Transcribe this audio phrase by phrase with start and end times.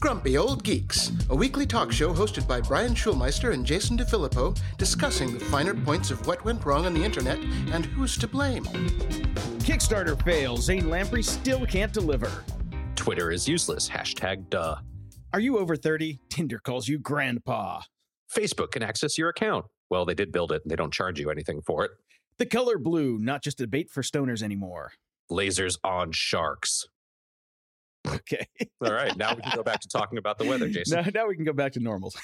[0.00, 5.34] Grumpy Old Geeks, a weekly talk show hosted by Brian Schulmeister and Jason DeFilippo, discussing
[5.34, 7.38] the finer points of what went wrong on the internet
[7.72, 8.64] and who's to blame.
[9.64, 10.64] Kickstarter fails.
[10.64, 12.44] Zane Lamprey still can't deliver.
[12.94, 13.88] Twitter is useless.
[13.88, 14.76] Hashtag duh.
[15.32, 16.20] Are you over 30?
[16.30, 17.80] Tinder calls you grandpa.
[18.34, 19.66] Facebook can access your account.
[19.90, 21.90] Well, they did build it and they don't charge you anything for it.
[22.38, 24.92] The color blue, not just a bait for stoners anymore.
[25.30, 26.86] Lasers on sharks.
[28.14, 28.46] Okay.
[28.84, 29.16] All right.
[29.16, 31.02] Now we can go back to talking about the weather, Jason.
[31.02, 32.16] now, now we can go back to normals.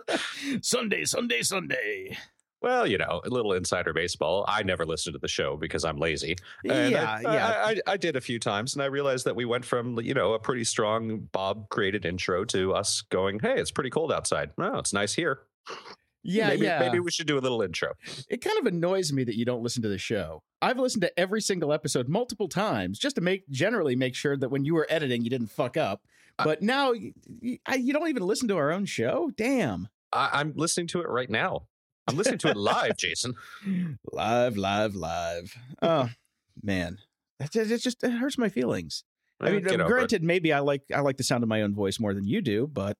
[0.62, 2.16] Sunday, Sunday, Sunday.
[2.60, 4.44] Well, you know, a little insider baseball.
[4.46, 6.36] I never listened to the show because I'm lazy.
[6.64, 7.46] And yeah, I, yeah.
[7.46, 10.14] I, I, I did a few times, and I realized that we went from you
[10.14, 14.50] know a pretty strong Bob created intro to us going, "Hey, it's pretty cold outside.
[14.58, 15.40] Oh, it's nice here.
[16.22, 16.78] Yeah, maybe, yeah.
[16.80, 17.92] maybe we should do a little intro."
[18.28, 20.42] It kind of annoys me that you don't listen to the show.
[20.60, 24.48] I've listened to every single episode multiple times just to make generally make sure that
[24.50, 26.02] when you were editing, you didn't fuck up.
[26.42, 29.30] But now you, you, I- you don't even listen to our own show.
[29.36, 29.88] Damn.
[30.12, 31.66] I, I'm listening to it right now.
[32.08, 33.34] I'm listening to it live, Jason.
[34.12, 35.56] Live, live, live.
[35.80, 36.10] Oh
[36.62, 36.98] man,
[37.40, 39.04] it just, it just it hurts my feelings.
[39.40, 39.88] I Eh, mean, get over it.
[39.88, 42.40] granted, maybe I like I like the sound of my own voice more than you
[42.42, 42.96] do, but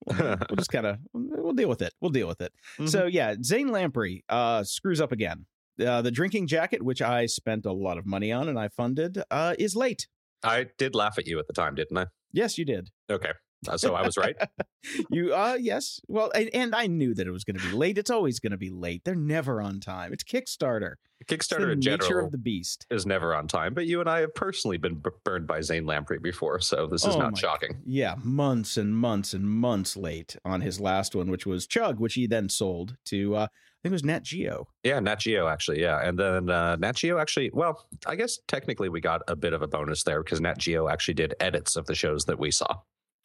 [0.06, 1.92] we'll just kind of we'll deal with it.
[2.00, 2.52] We'll deal with it.
[2.78, 2.88] Mhm.
[2.88, 5.46] So yeah, Zane Lamprey uh, screws up again.
[5.84, 9.22] Uh, the drinking jacket, which I spent a lot of money on and I funded,
[9.30, 10.06] uh, is late.
[10.42, 12.06] I did laugh at you at the time, didn't I?
[12.32, 12.90] Yes, you did.
[13.10, 13.32] Okay,
[13.76, 14.36] so I was right.
[15.10, 16.00] You uh yes.
[16.06, 17.98] Well, and, and I knew that it was going to be late.
[17.98, 19.02] It's always going to be late.
[19.04, 20.12] They're never on time.
[20.12, 20.94] It's Kickstarter.
[21.20, 22.86] It's Kickstarter the in nature general of the beast.
[22.90, 25.86] is never on time, but you and I have personally been b- burned by Zane
[25.86, 27.78] Lamprey before, so this is Oh not shocking.
[27.84, 32.14] Yeah, months and months and months late on his last one, which was Chug, which
[32.14, 33.48] he then sold to uh, I
[33.82, 34.68] think it was Nat Geo.
[34.84, 37.50] Yeah, Nat Geo actually, yeah, and then uh, Nat Geo actually.
[37.52, 40.88] Well, I guess technically we got a bit of a bonus there because Nat Geo
[40.88, 42.66] actually did edits of the shows that we saw.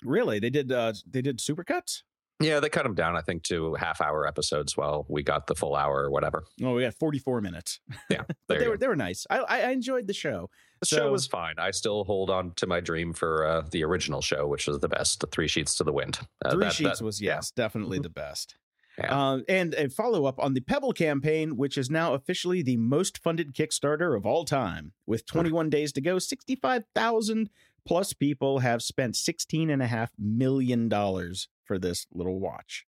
[0.04, 2.02] Really, they did uh, they did supercuts.
[2.40, 5.54] Yeah, they cut them down, I think, to half hour episodes while we got the
[5.54, 6.44] full hour or whatever.
[6.64, 9.28] Oh, we got forty four minutes, Yeah, but they were they were nice.
[9.30, 10.50] I I, enjoyed the show.
[10.80, 11.56] The so- show was fine.
[11.60, 14.90] I still hold on to my dream for uh, the original show, which was the
[14.90, 15.20] best.
[15.20, 16.20] The Three Sheets to the Wind.
[16.44, 17.36] Uh, Three that- Sheets that- was yeah.
[17.36, 18.04] yes, definitely Mhm.
[18.04, 18.56] the best.
[18.98, 19.16] Yeah.
[19.34, 23.20] Uh, and a follow up on the Pebble campaign, which is now officially the most
[23.20, 26.20] funded Kickstarter of all time, with 21 days to go.
[26.20, 27.50] 65,000
[27.88, 32.86] plus people have spent 16 and a half million dollars for this little watch.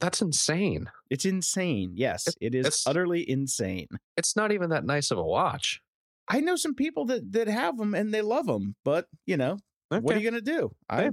[0.00, 0.90] That's insane.
[1.10, 1.92] It's insane.
[1.94, 3.88] Yes, it is it's- utterly insane.
[4.16, 5.80] It's not even that nice of a watch.
[6.28, 9.58] I know some people that that have them and they love them, but you know
[9.88, 10.70] what are you gonna do?
[10.88, 11.10] I Yeah.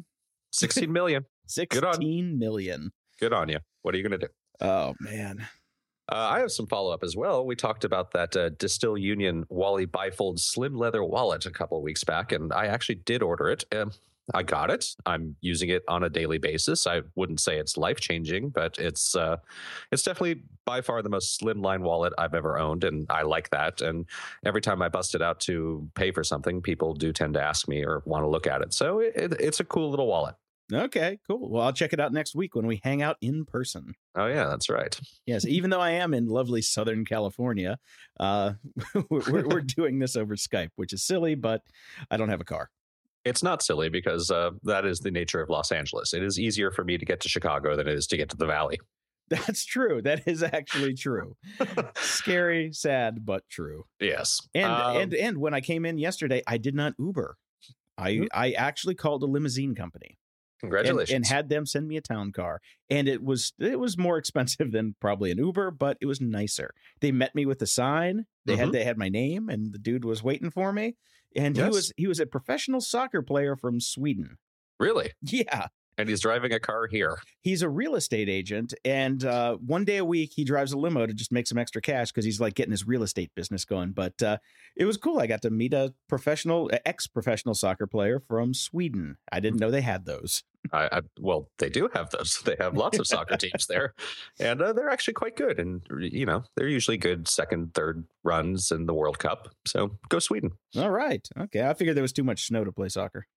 [0.52, 1.24] 16 million.
[1.24, 1.30] on.
[1.48, 2.92] sixteen million.
[3.20, 3.60] Good on you.
[3.82, 4.34] What are you going to do?
[4.62, 5.48] Oh man,
[6.08, 7.46] Uh, I have some follow up as well.
[7.46, 11.84] We talked about that uh, Distil Union Wally Bifold slim leather wallet a couple of
[11.84, 13.64] weeks back, and I actually did order it.
[13.76, 13.92] Um,
[14.34, 14.96] I got it.
[15.06, 16.88] I'm using it on a daily basis.
[16.88, 19.38] I wouldn't say it's life changing, but it's uh,
[19.92, 23.82] it's definitely by far the most slimline wallet I've ever owned, and I like that.
[23.82, 24.06] And
[24.44, 27.68] every time I bust it out to pay for something, people do tend to ask
[27.68, 28.74] me or want to look at it.
[28.74, 30.36] So it, it, it's a cool little wallet.
[30.72, 31.50] Okay, cool.
[31.50, 33.94] Well, I'll check it out next week when we hang out in person.
[34.16, 34.98] Oh yeah, that's right.
[35.26, 37.78] Yes, even though I am in lovely Southern California,
[38.20, 38.54] uh,
[39.10, 41.62] we're, we're doing this over Skype, which is silly, but
[42.10, 42.70] I don't have a car.
[43.24, 46.14] It's not silly because uh, that is the nature of Los Angeles.
[46.14, 48.38] It is easier for me to get to Chicago than it is to get to
[48.38, 48.80] the Valley.
[49.30, 50.04] That's true.
[50.04, 51.36] That is actually true.
[51.96, 53.86] Scary, sad, but true.
[54.00, 54.40] Yes.
[54.54, 57.36] And Um, and and when I came in yesterday, I did not Uber.
[57.98, 58.24] I Hmm.
[58.32, 60.20] I actually called a limousine company
[60.60, 61.16] congratulations.
[61.16, 62.62] and had them send me a town car.
[62.90, 66.72] And it was it was more expensive than probably an Uber, but it was nicer.
[67.02, 68.26] They met me with a sign.
[68.46, 68.72] They had Mhm.
[68.74, 70.96] they had my name, and the dude was waiting for me.
[71.36, 74.38] And he was he was a professional soccer player from Sweden.
[74.80, 75.12] really?
[75.22, 77.18] Yeah, And he's driving a car here.
[77.42, 81.06] he's a real estate agent, and uh, one day a week he drives a limo
[81.06, 83.92] to just make some extra cash because he's like getting his real estate business going.
[83.92, 84.38] But uh,
[84.76, 85.20] it was cool.
[85.20, 89.18] I got to meet a professional, ex professional soccer player from Sweden.
[89.32, 90.44] I didn't know they had those.
[90.74, 92.42] I, I, well, they do have those.
[92.46, 93.94] They have lots of soccer teams there,
[94.40, 95.60] and uh, they're actually quite good.
[95.60, 99.50] And you know, they're usually good second, third runs in the World Cup.
[99.66, 100.52] So go Sweden.
[100.78, 101.68] All right, okay.
[101.68, 103.28] I figured there was too much snow to play soccer.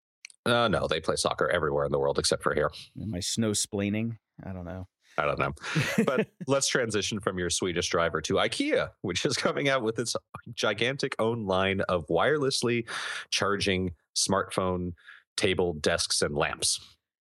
[0.49, 2.71] Uh, no, they play soccer everywhere in the world except for here.
[3.00, 4.17] Am I snow splaining?
[4.45, 4.87] I don't know.
[5.17, 5.53] I don't know.
[6.06, 10.15] But let's transition from your Swedish driver to IKEA, which is coming out with its
[10.55, 12.89] gigantic own line of wirelessly
[13.31, 14.93] charging smartphone
[15.37, 16.81] table desks and lamps.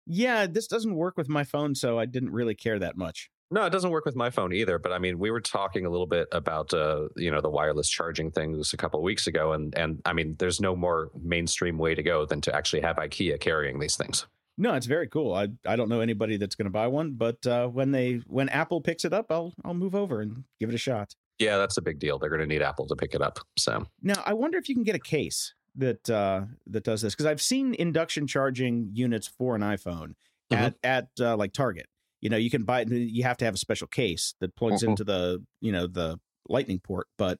[0.06, 3.31] yeah, this doesn't work with my phone, so I didn't really care that much.
[3.50, 4.78] No, it doesn't work with my phone either.
[4.78, 7.88] But I mean, we were talking a little bit about uh, you know the wireless
[7.88, 11.78] charging things a couple of weeks ago, and and I mean, there's no more mainstream
[11.78, 14.26] way to go than to actually have IKEA carrying these things.
[14.58, 15.34] No, it's very cool.
[15.34, 18.48] I I don't know anybody that's going to buy one, but uh, when they when
[18.48, 21.14] Apple picks it up, I'll I'll move over and give it a shot.
[21.38, 22.18] Yeah, that's a big deal.
[22.18, 23.38] They're going to need Apple to pick it up.
[23.56, 27.14] So now I wonder if you can get a case that uh, that does this
[27.14, 30.14] because I've seen induction charging units for an iPhone
[30.50, 30.54] mm-hmm.
[30.54, 31.86] at at uh, like Target.
[32.20, 34.91] You know, you can buy You have to have a special case that plugs mm-hmm.
[34.91, 36.19] into the you know the
[36.49, 37.38] Lightning port, but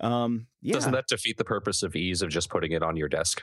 [0.00, 0.74] um, yeah.
[0.74, 3.42] Doesn't that defeat the purpose of ease of just putting it on your desk?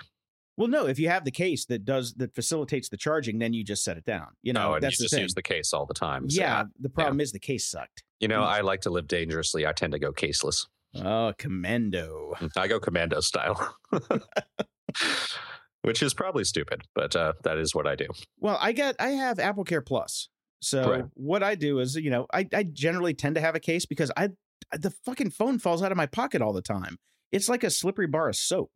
[0.57, 0.87] Well, no.
[0.87, 3.97] If you have the case that does that facilitates the charging, then you just set
[3.97, 4.29] it down.
[4.41, 5.21] You know, oh, that's you just thing.
[5.21, 6.29] use the case all the time.
[6.29, 6.63] So, yeah.
[6.79, 7.23] The problem yeah.
[7.23, 8.03] is the case sucked.
[8.19, 9.67] You know, I like to live dangerously.
[9.67, 10.65] I tend to go caseless.
[10.95, 12.33] Oh, commando.
[12.55, 13.75] I go commando style.
[15.83, 18.07] Which is probably stupid, but uh, that is what I do.
[18.39, 20.27] Well, I get I have Apple Care Plus.
[20.59, 21.05] So right.
[21.13, 24.11] what I do is, you know, I, I generally tend to have a case because
[24.17, 24.29] I
[24.71, 26.97] the fucking phone falls out of my pocket all the time.
[27.31, 28.71] It's like a slippery bar of soap.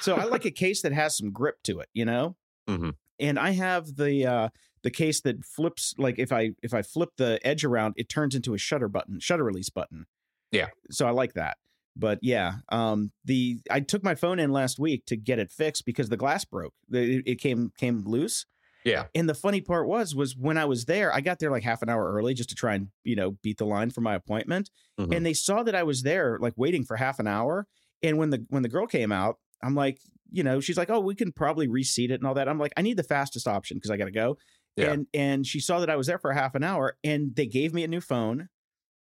[0.00, 2.36] So I like a case that has some grip to it, you know?
[2.68, 2.90] Mm-hmm.
[3.20, 4.48] And I have the uh
[4.82, 8.34] the case that flips like if I if I flip the edge around, it turns
[8.34, 10.06] into a shutter button, shutter release button.
[10.50, 10.68] Yeah.
[10.90, 11.58] So I like that.
[11.96, 15.86] But yeah, um the I took my phone in last week to get it fixed
[15.86, 16.74] because the glass broke.
[16.90, 18.46] It, it came came loose.
[18.84, 19.06] Yeah.
[19.14, 21.82] And the funny part was was when I was there, I got there like half
[21.82, 24.70] an hour early just to try and, you know, beat the line for my appointment.
[25.00, 25.12] Mm-hmm.
[25.12, 27.66] And they saw that I was there like waiting for half an hour.
[28.02, 29.98] And when the when the girl came out, I'm like,
[30.30, 32.72] you know, she's like, "Oh, we can probably reseat it and all that." I'm like,
[32.76, 34.36] "I need the fastest option because I got to go."
[34.76, 34.92] Yeah.
[34.92, 37.72] And and she saw that I was there for half an hour, and they gave
[37.72, 38.48] me a new phone.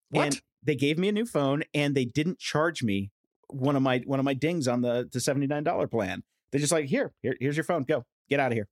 [0.09, 0.25] What?
[0.25, 3.11] And they gave me a new phone, and they didn't charge me
[3.49, 6.23] one of my one of my dings on the the seventy nine dollar plan.
[6.51, 7.83] They're just like, "Here, here, here's your phone.
[7.83, 8.67] Go, get out of here."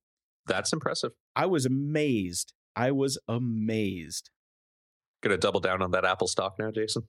[0.46, 1.12] That's impressive.
[1.36, 2.52] I was amazed.
[2.74, 4.30] I was amazed.
[5.22, 7.08] Gonna double down on that Apple stock now, Jason.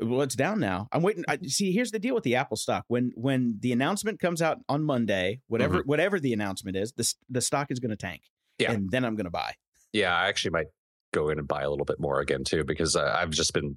[0.00, 0.88] Well, it's down now.
[0.90, 1.24] I'm waiting.
[1.28, 2.84] I, see, here's the deal with the Apple stock.
[2.88, 5.88] When when the announcement comes out on Monday, whatever mm-hmm.
[5.88, 8.22] whatever the announcement is, the the stock is going to tank.
[8.58, 9.54] Yeah, and then I'm going to buy.
[9.92, 10.66] Yeah, I actually might
[11.12, 13.76] go in and buy a little bit more again too because uh, I've just been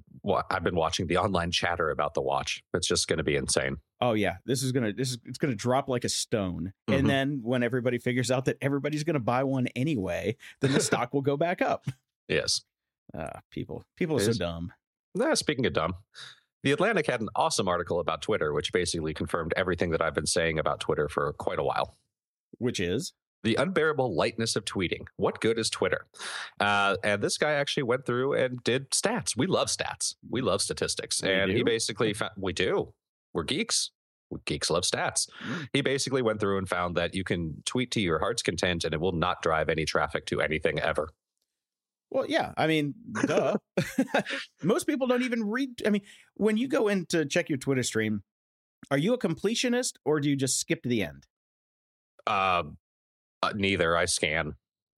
[0.50, 2.62] I've been watching the online chatter about the watch.
[2.74, 3.76] It's just going to be insane.
[4.00, 6.98] Oh yeah, this is gonna this is it's gonna drop like a stone, mm-hmm.
[6.98, 10.80] and then when everybody figures out that everybody's going to buy one anyway, then the
[10.80, 11.86] stock will go back up.
[12.28, 12.62] Yes.
[13.16, 14.72] Uh, people people are so dumb.
[15.14, 15.94] Nah, speaking of dumb,
[16.64, 20.26] The Atlantic had an awesome article about Twitter, which basically confirmed everything that I've been
[20.26, 21.96] saying about Twitter for quite a while.
[22.58, 23.12] Which is?
[23.44, 25.06] The unbearable lightness of tweeting.
[25.16, 26.06] What good is Twitter?
[26.58, 29.36] Uh, and this guy actually went through and did stats.
[29.36, 30.14] We love stats.
[30.28, 31.22] We love statistics.
[31.22, 31.56] We and do?
[31.56, 32.92] he basically found, we do.
[33.32, 33.90] We're geeks.
[34.44, 35.28] Geeks love stats.
[35.46, 35.68] Mm.
[35.72, 38.92] He basically went through and found that you can tweet to your heart's content and
[38.92, 41.10] it will not drive any traffic to anything ever.
[42.10, 42.52] Well, yeah.
[42.56, 42.94] I mean,
[43.26, 43.56] duh.
[44.62, 45.82] Most people don't even read.
[45.84, 46.02] I mean,
[46.34, 48.22] when you go in to check your Twitter stream,
[48.90, 51.26] are you a completionist or do you just skip to the end?
[52.26, 52.64] Uh,
[53.46, 53.96] uh neither.
[53.96, 54.54] I scan.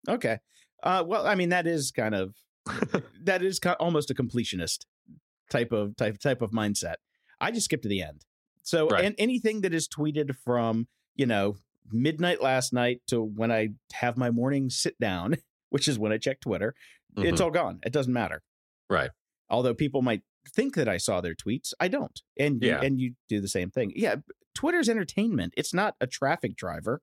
[0.08, 0.38] Okay.
[0.82, 2.34] Uh, well, I mean, that is kind of
[3.22, 4.86] that is almost a completionist
[5.50, 6.96] type of type type of mindset.
[7.40, 8.24] I just skip to the end.
[8.62, 9.04] So, right.
[9.04, 11.56] and anything that is tweeted from you know
[11.92, 15.36] midnight last night to when I have my morning sit down,
[15.70, 16.74] which is when I check Twitter,
[17.16, 17.28] mm-hmm.
[17.28, 17.80] it's all gone.
[17.84, 18.42] It doesn't matter.
[18.88, 19.10] Right.
[19.48, 20.22] Although people might
[20.54, 22.20] think that I saw their tweets, I don't.
[22.38, 22.80] And yeah.
[22.80, 23.92] you, and you do the same thing.
[23.94, 24.16] Yeah,
[24.54, 25.54] Twitter's entertainment.
[25.56, 27.02] It's not a traffic driver.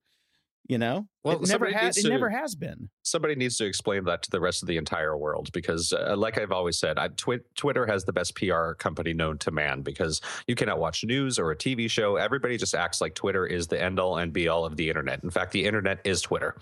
[0.66, 1.98] You know, well, it never has.
[1.98, 2.90] It never has been.
[3.02, 6.38] Somebody needs to explain that to the rest of the entire world because, uh, like
[6.38, 10.22] I've always said, I, twi- Twitter has the best PR company known to man because
[10.48, 12.16] you cannot watch news or a TV show.
[12.16, 15.22] Everybody just acts like Twitter is the end all and be all of the internet.
[15.22, 16.56] In fact, the internet is Twitter.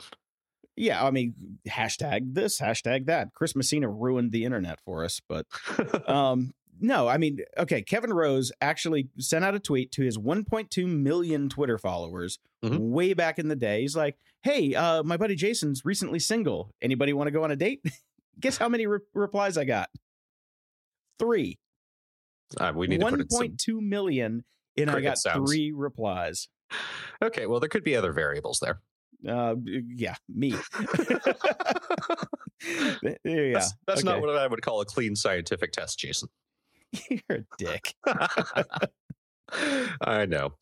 [0.75, 1.35] Yeah, I mean,
[1.67, 3.35] hashtag this, hashtag that.
[3.35, 5.45] Chris Messina ruined the internet for us, but
[6.09, 10.87] um, no, I mean, okay, Kevin Rose actually sent out a tweet to his 1.2
[10.87, 12.91] million Twitter followers mm-hmm.
[12.91, 13.81] way back in the day.
[13.81, 16.73] He's like, "Hey, uh, my buddy Jason's recently single.
[16.81, 17.85] Anybody want to go on a date?"
[18.39, 19.89] Guess how many re- replies I got?
[21.19, 21.59] Three.
[22.59, 24.43] Uh, we need 1.2 million,
[24.77, 25.49] and I got sounds.
[25.49, 26.47] three replies.
[27.21, 28.81] Okay, well, there could be other variables there.
[29.27, 29.55] Uh,
[29.95, 30.55] yeah, me.
[33.23, 34.03] yeah, that's, that's okay.
[34.03, 36.29] not what I would call a clean scientific test, Jason.
[37.09, 37.95] You're a dick.
[40.01, 40.53] I know.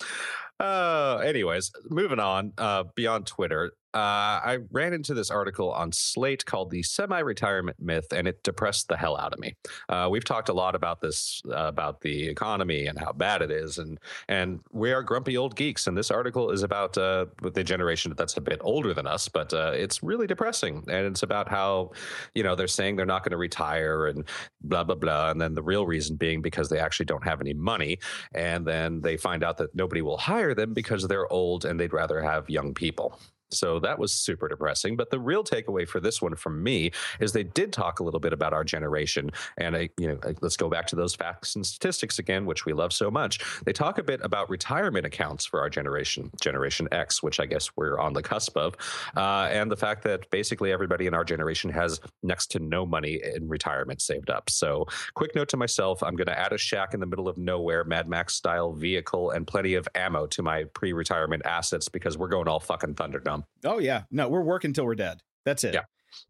[0.59, 2.53] Uh, anyways, moving on.
[2.57, 3.97] Uh, beyond Twitter, uh,
[4.43, 8.97] I ran into this article on Slate called "The Semi-Retirement Myth," and it depressed the
[8.97, 9.55] hell out of me.
[9.87, 13.49] Uh, we've talked a lot about this, uh, about the economy and how bad it
[13.49, 15.87] is, and and we are grumpy old geeks.
[15.87, 19.53] And this article is about uh, the generation that's a bit older than us, but
[19.53, 20.83] uh, it's really depressing.
[20.87, 21.91] And it's about how,
[22.35, 24.23] you know, they're saying they're not going to retire and
[24.61, 27.55] blah blah blah, and then the real reason being because they actually don't have any
[27.55, 27.97] money,
[28.35, 31.93] and then they find out that nobody will hire them because they're old and they'd
[31.93, 33.19] rather have young people.
[33.51, 34.95] So that was super depressing.
[34.95, 38.19] But the real takeaway for this one from me is they did talk a little
[38.19, 39.31] bit about our generation.
[39.57, 42.73] And I, you know, let's go back to those facts and statistics again, which we
[42.73, 43.39] love so much.
[43.65, 47.75] They talk a bit about retirement accounts for our generation, Generation X, which I guess
[47.75, 48.75] we're on the cusp of,
[49.15, 53.21] uh, and the fact that basically everybody in our generation has next to no money
[53.35, 54.49] in retirement saved up.
[54.49, 57.37] So, quick note to myself: I'm going to add a shack in the middle of
[57.37, 62.27] nowhere, Mad Max style vehicle, and plenty of ammo to my pre-retirement assets because we're
[62.27, 63.38] going all fucking Thunderdome.
[63.63, 65.21] Oh yeah, no, we're working till we're dead.
[65.45, 65.73] That's it.
[65.73, 65.83] Yeah.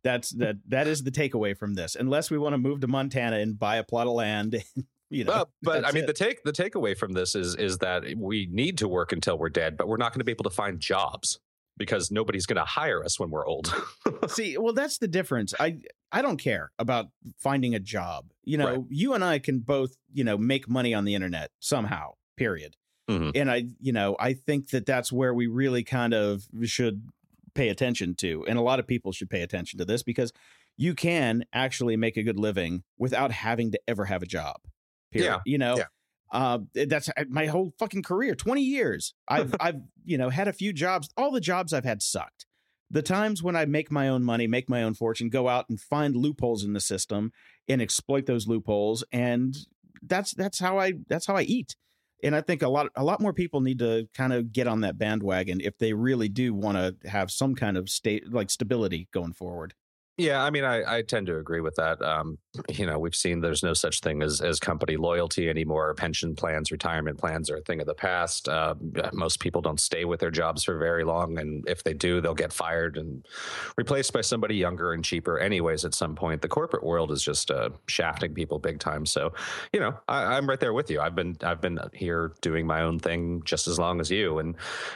[0.04, 0.58] That's that.
[0.68, 1.96] That is the takeaway from this.
[1.96, 4.62] Unless we want to move to Montana and buy a plot of land,
[5.10, 5.32] you know.
[5.32, 6.08] Well, but I mean, it.
[6.08, 9.50] the take the takeaway from this is is that we need to work until we're
[9.50, 11.40] dead, but we're not going to be able to find jobs
[11.78, 13.74] because nobody's going to hire us when we're old.
[14.28, 15.54] See, well, that's the difference.
[15.60, 15.78] I
[16.12, 18.26] I don't care about finding a job.
[18.44, 18.86] You know, Right.
[18.90, 22.16] you and I can both, you know, make money on the internet somehow.
[22.36, 22.76] Period.
[23.10, 23.32] Mhm.
[23.36, 27.10] And I, you know, I think that that's where we really kind of should
[27.54, 30.32] pay attention to, and a lot of people should pay attention to this because
[30.78, 34.58] you can actually make a good living without having to ever have a job.
[35.12, 35.30] Period.
[35.30, 35.40] Yeah.
[35.46, 35.78] You know.
[35.78, 35.86] Yeah.
[36.32, 39.16] Uh, that's my whole fucking career, 20 years.
[39.28, 41.10] I've, I've, you know, had a few jobs.
[41.18, 42.46] All the jobs I've had sucked
[42.92, 45.80] the times when I make my own money, make my own fortune, go out and
[45.80, 47.32] find loopholes in the system
[47.68, 49.56] and exploit those loopholes, and
[50.02, 51.76] that's that's how I that's how I eat.
[52.24, 54.82] And I think a lot a lot more people need to kind of get on
[54.82, 59.08] that bandwagon if they really do want to have some kind of state like stability
[59.12, 59.74] going forward.
[60.18, 62.02] Yeah, I mean, I, I tend to agree with that.
[62.02, 65.94] Um, you know, we've seen there's no such thing as as company loyalty anymore.
[65.94, 68.50] Pension plans, retirement plans are a thing of the past.
[68.50, 68.74] Uh,
[69.14, 72.34] most people don't stay with their jobs for very long, and if they do, they'll
[72.34, 73.24] get fired and
[73.78, 75.38] replaced by somebody younger and cheaper.
[75.38, 79.06] Anyways, at some point, the corporate world is just uh, shafting people big time.
[79.06, 79.32] So,
[79.72, 81.02] you know, I, I'm right there with you.
[81.02, 84.56] I've been I've been here doing my own thing just as long as you, and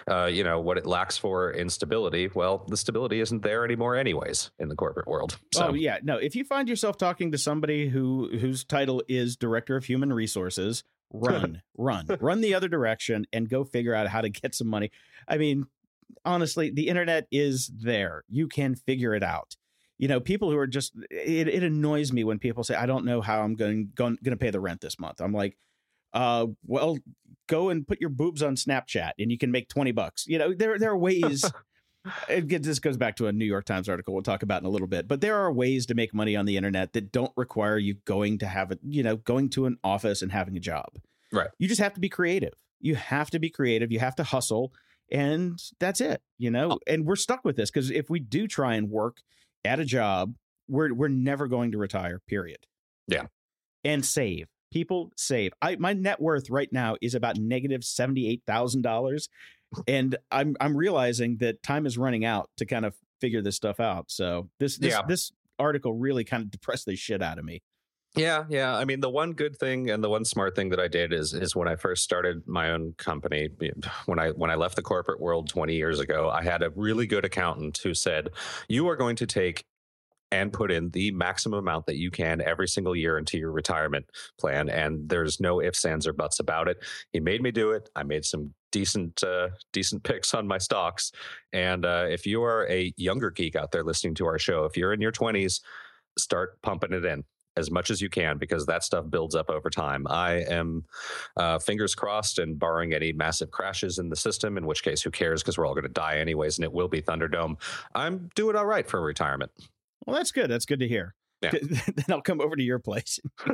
[0.10, 2.30] uh, you know what it lacks for instability.
[2.34, 5.38] Well, the stability isn't there anymore, anyways, in the corporate world.
[5.54, 6.18] So, Oh yeah, no.
[6.18, 10.84] If you find yourself talking to somebody who whose title is director of human resources,
[11.14, 14.92] run, run, run the other direction, and go figure out how to get some money.
[15.28, 15.66] I mean,
[16.26, 18.24] honestly, the internet is there.
[18.30, 19.56] You can figure it out.
[20.00, 23.06] You know, people who are just it, it annoys me when people say, "I don't
[23.06, 25.58] know how I'm going going, going to pay the rent this month." I'm like,
[26.14, 26.98] uh, well,
[27.48, 30.26] go and put your boobs on Snapchat, and you can make twenty bucks.
[30.28, 31.46] You know, there there are ways.
[32.30, 34.66] it gets, this goes back to a New York Times article we'll talk about in
[34.66, 35.08] a little bit.
[35.08, 38.40] But there are ways to make money on the internet that don't require you going
[38.40, 40.98] to have a you know going to an office and having a job.
[41.32, 41.50] Right.
[41.58, 42.54] You just have to be creative.
[42.80, 43.92] You have to be creative.
[43.92, 44.74] You have to hustle,
[45.12, 46.22] and that's it.
[46.38, 46.72] You know.
[46.74, 46.80] Oh.
[46.88, 49.22] And we're stuck with this because if we do try and work
[49.64, 50.36] at a job,
[50.68, 52.20] we're we're never going to retire.
[52.28, 52.66] Period.
[53.08, 53.28] Yeah.
[53.84, 54.48] And save.
[54.72, 55.54] People save.
[55.62, 59.30] I my net worth right now is about negative seventy eight thousand dollars
[59.88, 63.80] and I'm I'm realizing that time is running out to kind of figure this stuff
[63.80, 64.12] out.
[64.12, 65.02] So this this Yeah.
[65.08, 67.62] this article really kind of depressed the shit out of me.
[68.16, 68.76] Yeah, yeah.
[68.76, 71.34] I mean, the one good thing and the one smart thing that I did is
[71.34, 73.50] is when I first started my own company,
[74.06, 77.08] when I when I left the corporate world 20 years ago, I had a really
[77.08, 78.30] good accountant who said,
[78.68, 79.66] "You are going to take
[80.34, 84.06] and put in the maximum amount that you can every single year into your retirement
[84.40, 86.78] plan and there's no ifs ands or buts about it
[87.12, 91.14] he made me do it i made some decent uh, decent picks on my stocks
[91.54, 94.76] and uh, if you are a younger geek out there listening to our show if
[94.76, 95.62] you're in your 20s
[96.18, 97.24] start pumping it in
[97.56, 100.08] as much as you can because that stuff builds up over time.
[100.10, 100.86] I am
[101.38, 105.12] uh, fingers crossed and barring any massive crashes in the system, in which case, who
[105.12, 105.44] cares?
[105.44, 107.56] Because we're all going to die anyways, and it will be Thunderdome.
[107.94, 109.52] I'm doing all right for retirement.
[110.06, 110.50] Well, that's good.
[110.50, 111.16] That's good to hear.
[111.44, 111.52] Yeah.
[111.96, 113.20] then I'll come over to your place.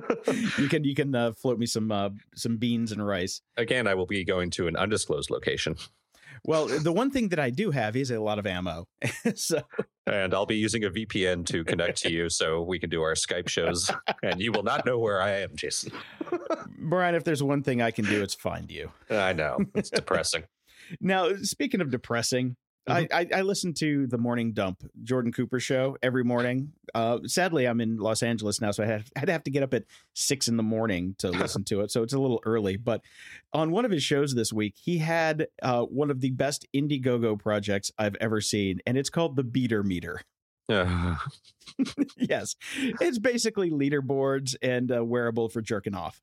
[0.57, 3.41] you can you can uh, float me some uh, some beans and rice.
[3.57, 5.75] Again, I will be going to an undisclosed location,
[6.45, 8.85] Well, the one thing that I do have is a lot of ammo.
[9.35, 9.61] so
[10.07, 13.13] and I'll be using a VPN to connect to you, so we can do our
[13.13, 13.91] Skype shows,
[14.23, 15.91] and you will not know where I am, Jason.
[16.79, 18.91] Brian, if there's one thing I can do, it's find you.
[19.09, 20.43] I know it's depressing.
[20.99, 22.55] Now, speaking of depressing,
[22.89, 26.73] I, I, I listen to the Morning Dump, Jordan Cooper show every morning.
[26.93, 29.73] Uh, sadly, I'm in Los Angeles now, so I had, I'd have to get up
[29.73, 31.91] at six in the morning to listen to it.
[31.91, 32.77] So it's a little early.
[32.77, 33.01] But
[33.53, 37.39] on one of his shows this week, he had uh, one of the best Indiegogo
[37.39, 40.21] projects I've ever seen, and it's called the Beater Meter.
[40.71, 41.15] Uh,
[42.15, 42.55] yes,
[43.01, 46.21] it's basically leaderboards and a wearable for jerking off.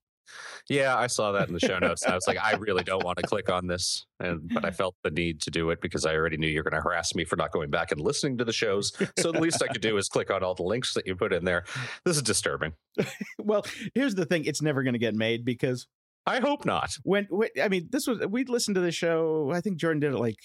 [0.69, 2.05] Yeah, I saw that in the show notes.
[2.05, 4.95] I was like, I really don't want to click on this, and but I felt
[5.03, 7.37] the need to do it because I already knew you're going to harass me for
[7.37, 8.93] not going back and listening to the shows.
[9.19, 11.33] So the least I could do is click on all the links that you put
[11.33, 11.65] in there.
[12.05, 12.73] This is disturbing.
[13.39, 13.65] Well,
[13.95, 15.87] here's the thing: it's never going to get made because
[16.27, 16.91] I hope not.
[17.05, 19.53] when, when I mean, this was we listened to the show.
[19.53, 20.37] I think Jordan did it like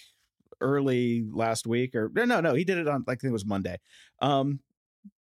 [0.59, 2.53] early last week, or no, no, no.
[2.53, 3.77] he did it on like I think it was Monday.
[4.21, 4.59] Um,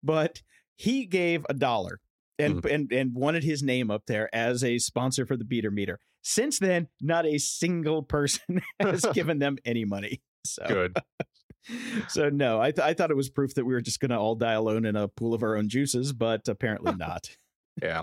[0.03, 0.43] but
[0.77, 2.01] he gave a dollar
[2.39, 5.99] and and and wanted his name up there as a sponsor for the beater meter.
[6.23, 10.23] Since then, not a single person has given them any money.
[10.47, 10.97] So Good.
[12.09, 14.19] so no, I th- I thought it was proof that we were just going to
[14.19, 17.37] all die alone in a pool of our own juices, but apparently not.
[17.83, 18.03] Yeah.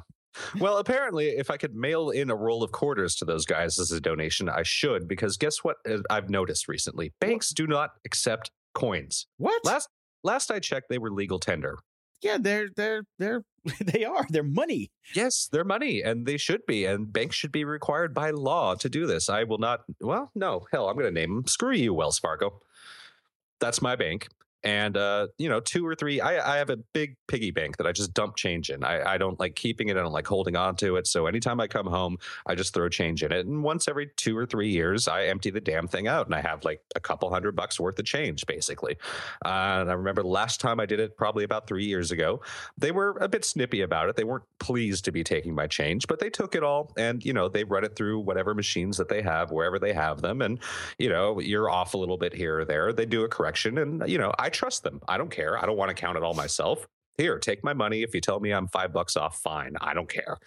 [0.60, 3.92] Well, apparently, if I could mail in a roll of quarters to those guys as
[3.92, 5.78] a donation, I should, because guess what?
[5.90, 9.28] uh, I've noticed recently banks do not accept coins.
[9.38, 9.64] What?
[9.66, 9.90] Last
[10.24, 11.80] last I checked, they were legal tender.
[12.22, 13.44] yeah, they're they're they're
[13.82, 14.25] they are.
[14.30, 14.91] They're money.
[15.13, 18.89] Yes, they're money, and they should be, and banks should be required by law to
[18.89, 19.30] do this.
[19.30, 19.82] I will not.
[20.00, 21.48] Well, no, hell, I'm going to name them.
[21.48, 22.62] Screw you, Wells Fargo.
[23.60, 24.27] That's my bank.
[24.63, 26.22] And uh, you know, two or three.
[26.22, 28.84] I, I have a big piggy bank that I just dump change in.
[28.84, 29.98] I, I don't like keeping it.
[29.98, 31.08] I don't like holding on to it.
[31.08, 33.46] So anytime I come home, I just throw change in it.
[33.46, 36.41] And once every two or three years, I empty the damn thing out, and I
[36.41, 38.98] have like a couple hundred bucks worth of change, basically.
[39.44, 42.41] Uh, and I remember last time I did it, probably about three years ago.
[42.77, 44.15] They were a bit snippy about it.
[44.15, 47.34] They weren't pleased to be taking my change, but they took it all, and you
[47.34, 50.60] know, they run it through whatever machines that they have, wherever they have them, and
[51.00, 52.94] you know, you're off a little bit here or there.
[52.94, 55.01] They do a correction, and you know, I trust them.
[55.08, 55.58] I don't care.
[55.58, 56.88] I don't want to count it all myself.
[57.17, 58.03] Here, take my money.
[58.03, 59.75] If you tell me I'm five bucks off, fine.
[59.81, 60.38] I don't care.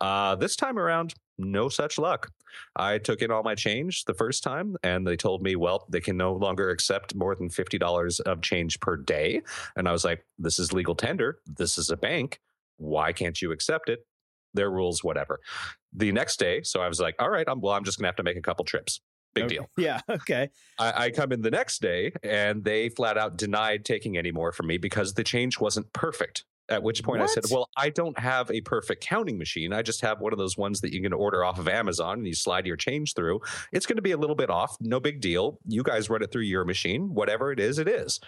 [0.00, 2.30] Uh, this time around, no such luck.
[2.74, 6.00] I took in all my change the first time, and they told me, well, they
[6.00, 9.42] can no longer accept more than $50 of change per day.
[9.76, 11.38] And I was like, this is legal tender.
[11.46, 12.40] This is a bank.
[12.78, 14.00] Why can't you accept it?
[14.54, 15.40] Their rules, whatever.
[15.92, 18.08] The next day, so I was like, all right, I'm, well, I'm just going to
[18.08, 19.00] have to make a couple trips.
[19.34, 19.54] Big Okay.
[19.56, 19.70] deal.
[19.78, 20.00] Yeah.
[20.08, 20.48] Okay.
[20.78, 24.52] I, I come in the next day and they flat out denied taking any more
[24.52, 26.44] from me because the change wasn't perfect.
[26.70, 29.72] At which point I said, Well, I don't have a perfect counting machine.
[29.72, 32.26] I just have one of those ones that you can order off of Amazon and
[32.26, 33.40] you slide your change through.
[33.72, 34.76] It's going to be a little bit off.
[34.80, 35.58] No big deal.
[35.66, 37.14] You guys run it through your machine.
[37.14, 38.20] Whatever it is, it is.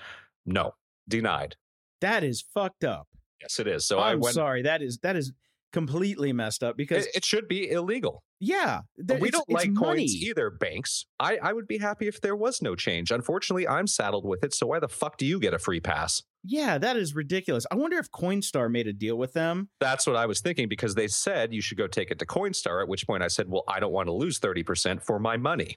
[0.47, 0.73] No,
[1.07, 1.57] denied.
[2.01, 3.09] That is fucked up.
[3.43, 3.85] Yes, it is.
[3.87, 4.35] So I I'm went.
[4.35, 4.63] sorry.
[4.63, 5.33] That is that is
[5.73, 8.23] completely messed up because It, it should be illegal.
[8.41, 9.99] yeah, there- we don't like money.
[10.03, 11.05] coins either, banks.
[11.19, 13.11] I, I would be happy if there was no change.
[13.11, 14.55] Unfortunately, I'm saddled with it.
[14.55, 16.23] So why the fuck do you get a free pass?
[16.43, 17.67] Yeah, that is ridiculous.
[17.71, 19.69] I wonder if Coinstar made a deal with them.
[19.79, 22.81] That's what I was thinking because they said you should go take it to Coinstar.
[22.83, 25.77] At which point I said, well, I don't want to lose 30% for my money.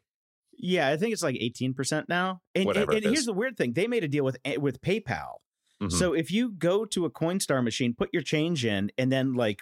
[0.58, 2.40] Yeah, I think it's like 18% now.
[2.56, 3.74] And, Whatever and, and here's the weird thing.
[3.74, 5.40] They made a deal with eh, with PayPal.
[5.82, 5.92] Mhm.
[5.92, 9.62] So if you go to a Coinstar machine, put your change in and then like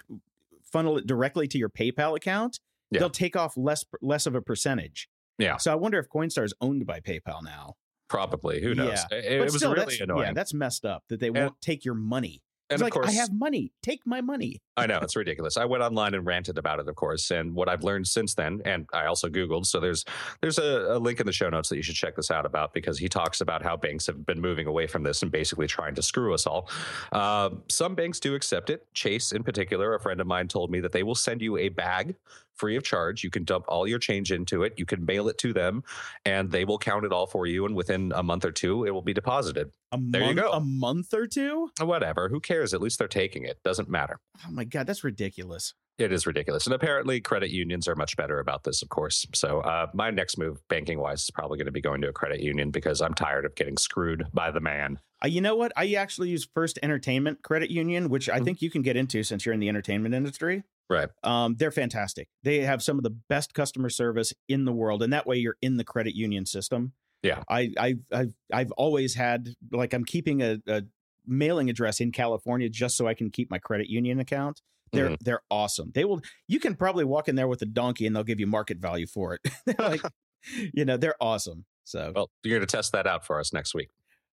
[0.62, 3.00] funnel it directly to your PayPal account, Yeah.
[3.00, 5.08] they'll take off less less of a percentage.
[5.38, 5.56] Yeah.
[5.56, 7.74] So I wonder if Coinstar is owned by PayPal now.
[8.08, 8.60] Probably.
[8.62, 8.98] Who knows?
[9.10, 9.18] Yeah.
[9.18, 10.22] It, it was still, really annoying.
[10.28, 12.42] Yeah, that's messed up that they And- won't take your money.
[12.72, 13.72] And of like course, I have money.
[13.82, 14.60] Take my money.
[14.76, 15.56] I know it's ridiculous.
[15.56, 18.62] I went online and ranted about it, of course, and what I've learned since then,
[18.64, 19.66] and I also Googled.
[19.66, 20.04] So there's
[20.40, 22.72] there's a, a link in the show notes that you should check this out about
[22.72, 25.94] because he talks about how banks have been moving away from this and basically trying
[25.94, 26.68] to screw us all.
[27.12, 28.86] Uh, some banks do accept it.
[28.94, 31.68] Chase, in particular, a friend of mine told me that they will send you a
[31.68, 32.14] bag
[32.62, 33.24] free of charge.
[33.24, 34.74] You can dump all your change into it.
[34.76, 35.82] You can mail it to them,
[36.24, 37.66] and they will count it all for you.
[37.66, 39.72] And within a month or two, it will be deposited.
[39.90, 40.52] A There you go.
[40.52, 41.70] A month or two?
[41.80, 42.28] Whatever.
[42.28, 42.72] Who cares?
[42.72, 43.58] At least they're taking it.
[43.64, 44.20] Doesn't matter.
[44.46, 45.74] Oh my god, that's ridiculous.
[45.98, 46.66] It is ridiculous.
[46.66, 49.26] And apparently, credit unions are much better about this, of course.
[49.34, 52.12] So, uh, my next move, banking wise, is probably going to be going to a
[52.12, 55.00] credit union because I'm tired of getting screwed by the man.
[55.22, 55.70] Uh, you know what?
[55.76, 58.44] I actually use First Entertainment Credit Union, which I Mhm.
[58.44, 60.62] think you can get into since you're in the entertainment industry.
[60.90, 61.08] Right.
[61.22, 62.28] Um, they're fantastic.
[62.42, 65.56] They have some of the best customer service in the world, and that way you're
[65.62, 66.92] in the credit union system.
[67.22, 67.42] Yeah.
[67.48, 70.82] I, I, I've, I've always had like I'm keeping a, a
[71.26, 74.60] mailing address in California just so I can keep my credit union account.
[74.92, 75.16] They're Mhm.
[75.20, 75.92] they're awesome.
[75.94, 76.20] They will.
[76.48, 79.06] You can probably walk in there with a donkey, and they'll give you market value
[79.06, 79.40] for it.
[79.78, 80.02] Like,
[80.74, 81.64] you know, they're awesome.
[81.84, 83.88] So, Well, you're going to test that out for us next week.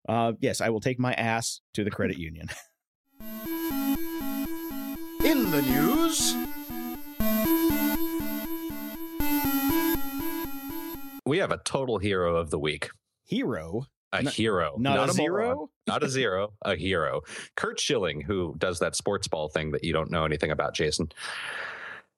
[0.08, 2.48] uh, yes, I will take my ass to the credit union.
[5.48, 6.34] In the news,
[11.24, 12.90] We have a total hero of the week.
[13.24, 15.70] hero, A Not- hero, not, a, moron, zero.
[15.86, 17.22] not a zero, a hero.
[17.56, 21.10] Curt Schilling, who does that sports ball thing that you don't know anything about, Jason.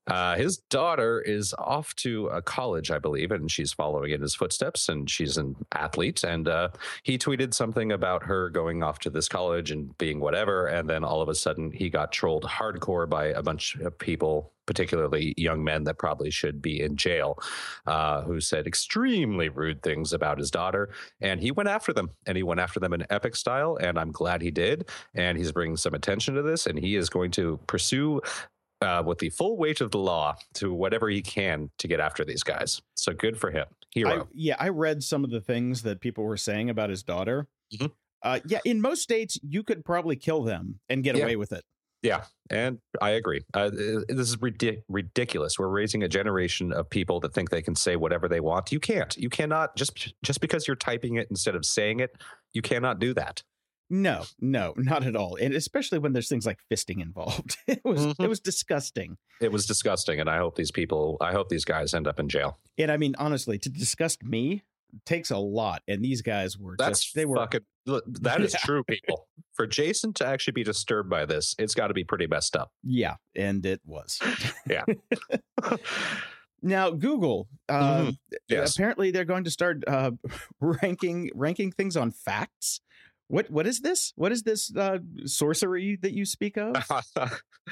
[0.07, 4.35] Uh, his daughter is off to a college, I believe, and she's following in his
[4.35, 4.89] footsteps.
[4.89, 6.25] And she's an athlete.
[6.25, 6.71] And uh,
[7.03, 10.67] he tweeted something about her going off to this college and being whatever.
[10.67, 14.53] And then all of a sudden, he got trolled hardcore by a bunch of people,
[14.67, 17.39] particularly young men that probably should be in jail,
[17.87, 20.91] uh, who said extremely rude things about his daughter.
[21.21, 23.77] And he went after them, and he went after them in epic style.
[23.81, 24.89] And I'm glad he did.
[25.15, 28.21] And he's bringing some attention to this, and he is going to pursue
[28.81, 32.25] uh, with the full weight of the law to whatever he can to get after
[32.25, 32.81] these guys.
[32.97, 33.67] So good for him.
[33.71, 34.29] I, Hero.
[34.33, 37.49] yeah, I read some of the things that people were saying about his daughter.
[37.75, 37.91] Mhm.
[38.23, 41.25] Uh, yeah, in most states, you could probably kill them and get Yeah.
[41.25, 41.65] away with it.
[42.03, 42.25] yeah.
[42.49, 43.43] And I agree.
[43.55, 45.59] Uh, this is ridic- ridiculous.
[45.59, 48.73] We're raising a generation of people that think they can say whatever they want.
[48.73, 49.15] You can't.
[49.17, 52.11] You cannot just just because you're typing it instead of saying it.
[52.55, 53.43] You cannot do that.
[53.93, 55.37] No, no, not at all.
[55.37, 57.57] And especially when there's things like fisting involved.
[57.67, 58.25] It was Mhm.
[58.25, 59.17] it was disgusting.
[59.41, 61.17] It was disgusting, and I hope these people.
[61.21, 62.59] I hope these guys end up in jail.
[62.79, 64.63] And I mean, honestly, to disgust me
[65.07, 65.83] takes a lot.
[65.87, 67.61] And these guys were That's just they were fucking.
[67.87, 68.59] That is Yeah.
[68.65, 69.27] true, people.
[69.55, 72.71] For Jason to actually be disturbed by this, it's got to be pretty messed up.
[72.85, 74.19] yeah, and it was.
[74.69, 74.85] Yeah.
[76.63, 78.19] now Google, um, Mhm.
[78.49, 78.75] Yes.
[78.77, 80.13] apparently they're going to start uh,
[80.61, 82.81] ranking ranking things on facts.
[83.31, 84.13] What what is this?
[84.17, 86.75] What is this uh, sorcery that you speak of?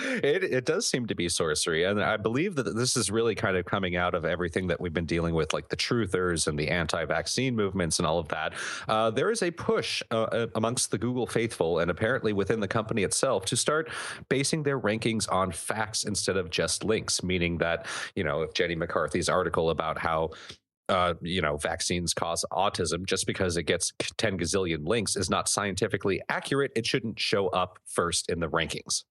[0.01, 3.57] it it does seem to be sorcery, and I believe that this is really kind
[3.57, 6.69] of coming out of everything that we've been dealing with, like the truthers and the
[6.69, 8.55] anti-vaccine movements and all of that.
[8.87, 12.69] Uh, there is a push uh, uh, amongst the Google faithful, and apparently within the
[12.69, 13.91] company itself, to start
[14.29, 17.25] basing their rankings on facts instead of just links.
[17.25, 20.31] Meaning that you know, if Jenny McCarthy's article about how
[20.89, 25.49] uh, you know, vaccines cause autism just because it gets 10 gazillion links is not
[25.49, 26.73] scientifically accurate.
[26.77, 29.05] It shouldn't show up first in the rankings.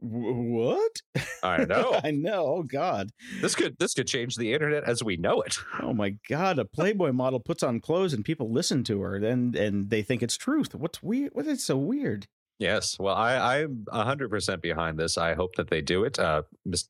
[0.00, 1.02] What?
[1.42, 1.98] I know.
[2.04, 2.46] I know.
[2.46, 3.10] Oh God.
[3.40, 5.56] this could this could change the internet as we know it.
[5.80, 6.58] Oh my God.
[6.58, 10.22] A Playboy model puts on clothes and people listen to her, and and they think
[10.22, 10.74] it's truth.
[10.74, 11.30] What's weird?
[11.32, 12.26] What is so weird?
[12.58, 12.98] Yes.
[12.98, 15.18] Well, I, I'm 100% behind this.
[15.18, 16.20] I hope that they do it.
[16.20, 16.42] Uh,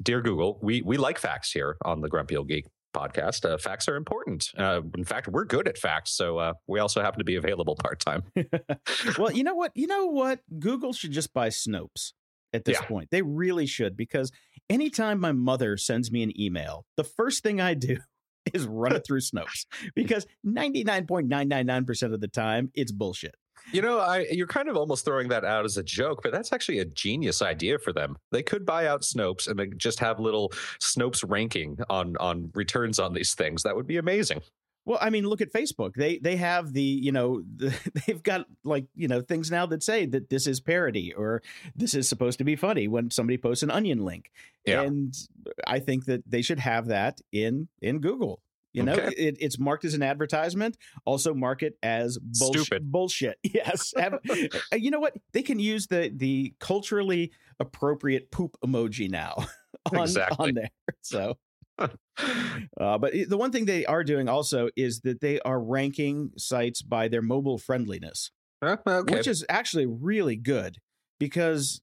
[0.02, 3.44] dear Google, we, we like facts here on the Grumpy Old Geek podcast.
[3.44, 4.48] Uh, facts are important.
[4.56, 6.12] Uh, in fact, we're good at facts.
[6.12, 8.22] So uh, we also happen to be available part time.
[9.18, 9.72] well, you know what?
[9.74, 10.40] You know what?
[10.58, 12.12] Google should just buy Snopes
[12.52, 12.86] at this Yeah.
[12.86, 13.10] point.
[13.10, 14.30] They really should because
[14.70, 17.98] anytime my mother sends me an email, the first thing I do
[18.54, 23.34] is run it through Snopes because 99.999% of the time it's bullshit.
[23.72, 26.52] You know, I you're kind of almost throwing that out as a joke, but that's
[26.52, 28.16] actually a genius idea for them.
[28.30, 30.50] They could buy out Snopes and then just have little
[30.80, 33.62] Snopes ranking on on returns on these things.
[33.62, 34.42] That would be amazing.
[34.86, 35.94] Well, I mean, look at Facebook.
[35.94, 37.74] They they have the you know the,
[38.06, 41.42] they've got like you know things now that say that this is parody or
[41.74, 44.30] this is supposed to be funny when somebody posts an onion link.
[44.66, 44.82] Yeah.
[44.82, 45.14] And
[45.66, 48.40] I think that they should have that in in Google.
[48.74, 49.14] You know, Okay.
[49.16, 50.76] it, it's marked as an advertisement.
[51.06, 52.64] Also, mark it as bullshit.
[52.66, 52.92] Stupid.
[52.92, 53.38] Bullshit.
[53.54, 53.94] Yes.
[54.72, 55.14] Uh, you know what?
[55.32, 59.46] They can use the the culturally appropriate poop emoji now
[59.92, 60.48] on Exactly.
[60.48, 60.70] on there.
[61.02, 61.38] So.
[61.78, 66.82] Uh, but the one thing they are doing also is that they are ranking sites
[66.82, 68.30] by their mobile friendliness,
[68.62, 69.14] Uh, okay.
[69.16, 70.78] which is actually really good
[71.18, 71.80] because,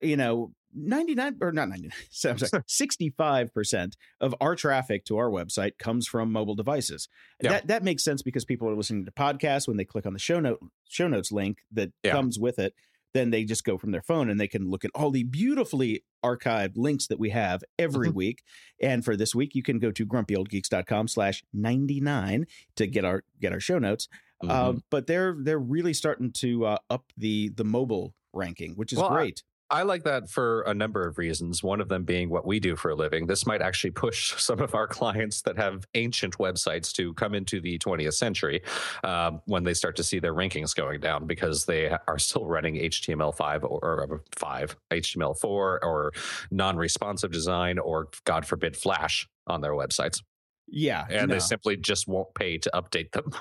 [0.00, 5.30] you know, 99 or not 99, so I'm sorry, 65% of our traffic to our
[5.30, 7.08] website comes from mobile devices.
[7.42, 7.52] Yeah.
[7.52, 10.18] That that makes sense because people are listening to podcasts when they click on the
[10.18, 12.12] show note show notes link that Yeah.
[12.12, 12.74] comes with it,
[13.14, 16.04] then they just go from their phone and they can look at all the beautifully
[16.24, 18.14] archived links that we have every Mhm.
[18.14, 18.42] week.
[18.82, 23.52] And for this week, you can go to grumpyoldgeeks.com slash 99 to get our get
[23.52, 24.08] our show notes.
[24.42, 24.50] Mhm.
[24.50, 28.98] Um, but they're they're really starting to uh, up the the mobile ranking, which is
[28.98, 29.42] Well, great.
[29.70, 31.62] I like that for a number of reasons.
[31.62, 33.26] One of them being what we do for a living.
[33.26, 37.60] This might actually push some of our clients that have ancient websites to come into
[37.60, 38.62] the 20th century
[39.04, 42.76] um, when they start to see their rankings going down because they are still running
[42.76, 46.12] HTML5 or, or 5, HTML4 or
[46.50, 50.22] non-responsive design or God forbid Flash on their websites
[50.70, 51.34] yeah, and no.
[51.34, 53.30] they simply just won't pay to update them.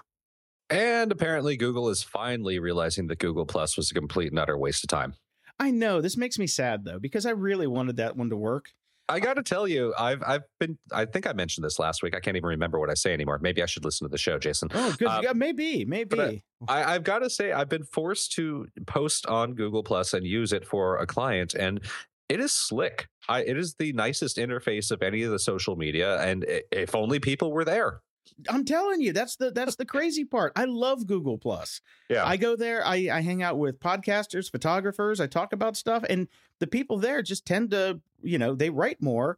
[0.70, 4.84] And apparently, Google is finally realizing that Google Plus was a complete and utter waste
[4.84, 5.14] of time.
[5.60, 8.70] I know this makes me sad though because I really wanted that one to work.
[9.10, 10.78] I got to tell you, I've I've been.
[10.92, 12.14] I think I mentioned this last week.
[12.14, 13.40] I can't even remember what I say anymore.
[13.42, 14.68] Maybe I should listen to the show, Jason.
[14.74, 15.08] Oh, good.
[15.08, 16.44] Um, yeah, maybe, maybe.
[16.68, 20.52] I, I've got to say, I've been forced to post on Google Plus and use
[20.52, 21.80] it for a client, and
[22.28, 23.08] it is slick.
[23.30, 27.20] I, it is the nicest interface of any of the social media, and if only
[27.20, 28.02] people were there.
[28.50, 30.54] I'm telling you, that's the that's the crazy part.
[30.56, 31.82] I love Google Plus.
[32.10, 32.26] Yeah.
[32.26, 36.28] I go there, I, I hang out with podcasters, photographers, I talk about stuff, and
[36.60, 39.38] the people there just tend to, you know, they write more.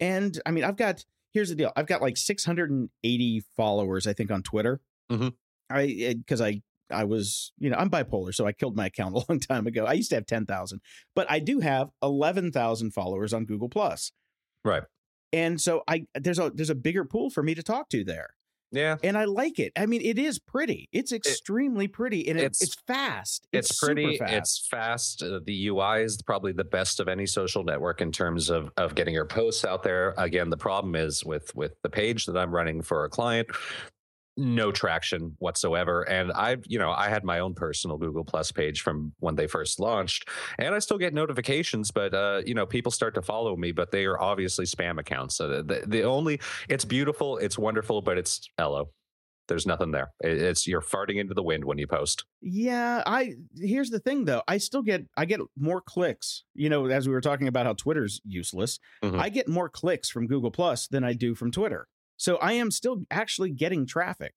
[0.00, 1.72] And I mean, I've got here's the deal.
[1.76, 4.80] I've got like 680 followers, I think, on Twitter.
[5.10, 5.34] Mhm.
[5.70, 9.24] I because I I was, you know, I'm bipolar, so I killed my account a
[9.28, 9.84] long time ago.
[9.84, 10.80] I used to have 10,000,
[11.14, 14.12] but I do have 11,000 followers on Google Plus.
[14.64, 14.82] Right.
[15.32, 18.30] And so I there's a there's a bigger pool for me to talk to there.
[18.70, 18.96] Yeah.
[19.02, 19.72] And I like it.
[19.76, 20.90] I mean, it is pretty.
[20.92, 23.48] It's extremely pretty and it, it's- it's fast.
[23.50, 24.18] It's, super pretty.
[24.18, 24.32] fast.
[24.34, 25.22] It's fast.
[25.22, 28.94] Uh, the UI is probably the best of any social network in terms of of
[28.94, 30.14] getting your posts out there.
[30.18, 33.48] Again, the problem is with with the page that I'm running for a client.
[34.40, 38.82] No traction whatsoever, and I've you know I had my own personal Google Plus page
[38.82, 41.90] from when they first launched, and I still get notifications.
[41.90, 45.36] But uh, you know, people start to follow me, but they are obviously spam accounts.
[45.36, 48.90] So the, the only it's beautiful, it's wonderful, but it's hello.
[49.48, 50.10] There's nothing there.
[50.20, 52.24] It's you're farting into the wind when you post.
[52.40, 54.42] Yeah, I here's the thing though.
[54.46, 56.44] I still get I get more clicks.
[56.54, 59.18] You know, as we were talking about how Twitter's useless, Mhm.
[59.18, 61.88] I get more clicks from Google Plus than I do from Twitter.
[62.18, 64.34] So I am still actually getting traffic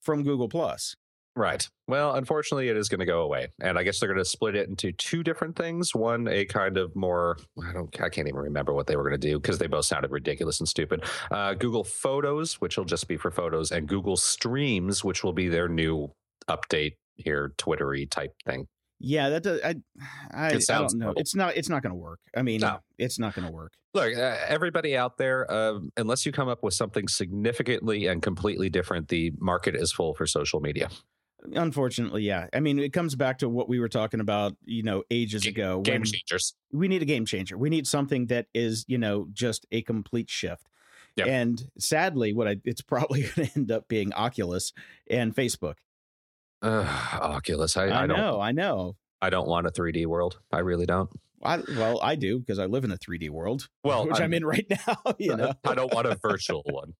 [0.00, 0.94] from Google Plus.
[1.34, 1.66] Right.
[1.88, 4.54] Well, unfortunately, it is going to go away, and I guess they're going to split
[4.54, 5.94] it into two different things.
[5.94, 9.18] One, a kind of more I don't I can't even remember what they were going
[9.18, 11.04] to do because they both sounded ridiculous and stupid.
[11.30, 15.48] Uh, Google Photos, which will just be for photos, and Google Streams, which will be
[15.48, 16.12] their new
[16.50, 18.66] update here, Twittery type thing.
[19.02, 19.74] Yeah, that does, I
[20.32, 21.04] I, I sounds don't know.
[21.06, 21.20] horrible.
[21.20, 22.20] It's not it's not going to work.
[22.36, 22.78] I mean, No.
[22.98, 23.72] it's not going to work.
[23.94, 28.70] Look, uh, everybody out there, uh, unless you come up with something significantly and completely
[28.70, 30.88] different, the market is full for social media.
[31.54, 32.46] Unfortunately, yeah.
[32.52, 35.80] I mean, it comes back to what we were talking about, you know, ages ago.
[35.80, 36.54] Game changers.
[36.72, 37.58] we need a game changer.
[37.58, 40.68] We need something that is, you know, just a complete shift.
[41.16, 41.26] Yep.
[41.26, 44.72] And sadly, what I it's probably going to end up being Oculus
[45.10, 45.74] and Facebook.
[46.62, 47.76] Uh, Oculus.
[47.76, 48.96] I, I, I know, I know.
[49.20, 50.38] I don't want a 3D world.
[50.52, 51.10] I really don't.
[51.44, 54.34] I, well, I do because I live in a 3D world, Well, which I'm, I'm-
[54.34, 54.96] in right now.
[55.18, 56.94] You know, I don't want a virtual one.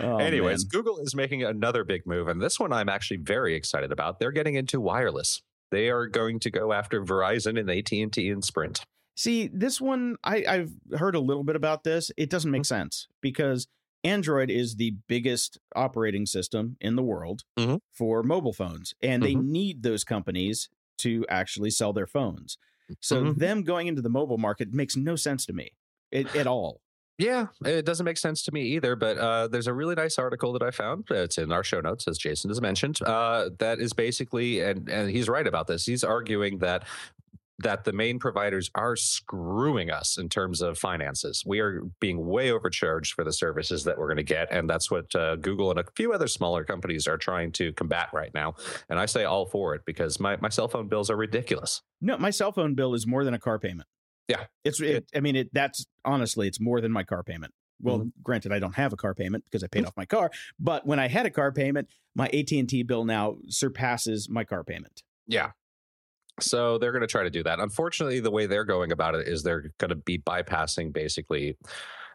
[0.00, 0.68] Oh, Anyways, man.
[0.70, 4.18] Google is making another big move, and this one I'm actually very excited about.
[4.20, 5.40] They're getting into wireless.
[5.70, 8.84] They are going to go after Verizon and AT and T and Sprint.
[9.16, 12.10] See, this one, I, I've heard a little bit about this.
[12.18, 13.66] It doesn't make sense because
[14.06, 17.80] Android is the biggest operating system in the world Mhm.
[17.92, 19.44] for mobile phones, and they Mhm.
[19.44, 22.56] need those companies to actually sell their phones.
[23.00, 23.38] So Mhm.
[23.38, 25.72] them going into the mobile market makes no sense to me
[26.12, 26.80] at, at all.
[27.18, 28.94] Yeah, it doesn't make sense to me either.
[28.94, 31.06] But uh, there's a really nice article that I found.
[31.10, 33.00] It's in our show notes, as Jason has mentioned.
[33.00, 35.86] Uh, that is basically, and and he's right about this.
[35.86, 36.86] He's arguing that
[37.60, 41.42] that the main providers are screwing us in terms of finances.
[41.46, 44.90] We are being way overcharged for the services that we're going to get, and that's
[44.90, 48.54] what uh, Google and a few other smaller companies are trying to combat right now.
[48.90, 51.82] And I say all for it because my my cell phone bills are ridiculous.
[52.00, 53.88] No, my cell phone bill is more than a car payment.
[54.28, 54.44] Yeah.
[54.64, 54.80] it's.
[54.80, 55.50] It, I mean, it.
[55.52, 57.52] That's honestly, it's more than my car payment.
[57.80, 58.08] Well, Mm-hmm.
[58.22, 60.30] granted, I don't have a car payment because I paid off my car.
[60.58, 64.44] But when I had a car payment, my AT and T bill now surpasses my
[64.44, 65.02] car payment.
[65.26, 65.50] Yeah.
[66.40, 67.60] So they're going to try to do that.
[67.60, 71.56] Unfortunately, the way they're going about it is they're going to be bypassing basically.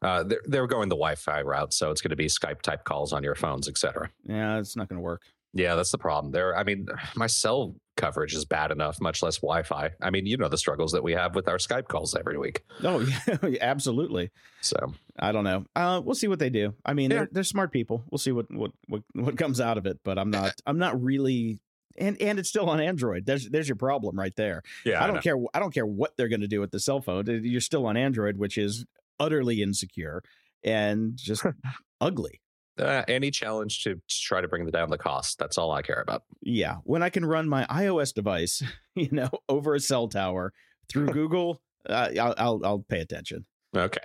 [0.02, 3.14] Uh, they're, they're going the Wi-Fi route, so it's going to be Skype type calls
[3.14, 4.10] on your phones, etc.
[4.26, 5.22] Yeah, it's not going to work.
[5.54, 6.32] Yeah, that's the problem.
[6.32, 9.92] There, I mean, my cell coverage is bad enough, much less Wi-Fi.
[10.02, 12.64] I mean, you know the struggles that we have with our Skype calls every week.
[12.84, 13.00] Oh,
[13.44, 14.32] yeah, absolutely.
[14.62, 15.66] So I don't know.
[15.76, 16.74] Uh, we'll see what they do.
[16.86, 17.18] I mean, Yeah.
[17.18, 18.04] they're, they're smart people.
[18.10, 20.00] We'll see what, what what what comes out of it.
[20.04, 20.54] But I'm not.
[20.66, 21.60] I'm not really.
[21.98, 23.26] And and it's still on Android.
[23.26, 24.62] There's there's your problem right there.
[24.86, 25.38] yeah, I don't care.
[25.54, 27.26] I don't care what they're going to do with the cell phone.
[27.44, 28.86] You're still on Android, which is
[29.20, 30.24] utterly insecure
[30.64, 31.46] and just
[32.02, 32.42] ugly.
[32.80, 35.38] Uh, any challenge to, try to bring down the cost.
[35.38, 36.24] That's all I care about.
[36.42, 38.64] Yeah, when I can run my iOS device,
[38.96, 40.54] you know, over a cell tower
[40.90, 43.46] through Google, uh, I'll, I'll I'll pay attention.
[43.76, 44.02] Okay.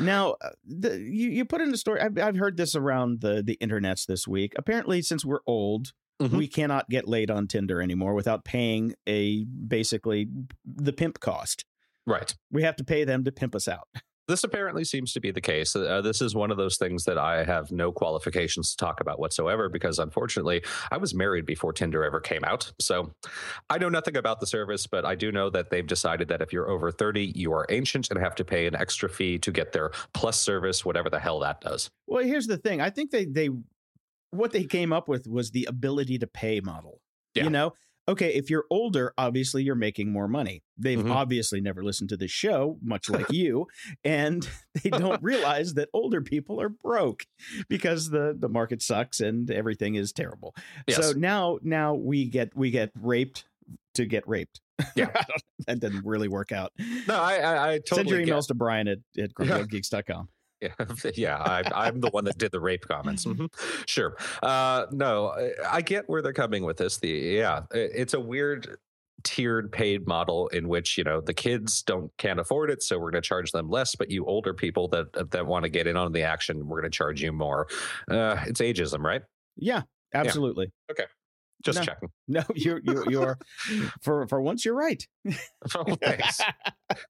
[0.00, 2.00] Now, uh, the, you you put in the story.
[2.00, 4.52] I've, I've heard this around the the internets this week.
[4.56, 5.92] Apparently, since we're old,
[6.30, 6.36] Mhm.
[6.38, 10.28] we cannot get laid on Tinder anymore without paying a basically
[10.64, 11.64] the pimp cost.
[12.06, 12.34] Right.
[12.50, 13.88] We have to pay them to pimp us out.
[14.28, 15.74] This apparently seems to be the case.
[15.74, 19.18] Uh, this is one of those things that I have no qualifications to talk about
[19.18, 22.72] whatsoever because, unfortunately, I was married before Tinder ever came out.
[22.80, 23.12] So
[23.68, 26.52] I know nothing about the service, but I do know that they've decided that if
[26.52, 29.72] you're over 30, you are ancient and have to pay an extra fee to get
[29.72, 31.90] their plus service, whatever the hell that does.
[32.06, 32.80] Well, here's the thing.
[32.80, 33.50] I think they they
[34.32, 37.00] what they came up with was the ability to pay model.
[37.34, 37.44] Yeah.
[37.44, 37.72] You know,
[38.08, 40.62] okay, if you're older, obviously you're making more money.
[40.76, 41.10] They've Mhm.
[41.14, 43.66] obviously never listened to the show, much like you,
[44.04, 44.48] and
[44.82, 47.24] they don't realize that older people are broke
[47.68, 50.54] because the the market sucks and everything is terrible.
[50.88, 50.96] Yes.
[50.98, 53.44] So now now we get we get raped
[53.94, 54.60] to get raped.
[54.96, 55.12] Yeah.
[55.66, 56.72] that didn't really work out.
[57.06, 60.28] No, I I, I Send totally your get- emails to Brian at, at grumpyoldgeeks.com.
[61.04, 63.24] Yeah, yeah, I, I'm the one that did the rape comments.
[63.24, 63.48] Mhm.
[63.88, 64.16] Sure.
[64.42, 65.34] Uh, no,
[65.68, 66.98] I- get where they're coming with this.
[66.98, 68.76] The yeah, it's a weird
[69.24, 73.10] tiered paid model in which you know the kids don't can't afford it, so we're
[73.10, 73.94] going to charge them less.
[73.96, 76.90] But you older people that that want to get in on the action, we're going
[76.90, 77.66] to charge you more.
[78.10, 79.22] Uh, it's ageism, right?
[79.56, 79.82] Yeah,
[80.14, 80.72] absolutely.
[81.62, 81.84] Just No.
[81.84, 82.08] checking.
[82.28, 83.38] No, you're you're you're
[84.02, 85.06] for for once you're right.
[85.74, 86.40] Oh, thanks.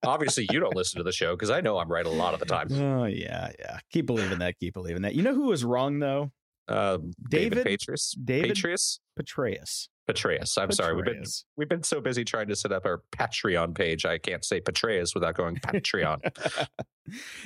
[0.05, 2.41] Obviously, you don't listen to the show because I know I'm right a lot of
[2.41, 2.69] the time.
[2.73, 3.79] Oh yeah, yeah.
[3.93, 4.59] Keep believing that.
[4.59, 5.15] Keep believing that.
[5.15, 6.31] You know who was wrong though?
[6.69, 9.89] Um, David, David Patrius, David- Patrius, Petraeus.
[10.09, 10.57] Petraeus.
[10.59, 11.23] I'm sorry, we've been
[11.57, 14.05] we've been so busy trying to set up our Patreon page.
[14.05, 16.19] I can't say Petraeus without going Patreon.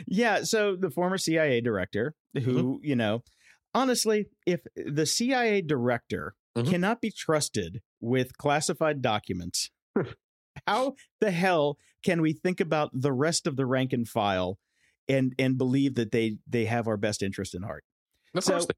[0.06, 0.42] yeah.
[0.44, 2.50] So the former CIA director, Mm-hmm.
[2.50, 3.22] who you know,
[3.74, 6.70] honestly, if the CIA director Mhm.
[6.70, 9.70] cannot be trusted with classified documents,
[10.66, 14.58] how the hell can we think about the rest of the rank and file
[15.08, 17.84] and and believe that they they have our best interest in heart?
[18.34, 18.74] of So- course, they-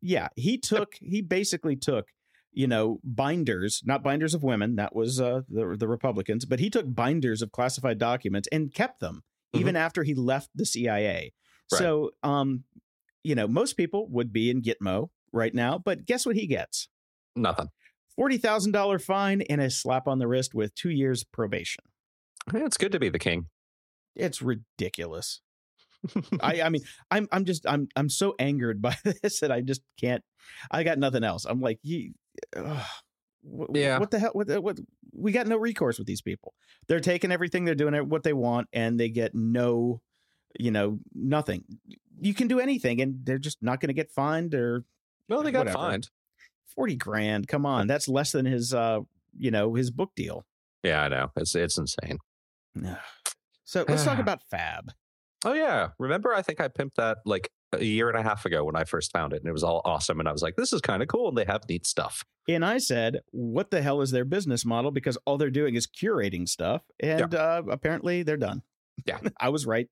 [0.00, 2.06] yeah he took he basically took
[2.52, 6.70] you know binders not binders of women that was uh the, the republicans but he
[6.70, 11.32] took binders of classified documents and kept them even after he left the cia
[11.72, 11.78] Right.
[11.78, 12.62] so um
[13.24, 16.88] you know most people would be in gitmo right now but guess what he gets
[17.40, 17.68] nothing.
[18.18, 21.84] $40000 fine and a slap on the wrist with two years probation
[22.52, 23.46] It's good to be the king.
[24.16, 25.40] it's ridiculous
[26.40, 29.82] I, I mean, I'm I'm just I'm I'm so angered by this that I just
[30.00, 30.22] can't.
[30.70, 31.44] I got nothing else.
[31.44, 33.98] I'm like, wh- Yeah.
[33.98, 34.30] What the hell?
[34.32, 34.78] What, what?
[35.12, 36.54] We got no recourse with these people.
[36.86, 37.64] They're taking everything.
[37.64, 40.00] They're doing it what they want, and they get no,
[40.58, 41.64] you know, nothing.
[42.20, 44.84] You can do anything, and they're just not going to get fined or
[45.28, 45.78] No, they got Whatever.
[45.78, 46.10] fined.
[46.74, 47.48] Forty grand.
[47.48, 49.00] Come on, that's less than his, uh,
[49.36, 50.44] you know, his book deal.
[50.82, 51.30] Yeah, I know.
[51.36, 52.18] It's it's insane.
[53.64, 54.92] So let's talk about Fab.
[55.44, 56.34] Oh yeah, remember?
[56.34, 59.12] I think I pimped that like a year and a half ago when I first
[59.12, 60.18] found it, and it was all awesome.
[60.20, 62.24] And I was like, "This is kind of cool," and they have neat stuff.
[62.48, 64.90] And I said, what the hell is their business model?
[64.90, 66.80] Because all they're doing is curating stuff.
[66.98, 68.62] And uh, apparently they're done.
[69.04, 69.18] Yeah.
[69.38, 69.86] I was right.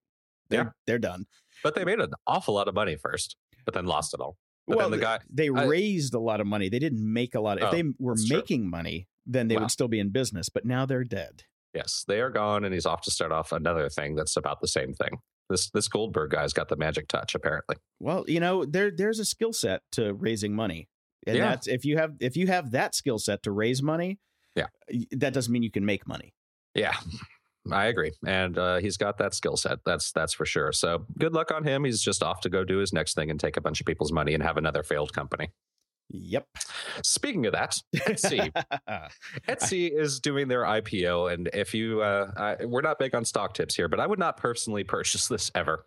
[0.49, 0.69] They're, Yeah.
[0.87, 1.27] they're done.
[1.63, 3.37] But they made an awful lot of money first,
[3.67, 4.39] but then lost it all.
[4.67, 6.69] But then the guy, they I- raised a lot of money.
[6.69, 7.59] They didn't make a lot.
[7.59, 8.37] Of, if Oh, they were that's true.
[8.39, 9.63] making money, then they Wow.
[9.63, 10.49] would still be in business.
[10.49, 11.45] But now they're dead.
[11.75, 14.69] yes, they are gone, and he's off to start off another thing that's about the
[14.69, 15.19] same thing.
[15.51, 17.77] This this Goldberg guy's got the magic touch, apparently.
[18.01, 20.89] Well, you know, there there's a skill set to raising money.
[21.27, 21.51] And Yeah.
[21.51, 24.19] that's if you have if you have that skill set to raise money,
[24.57, 24.67] Yeah.
[25.13, 26.33] that doesn't mean you can make money.
[26.75, 26.97] Yeah,
[27.73, 29.79] I agree, and uh, he's got that skill set.
[29.85, 30.73] That's that's for sure.
[30.73, 31.85] So good luck on him.
[31.85, 34.13] He's just off to go do his next thing and take a bunch of people's
[34.13, 35.51] money and have another failed company.
[36.11, 36.47] Yep.
[37.03, 38.53] Speaking of that, Etsy.
[39.49, 43.55] Etsy is doing their IPO, and if you, uh, I, we're not big on stock
[43.55, 45.85] tips here, but I would not personally purchase this ever.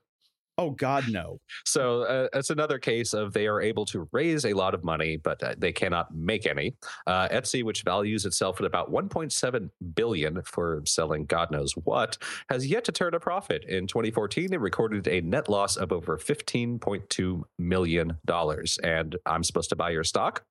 [0.59, 1.39] Oh God, no.
[1.65, 5.15] So uh, it's another case of they are able to raise a lot of money,
[5.15, 6.75] but uh, they cannot make any.
[7.07, 12.17] Uh, Etsy, which values itself at about 1.7 billion for selling God knows what,
[12.49, 13.63] has yet to turn a profit.
[13.63, 18.77] In 2014, it recorded a net loss of over 15.2 million dollars.
[18.83, 20.43] And I'm supposed to buy your stock.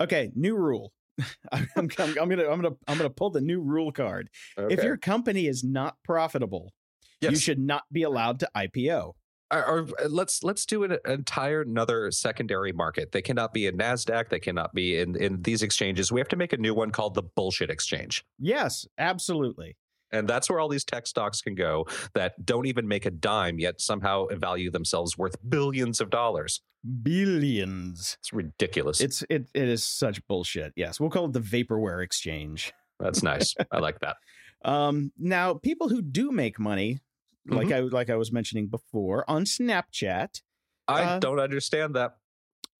[0.00, 0.92] Okay, new rule.
[1.52, 4.30] I'm, I'm, I'm gonna I'm gonna I'm gonna pull the new rule card.
[4.56, 6.72] If your company is not profitable,
[7.20, 9.12] you should not be allowed to IPO.
[9.52, 13.12] Or, or uh, let's let's do an entire another secondary market.
[13.12, 14.28] They cannot be in Nasdaq.
[14.30, 16.10] They cannot be in in these exchanges.
[16.10, 19.76] We have to make a new one called the bullshit exchange, Yes, absolutely.
[20.10, 23.58] and that's where all these tech stocks can go that don't even make a dime
[23.58, 26.60] yet somehow value themselves worth billions of dollars.
[27.26, 28.16] Billions.
[28.20, 29.00] It's ridiculous.
[29.00, 30.72] It's it it is such bullshit.
[30.76, 32.72] Yes, we'll call it the vaporware exchange.
[32.98, 33.54] that's nice.
[33.70, 34.16] I like that.
[34.64, 37.00] Um, now people who do make money,
[37.46, 37.74] like Mm-hmm.
[37.74, 40.40] I like I was mentioning before on Snapchat,
[40.88, 42.16] I Uh, don't understand that.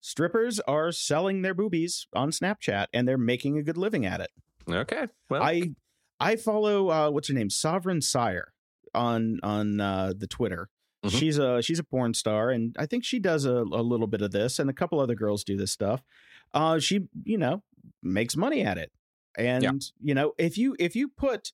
[0.01, 4.31] strippers are selling their boobies on Snapchat and they're making a good living at it.
[4.69, 5.71] Okay, well, I
[6.19, 7.49] I follow uh what's her name?
[7.49, 8.53] Sovereign Syre
[8.93, 10.69] on on uh the Twitter.
[11.05, 11.19] Mhm.
[11.19, 14.21] She's a she's a porn star and I think she does a, a little bit
[14.21, 16.01] of this and a couple other girls do this stuff.
[16.53, 17.63] Uh she, you know,
[18.01, 18.91] makes money at it.
[19.37, 19.63] And
[20.01, 21.51] you know, if you if you put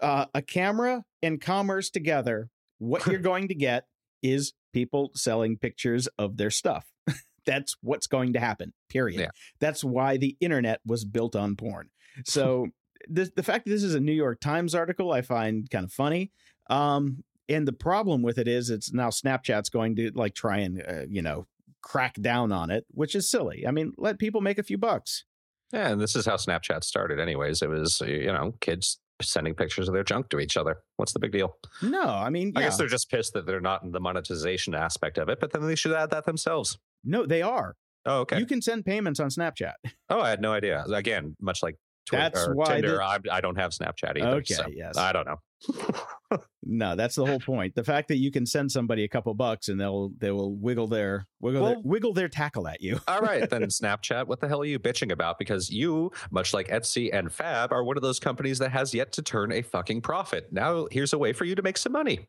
[0.00, 3.86] uh, a camera and commerce together, what you're going to get
[4.22, 6.86] is people selling pictures of their stuff.
[7.46, 8.72] that's what's going to happen.
[8.88, 9.20] Period.
[9.20, 9.30] Yeah.
[9.60, 11.90] That's why the internet was built on porn.
[12.24, 12.68] So
[13.08, 15.92] the the fact that this is a New York Times article, I find kind of
[15.92, 16.32] funny.
[16.70, 20.82] Um, and the problem with it is, it's now Snapchat's going to like try and
[20.82, 21.46] uh, you know
[21.82, 23.66] crack down on it, which is silly.
[23.66, 25.24] I mean, let people make a few bucks.
[25.72, 27.60] Yeah, and this is how Snapchat started, anyways.
[27.60, 30.78] It was you know kids sending pictures of their junk to each other.
[30.96, 31.56] What's the big deal?
[31.82, 35.18] No, I mean, I guess they're just pissed that they're not in the monetization aspect
[35.18, 36.78] of it, but then they should add that themselves.
[37.04, 37.74] no, they are.
[38.06, 38.38] Oh, okay.
[38.38, 39.72] You can send payments on Snapchat.
[40.10, 40.84] oh, I had no idea.
[40.92, 44.36] Again, much like Twitter That's or why Tinder, the- I, I don't have Snapchat either.
[44.36, 44.96] Okay, so yes.
[44.96, 45.38] I don't know.
[46.66, 47.74] No, that's the whole point.
[47.74, 50.88] The fact that you can send somebody a couple bucks and they'll they will wiggle
[50.88, 52.98] their wiggle their, wiggle their tackle at you.
[53.06, 55.38] All right, then Snapchat, what the hell are you bitching about?
[55.38, 59.12] Because you, much like Etsy and Fab, are one of those companies that has yet
[59.12, 60.52] to turn a fucking profit.
[60.52, 62.26] Now here's a way for you to make some money.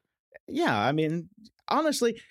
[0.48, 1.30] Yeah, I mean,
[1.70, 2.22] honestly,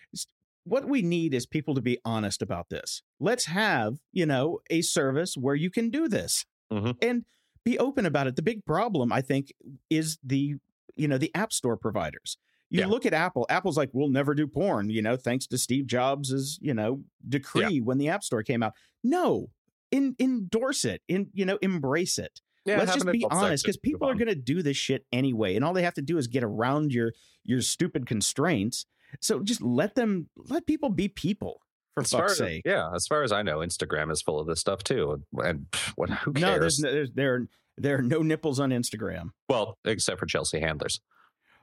[0.64, 3.02] what we need is people to be honest about this.
[3.18, 6.96] Let's have, you know, a service where you can do this Mhm.
[7.02, 7.24] and
[7.64, 8.36] be open about it.
[8.36, 9.52] The big problem, I think,
[9.88, 10.56] is the,
[10.96, 12.36] you know, the app store providers.
[12.70, 12.86] You Yeah.
[12.86, 16.58] look at Apple, Apple's like, we'll never do porn, you know, thanks to Steve Jobs'
[16.60, 18.72] you know, decree when the App Store came out.
[19.04, 19.50] No,
[19.92, 22.40] in, endorse it, in, you know, embrace it.
[22.64, 25.64] Yeah, Let's just be honest because people are going to do this shit anyway, and
[25.64, 27.12] all they have to do is get around your
[27.44, 28.86] your stupid constraints.
[29.20, 31.60] So just let them let people be people
[31.92, 32.62] for As fuck's as, sake.
[32.64, 35.22] yeah, as far as I know, Instagram is full of this stuff too.
[35.36, 36.08] And pff, what?
[36.10, 36.42] Who cares?
[36.54, 39.30] No, there's, there's there there are no nipples on Instagram.
[39.48, 41.00] well, except for Chelsea Handlers.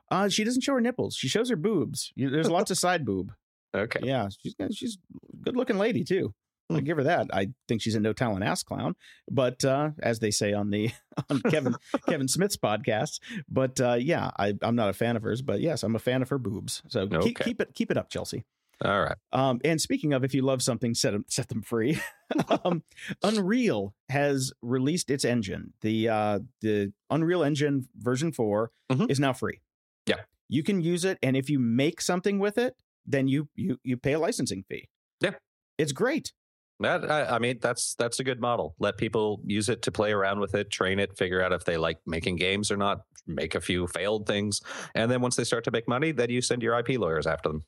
[0.09, 1.16] Uh, she doesn't show her nipples.
[1.16, 2.12] She shows her boobs.
[2.18, 3.32] There's lots of side boob.
[3.74, 4.01] Okay.
[4.03, 4.97] Yeah, she's she's
[5.41, 6.34] good looking lady too.
[6.70, 6.84] I Hmm.
[6.84, 7.28] give her that.
[7.34, 8.95] I think she's a no talent ass clown,
[9.30, 10.91] but uh, as they say on the
[11.30, 11.76] on Kevin
[12.09, 13.20] Kevin Smith's podcast.
[13.49, 16.22] But uh, yeah, I, I'm not a fan of hers, but yes, I'm a fan
[16.22, 16.82] of her boobs.
[16.89, 17.43] So keep, Okay.
[17.45, 18.43] keep it keep it up, Chelsea.
[18.84, 19.18] All right.
[19.32, 22.00] Um, and speaking of, if you love something, set them set them free.
[22.66, 22.84] um,
[23.24, 25.74] Unreal has released its engine.
[25.82, 29.10] The uh, the Unreal Engine version 4 Mhm.
[29.12, 29.62] is now free.
[30.08, 30.22] Yeah.
[30.50, 32.76] you can use it, and if you make something with it,
[33.06, 34.90] then you you you pay a licensing fee.
[35.20, 35.36] Yeah.
[35.78, 36.34] it's great.
[36.80, 38.74] That I, I mean, that's that's a good model.
[38.80, 41.78] Let people use it to play around with it, train it, figure out if they
[41.78, 43.02] like making games or not.
[43.28, 44.62] Make a few failed things,
[44.96, 47.50] and then once they start to make money, then you send your IP lawyers after
[47.50, 47.62] them.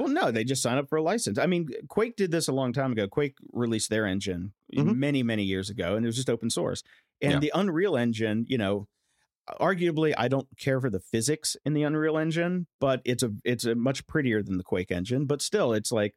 [0.00, 1.38] Well, no, they just sign up for a license.
[1.38, 3.06] I mean, Quake did this a long time ago.
[3.06, 4.96] Quake released their engine Mhm.
[4.96, 6.82] many, many years ago, and it was just open source.
[7.20, 7.38] And Yeah.
[7.40, 8.88] the Unreal Engine, you know,
[9.60, 13.64] arguably, I don't care for the physics in the Unreal Engine, but it's a it's
[13.64, 15.26] a much prettier than the Quake engine.
[15.26, 16.14] But still, it's like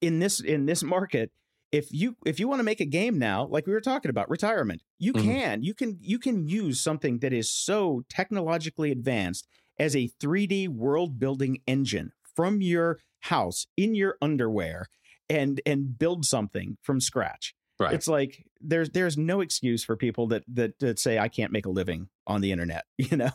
[0.00, 1.30] in this in this market.
[1.70, 4.28] If you if you want to make a game now, like we were talking about
[4.28, 5.22] retirement, you Mhm.
[5.22, 10.68] can you can you can use something that is so technologically advanced as a 3D
[10.68, 14.86] world building engine from your house in your underwear
[15.28, 17.54] and and build something from scratch.
[17.78, 17.94] Right.
[17.94, 21.66] It's like there's there's no excuse for people that that that say I can't make
[21.66, 23.30] a living on the internet, you know.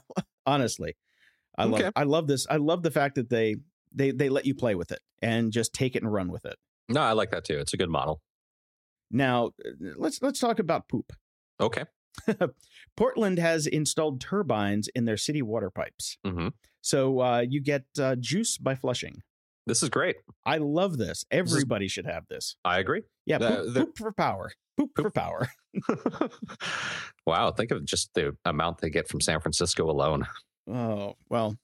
[0.45, 0.95] Honestly.
[1.57, 2.45] I love I love this.
[2.49, 3.55] I love the fact that they
[3.91, 6.55] they they let you play with it and just take it and run with it.
[6.87, 7.57] no, I like that too.
[7.57, 8.21] It's a good model.
[9.09, 9.51] Now,
[9.97, 11.13] let's let's talk about poop.
[11.59, 11.85] Okay.
[12.95, 16.17] Portland has installed turbines in their city water pipes.
[16.25, 16.49] hmm
[16.81, 19.21] So uh, you get uh, juice by flushing.
[19.65, 20.15] This is great.
[20.45, 21.25] I love this.
[21.29, 22.55] Everybody should have this.
[22.63, 23.01] I agree.
[23.25, 24.51] Yeah, The- poop, the- poop for power.
[24.77, 25.49] Poop, for power.
[27.25, 30.25] wow, think of just the amount they get from San Francisco alone.
[30.69, 31.57] Oh well,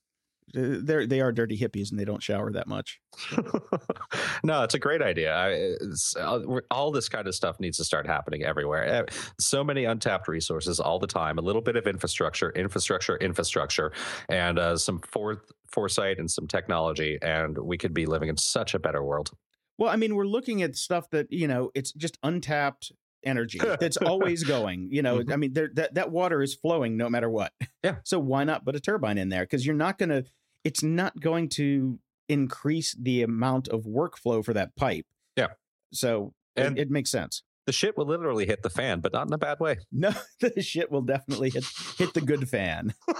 [0.54, 3.00] they're they are dirty hippies and they don't shower that much.
[4.44, 5.34] no, it's a great idea.
[5.34, 5.50] I,
[5.82, 6.42] it's, uh,
[6.72, 8.86] all this kind of stuff needs to start happening everywhere.
[8.86, 9.04] Eh,
[9.40, 11.38] So many untapped resources all the time.
[11.38, 13.92] A little bit of infrastructure, infrastructure, infrastructure,
[14.30, 18.74] and uh, some forth, foresight and some technology, and we could be living in such
[18.74, 19.32] a better world.
[19.78, 22.92] Well, I mean, we're looking at stuff that you know it's just untapped
[23.26, 24.90] energy that's always going.
[24.92, 27.52] You know, I mean, there, that that water is flowing no matter what.
[27.84, 27.96] Yeah.
[28.04, 29.44] So why not put a turbine in there?
[29.44, 30.26] Because you're not going to.
[30.64, 32.00] It's not going to
[32.30, 35.06] increase the amount of workflow for that pipe.
[35.36, 35.48] Yeah.
[35.92, 37.44] So it- And- it, makes sense.
[37.66, 39.78] The shit will literally hit the fan, but not in a bad way.
[39.92, 40.12] No,
[40.42, 41.64] the shit will definitely hit
[41.98, 42.94] hit the good fan.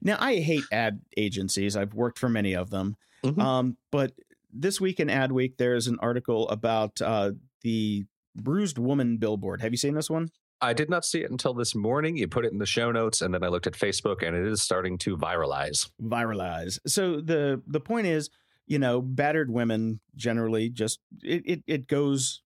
[0.00, 1.76] Now, I hate ad agencies.
[1.76, 2.96] I've worked for many of them.
[3.24, 3.38] Mhm.
[3.40, 4.12] Um, but
[4.52, 7.32] this week in Ad Week, there's an article about uh,
[7.62, 8.04] the
[8.36, 9.60] bruised woman billboard.
[9.60, 10.28] Have you seen this one?
[10.60, 12.16] I did not see it until this morning.
[12.16, 14.46] You put it in the show notes, and then I looked at Facebook, and it
[14.46, 15.90] is starting to viralize.
[16.00, 16.78] Viralize.
[16.86, 18.30] So the the point is,
[18.66, 22.42] you know, battered women generally just it it, it goes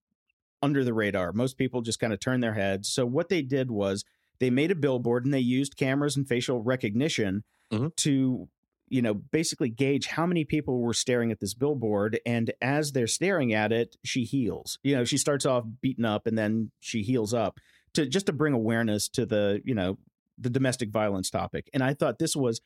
[0.62, 1.32] under the radar.
[1.32, 2.88] Most people just kind of turn their heads.
[2.88, 4.04] So what they did was
[4.40, 7.94] they made a billboard and they used cameras and facial recognition Mhm.
[7.96, 8.48] to
[8.88, 12.20] you know, basically gauge how many people were staring at this billboard.
[12.24, 14.78] And as they're staring at it, she heals.
[14.82, 17.58] You know, she starts off beaten up and then she heals up
[17.94, 19.98] to just to bring awareness to the, you know,
[20.38, 21.68] the domestic violence topic.
[21.72, 22.60] And I thought this was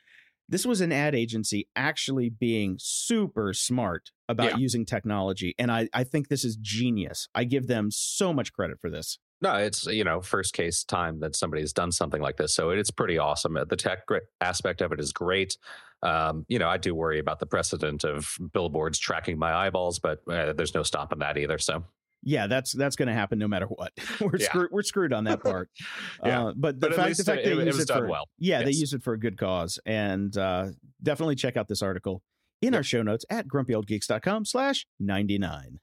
[0.48, 4.56] this was an ad agency actually being super smart about Yeah.
[4.56, 5.54] using technology.
[5.60, 7.28] And I, I think this is genius.
[7.36, 9.18] I give them so much credit for this.
[9.40, 12.90] No, it's you know first case time that somebody's done something like this, so it's
[12.90, 13.56] pretty awesome.
[13.68, 14.00] The tech
[14.40, 15.56] aspect of it is great.
[16.02, 20.20] Um, you know, I do worry about the precedent of billboards tracking my eyeballs, but
[20.28, 21.58] uh, there's no stopping that either.
[21.58, 21.84] So
[22.22, 23.92] Yeah, that's that's going to happen no matter what.
[24.20, 24.46] we're Yeah.
[24.46, 24.70] screwed.
[24.70, 25.68] We're screwed on that part.
[26.24, 26.46] Yeah.
[26.48, 27.98] uh, but the But fact, least the fact it- they it use was it done
[28.04, 28.24] for well.
[28.38, 30.66] yeah, they use it for a good cause, and uh,
[31.02, 32.22] definitely check out this article
[32.62, 35.80] in our show notes at grumpyoldgeeks.com slash ninety nine.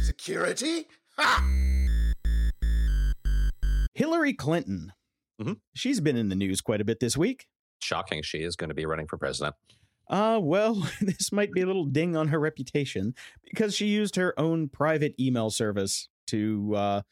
[0.00, 0.86] Security?
[1.18, 1.44] Ha!
[3.94, 4.92] Hillary Clinton.
[5.40, 5.58] Mhm.
[5.74, 7.46] She's been in the news quite a bit this week.
[7.80, 9.54] shocking, she is going to be running for president.
[10.08, 14.32] Uh, well, this might be a little ding on her reputation because she used her
[14.38, 17.02] own private email service to uh,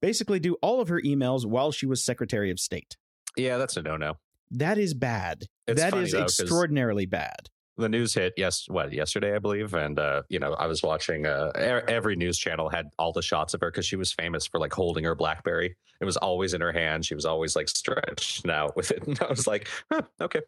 [0.00, 2.96] basically do all of her emails while she was Secretary of State.
[3.36, 4.14] Yeah, that's a no-no.
[4.50, 5.44] That is bad.
[5.66, 7.48] It's That funny, is though, extraordinarily bad.
[7.78, 11.26] The news hit yes what yesterday i believe and uh you know i was watching
[11.26, 11.50] uh
[11.88, 14.72] every news channel had all the shots of her because she was famous for like
[14.72, 18.76] holding her blackberry it was always in her hand she was always like stretched out
[18.76, 20.40] with it and i was like huh, okay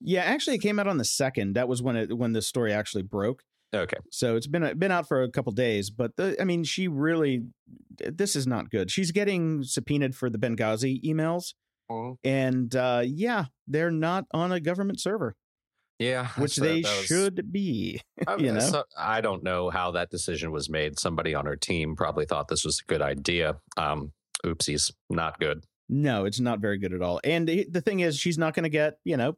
[0.00, 1.54] Yeah, actually, it came out on the second.
[1.54, 3.42] That was when it when the story actually broke.
[3.74, 5.90] okay So it's been been out for a couple days.
[5.90, 7.44] But the, I mean, she really,
[7.98, 8.90] this is not good.
[8.90, 11.54] She's getting subpoenaed for the Benghazi emails,
[12.22, 15.34] and uh, yeah, they're not on a government server,
[15.98, 18.00] yeah which they was- should be.
[18.26, 18.60] I, you know?
[18.60, 22.48] so- I don't know how that decision was made somebody on her team probably thought
[22.48, 24.12] this was a good idea um
[24.44, 27.20] oopsies not good No, it's not very good at all.
[27.24, 29.36] And the the thing is, she's not going to get you know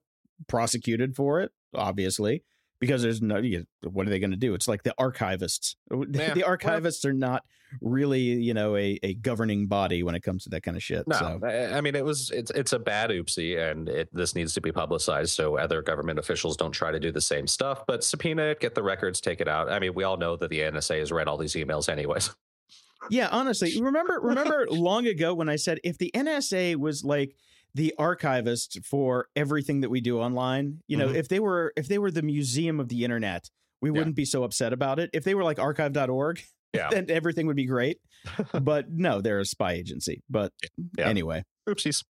[0.49, 2.43] prosecuted for it, obviously,
[2.81, 3.39] because there's no.
[3.39, 4.55] You, what are they going to do?
[4.55, 5.77] It's like the archivists.
[5.91, 7.45] Yeah, the well- archivists are not
[7.83, 11.07] really you know a, a governing body when it comes to that kind of shit.
[11.07, 11.41] No, so.
[11.45, 14.61] I I mean it was it's it's a bad oopsie, and it this needs to
[14.61, 17.85] be publicized so other government officials don't try to do the same stuff.
[17.87, 19.71] But subpoena it, get the records, take it out.
[19.71, 22.35] I mean, we all know that the NSA has read all these emails anyways.
[23.11, 27.35] Yeah, honestly, remember remember long ago when I said if the NSA was like
[27.75, 31.15] the archivist for everything that we do online, you know, Mhm.
[31.17, 33.49] if they were if they were the museum of the internet,
[33.81, 33.99] we Yeah.
[33.99, 35.11] wouldn't be so upset about it.
[35.13, 36.41] If they were like archive.org,
[36.75, 36.89] Yeah.
[36.91, 38.01] then everything would be great.
[38.63, 40.23] but no, they're a spy agency.
[40.29, 40.53] But
[40.99, 41.09] Yeah.
[41.09, 42.03] anyway, Oopsies.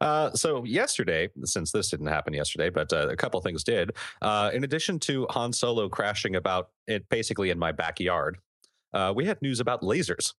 [0.00, 3.90] Uh, so yesterday, since this didn't happen yesterday, but uh, a couple things did.
[4.22, 8.38] Uh, in addition to Han Solo crashing about it, basically in my backyard,
[8.92, 10.32] uh, we had news about lasers.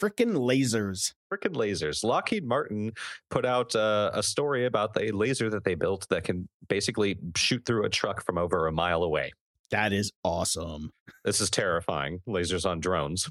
[0.00, 1.12] Freaking lasers.
[1.32, 2.02] Frickin' lasers.
[2.04, 2.92] Lockheed Martin
[3.30, 7.64] put out uh, a story about the laser that they built that can basically shoot
[7.66, 9.32] through a truck from over a mile away.
[9.70, 10.90] That is awesome.
[11.24, 12.20] This is terrifying.
[12.26, 13.28] Lasers on drones.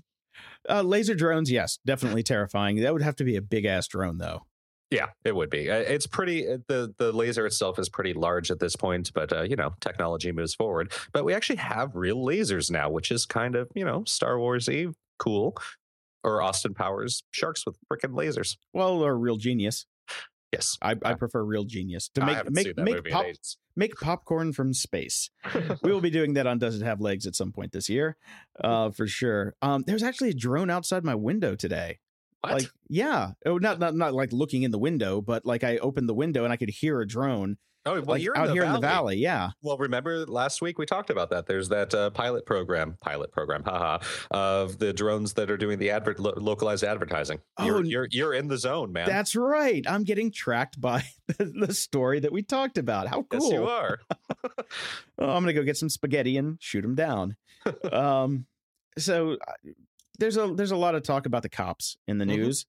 [0.70, 2.82] Uh, laser drones, yes, definitely terrifying.
[2.82, 4.44] That would have to be a big ass drone, though.
[4.92, 5.70] Yeah, it would be.
[5.70, 6.48] Uh, It's pretty.
[6.48, 9.74] uh, the The laser itself is pretty large at this point, but uh, you know,
[9.82, 10.94] technology moves forward.
[11.12, 14.94] But we actually have real lasers now, which is kind of you know Star Warsy,
[15.20, 15.58] cool.
[16.28, 18.58] Or Austin Powers sharks with freaking lasers.
[18.74, 19.86] Well, or real genius.
[20.52, 23.26] Yes, I, I prefer real genius to I make make that make movie pop
[23.76, 25.30] make popcorn from space.
[25.84, 28.18] we will be doing that on Does It Have Legs at some point this year,
[28.62, 29.56] uh, for sure.
[29.62, 32.00] Um, there's actually a drone outside my window today.
[32.42, 32.54] What?
[32.54, 36.08] Like, yeah, oh, not not not like looking in the window, but like I opened
[36.08, 37.58] the window and I could hear a drone
[37.88, 38.76] oh, well, like you're out in the here valley.
[38.76, 39.18] in the valley.
[39.18, 41.46] Yeah, Well, remember last week we talked about that.
[41.48, 44.00] There's that uh, pilot program, pilot program, haha,
[44.32, 47.40] of the drones that are doing the advert lo- localized advertising.
[47.64, 49.08] You're, Oh, you're you're in the zone, man.
[49.08, 49.84] that's right.
[49.88, 51.04] I'm getting tracked by
[51.38, 53.08] the story that we talked about.
[53.08, 53.42] How cool!
[53.42, 54.00] yes, you are.
[55.20, 57.36] Oh, I'm gonna go get some spaghetti and shoot him down.
[57.92, 58.46] um,
[58.98, 59.54] so uh,
[60.20, 62.38] there's a there's a lot of talk about the cops in the Mhm.
[62.38, 62.66] news.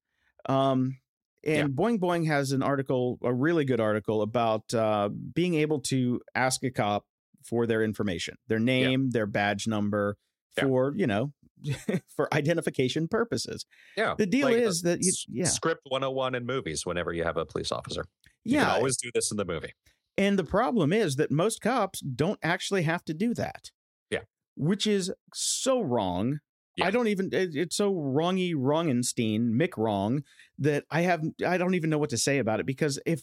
[0.47, 0.99] Um,
[1.45, 6.21] and Boing Boing has an article, a really good article about uh, being able to
[6.35, 7.05] ask a cop
[7.45, 10.17] for their information, their name, their badge number,
[10.57, 10.65] Yeah.
[10.65, 11.33] for you know,
[12.17, 13.65] for identification purposes.
[13.97, 14.15] Yeah.
[14.19, 17.47] The deal like is that you, yeah, Script 101 in movies whenever you have a
[17.47, 18.05] police officer.
[18.45, 19.73] You yeah, always do this in the movie.
[20.17, 23.71] And the problem is that most cops don't actually have to do that.
[24.11, 24.21] Yeah.
[24.57, 26.41] Which is so wrong.
[26.79, 26.87] Yeah.
[26.87, 30.23] I don't even it- it's so wrongy wrongenstein, Mick wrong
[30.59, 33.23] that I have I don't even know what to say about it because if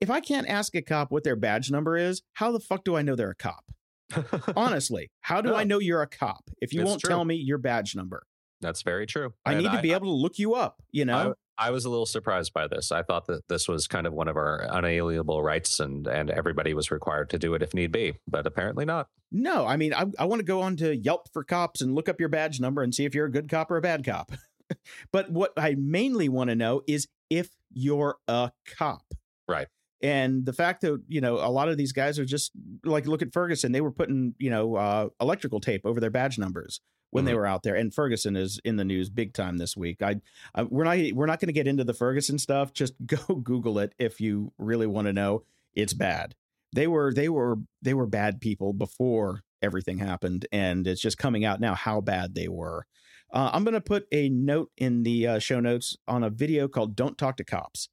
[0.00, 2.96] if I can't ask a cop what their badge number is, how the fuck do
[2.96, 3.64] I know they're a cop?
[4.56, 7.08] Honestly, how do I know you're a cop if you won't true.
[7.08, 8.24] tell me your badge number?
[8.60, 9.32] That's very true.
[9.44, 11.34] I And need to be able to look you up, you know?
[11.58, 12.92] I was a little surprised by this.
[12.92, 16.74] I thought that this was kind of one of our unalienable rights, and and everybody
[16.74, 19.08] was required to do it if need be, but apparently not.
[19.32, 22.08] No, I mean, I, I want to go on to Yelp for cops and look
[22.08, 24.32] up your badge number and see if you're a good cop or a bad cop.
[25.12, 29.14] but what I mainly want to know is if you're a cop.
[29.48, 29.66] Right.
[30.02, 32.52] And the fact that, you know, a lot of these guys are just
[32.84, 36.38] like, look at Ferguson, they were putting, you know, uh, electrical tape over their badge
[36.38, 36.80] numbers
[37.10, 37.28] when mm-hmm.
[37.28, 37.74] they were out there.
[37.74, 40.02] And Ferguson is in the news big time this week.
[40.02, 40.16] I,
[40.54, 42.72] I we're not we're not going to get into the Ferguson stuff.
[42.72, 45.42] Just go Google it if you really want to know.
[45.74, 46.34] It's bad.
[46.72, 51.44] They were they were they were bad people before everything happened, and it's just coming
[51.44, 52.86] out now how bad they were.
[53.32, 56.68] Uh, I'm going to put a note in the uh, show notes on a video
[56.68, 57.88] called "Don't Talk to Cops."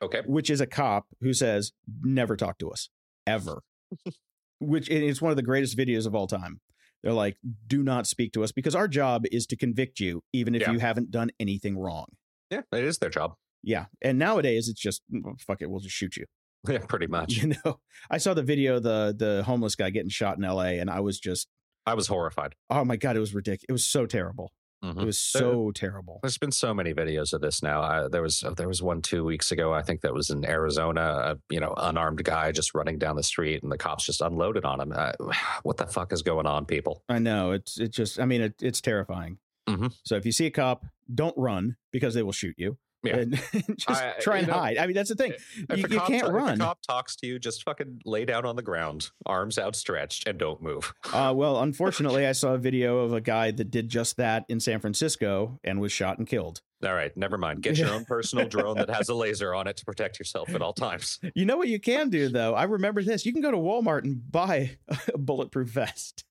[0.00, 0.22] Okay.
[0.26, 2.88] Which is a cop who says, "Never talk to us
[3.26, 3.62] ever."
[4.60, 6.60] which it's one of the greatest videos of all time.
[7.02, 7.36] They're like,
[7.66, 10.72] "Do not speak to us because our job is to convict you, even if yeah.
[10.72, 12.06] you haven't done anything wrong."
[12.50, 13.34] Yeah, it is their job.
[13.62, 16.24] Yeah, and nowadays it's just mm, fuck it, we'll just shoot you.
[16.68, 17.34] Yeah, pretty much.
[17.34, 17.78] You know,
[18.10, 20.80] I saw the video the the homeless guy getting shot in L.A.
[20.80, 21.48] and I was just,
[21.86, 22.54] I was horrified.
[22.68, 23.66] Oh my god, it was ridiculous.
[23.68, 24.52] It was so terrible.
[24.84, 25.00] Mm-hmm.
[25.00, 26.20] It was so there, terrible.
[26.22, 27.82] There's been so many videos of this now.
[27.82, 29.72] I, there was there was one two weeks ago.
[29.72, 31.00] I think that was in Arizona.
[31.02, 34.64] A, you know, unarmed guy just running down the street, and the cops just unloaded
[34.64, 34.92] on him.
[34.94, 35.12] Uh,
[35.64, 37.02] what the fuck is going on, people?
[37.08, 38.20] I know it's it just.
[38.20, 39.38] I mean, it, it's terrifying.
[39.68, 39.88] Mm-hmm.
[40.04, 42.78] So if you see a cop, don't run because they will shoot you.
[43.02, 43.16] Yeah.
[43.16, 43.32] And
[43.76, 44.78] just I, try and know, hide.
[44.78, 45.34] I mean, that's the thing.
[45.74, 46.54] You, you can't run.
[46.54, 50.26] If a cop talks to you, just fucking lay down on the ground, arms outstretched,
[50.26, 50.92] and don't move.
[51.12, 54.60] uh, well, unfortunately, I saw a video of a guy that did just that in
[54.60, 56.60] San Francisco and was shot and killed.
[56.84, 57.62] All right, never mind.
[57.62, 60.62] Get your own personal drone that has a laser on it to protect yourself at
[60.62, 61.18] all times.
[61.34, 62.54] You know what you can do, though?
[62.54, 63.24] I remember this.
[63.24, 64.76] You can go to Walmart and buy
[65.12, 66.24] a bulletproof vest.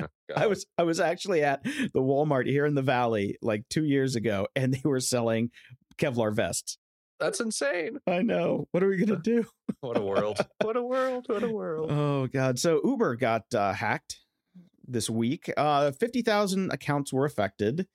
[0.00, 0.06] Oh,
[0.36, 4.16] I was I was actually at the Walmart here in the Valley like two years
[4.16, 5.50] ago, and they were selling
[6.00, 6.78] Kevlar vests.
[7.20, 7.98] That's insane.
[8.06, 8.66] I know.
[8.72, 9.44] What are we gonna do?
[9.80, 10.38] what a world!
[10.62, 11.26] What a world!
[11.28, 11.90] What a world!
[11.90, 12.58] Oh god!
[12.58, 14.18] So Uber got uh, hacked
[14.86, 15.50] this week.
[15.56, 17.86] Uh, Fifty thousand accounts were affected.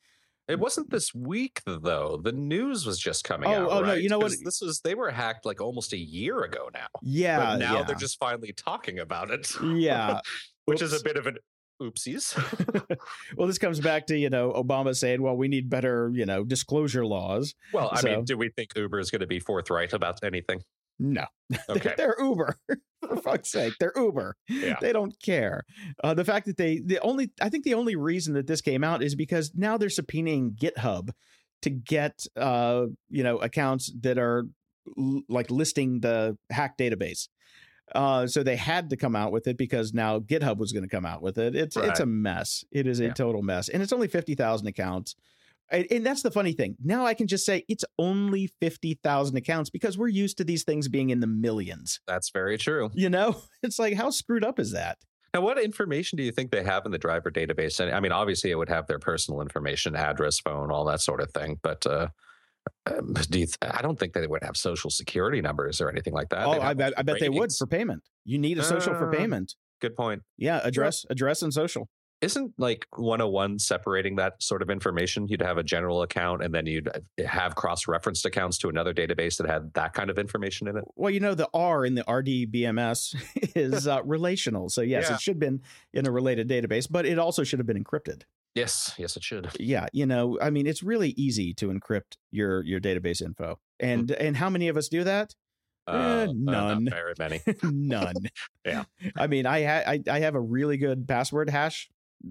[0.48, 2.20] It wasn't this week though.
[2.24, 3.70] The news was just coming oh, out.
[3.72, 3.88] Oh right?
[3.88, 3.94] no!
[3.96, 4.34] You know what?
[4.44, 6.88] This was they were hacked like almost a year ago now.
[7.02, 7.38] Yeah.
[7.38, 7.84] But now yeah.
[7.84, 9.52] they're just finally talking about it.
[9.62, 10.20] Yeah.
[10.66, 10.94] Which Oops.
[10.94, 11.38] is a bit of an
[11.82, 12.36] oopsies.
[13.38, 16.44] well, this comes back to, you know, Obama saying, well, we need better, you know,
[16.44, 17.54] disclosure laws.
[17.74, 20.62] Well, I so, mean, do we think Uber is going to be forthright about anything?
[21.00, 21.26] No.
[21.70, 21.94] Okay.
[21.98, 22.58] they're Uber.
[23.08, 23.74] For fuck's sake.
[23.80, 24.36] They're Uber.
[24.50, 24.78] Yeah.
[24.82, 25.64] They don't care.
[26.04, 28.84] Uh, the fact that they, the only, I think the only reason that this came
[28.84, 31.12] out is because now they're subpoenaing GitHub
[31.62, 34.46] to get, uh, you know, accounts that are
[34.98, 37.28] l- like listing the hack database.
[37.94, 40.90] Uh, so they had to come out with it because now GitHub was going to
[40.90, 41.56] come out with it.
[41.56, 41.90] It's right.
[41.90, 42.64] it's a mess.
[42.72, 43.14] It is a yeah.
[43.14, 45.16] total mess, and it's only fifty thousand accounts.
[45.72, 46.76] And, and that's the funny thing.
[46.84, 50.64] Now I can just say it's only fifty thousand accounts because we're used to these
[50.64, 52.00] things being in the millions.
[52.08, 52.90] That's very true.
[52.94, 54.98] You know, it's like how screwed up is that?
[55.36, 57.94] Now, what information do you think they have in the driver database?
[57.94, 61.30] I mean, obviously, it would have their personal information, address, phone, all that sort of
[61.32, 61.60] thing.
[61.62, 62.08] But uh,
[62.88, 66.14] um, do you th- I don't think they would have social security numbers or anything
[66.14, 66.46] like that.
[66.46, 68.04] Oh, I bet, I bet they would for payment.
[68.24, 69.56] You need a social uh, for ah, payment.
[69.82, 70.24] Good point.
[70.38, 71.88] Yeah, address, address, and social.
[72.22, 75.28] Isn't like 101 separating that sort of information?
[75.28, 78.94] You'd have a general account and then you'd uh, have cross referenced accounts to another
[78.94, 80.86] database that had that kind of information in it.
[80.96, 83.16] Well, you know, the R in the RDBMS
[83.56, 84.70] is uh, relational.
[84.70, 85.16] So, yes, yeah.
[85.16, 85.62] it should have been
[85.94, 88.24] in a related database, but it also should have been encrypted.
[88.56, 89.50] Yes, yes, it should.
[89.60, 93.86] Yeah, you know, I mean, it's really easy to encrypt your your database info, hmm.
[93.86, 94.16] and mm.
[94.18, 95.36] and how many of us do that?
[95.88, 96.88] Uh, eh, none.
[96.88, 97.42] Uh, very many.
[97.64, 98.16] none.
[98.66, 98.86] yeah.
[99.16, 101.90] I mean, I, ha- I I have a really good password hash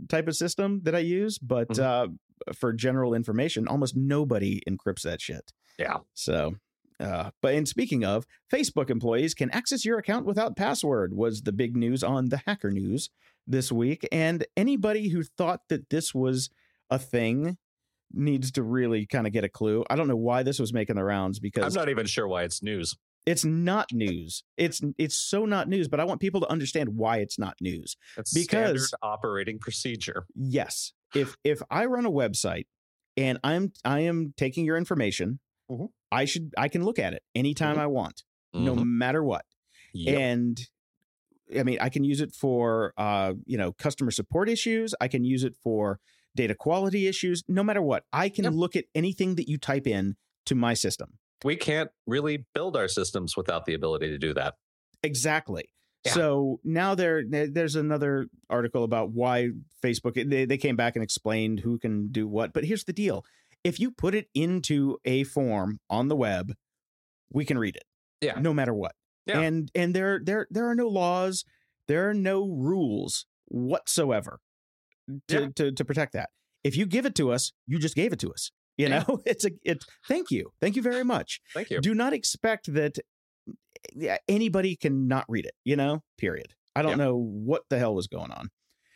[0.08, 2.14] type of system that I use, but mm-hmm.
[2.50, 5.52] uh, for general information, almost nobody encrypts that shit.
[5.78, 5.98] Yeah.
[6.14, 6.54] So
[7.00, 11.52] uh, but in speaking of, Facebook employees can access your account without password was the
[11.52, 13.10] big news on the Hacker News
[13.46, 14.06] this week.
[14.12, 16.50] And anybody who thought that this was
[16.90, 17.56] a thing
[18.12, 19.84] needs to really kind of get a clue.
[19.90, 22.44] I don't know why this was making the rounds because I'm not even sure why
[22.44, 22.96] it's news.
[23.26, 24.44] It's not news.
[24.56, 27.96] It's it's so not news, but I want people to understand why it's not news.
[28.16, 30.26] It's because standard operating procedure.
[30.34, 30.92] Yes.
[31.14, 32.66] If if I run a website
[33.16, 35.38] and I'm I am taking your information,
[35.70, 35.84] mm-hmm.
[36.10, 37.82] I should I can look at it anytime mm-hmm.
[37.82, 38.64] I want, mm-hmm.
[38.64, 39.44] no matter what.
[39.92, 40.18] Yep.
[40.18, 40.60] And
[41.58, 44.94] I mean, I can use it for uh, you know customer support issues.
[45.00, 46.00] I can use it for
[46.36, 47.42] data quality issues.
[47.48, 48.54] No matter what, I can yep.
[48.54, 50.16] look at anything that you type in
[50.46, 51.18] to my system.
[51.44, 54.54] We can't really build our systems without the ability to do that.
[55.02, 55.68] Exactly.
[56.04, 56.12] Yeah.
[56.12, 59.50] So now there, there's another article about why
[59.82, 60.14] Facebook.
[60.14, 62.52] They they came back and explained who can do what.
[62.52, 63.24] But here's the deal:
[63.62, 66.54] if you put it into a form on the web,
[67.32, 67.84] we can read it.
[68.20, 68.38] Yeah.
[68.38, 68.94] No matter what.
[69.26, 69.40] Yeah.
[69.40, 71.44] And and there there there are no laws,
[71.88, 74.40] there are no rules whatsoever
[75.28, 75.48] to, Yeah.
[75.56, 76.30] to to protect that.
[76.62, 78.50] If you give it to us, you just gave it to us.
[78.76, 79.04] You Yeah.
[79.08, 80.52] know, it's a it's thank you.
[80.60, 81.40] Thank you very much.
[81.54, 81.80] Thank you.
[81.80, 82.98] Do not expect that
[84.28, 86.02] anybody can not read it, you know?
[86.18, 86.54] Period.
[86.74, 87.04] I don't Yeah.
[87.04, 88.48] know what the hell was going on.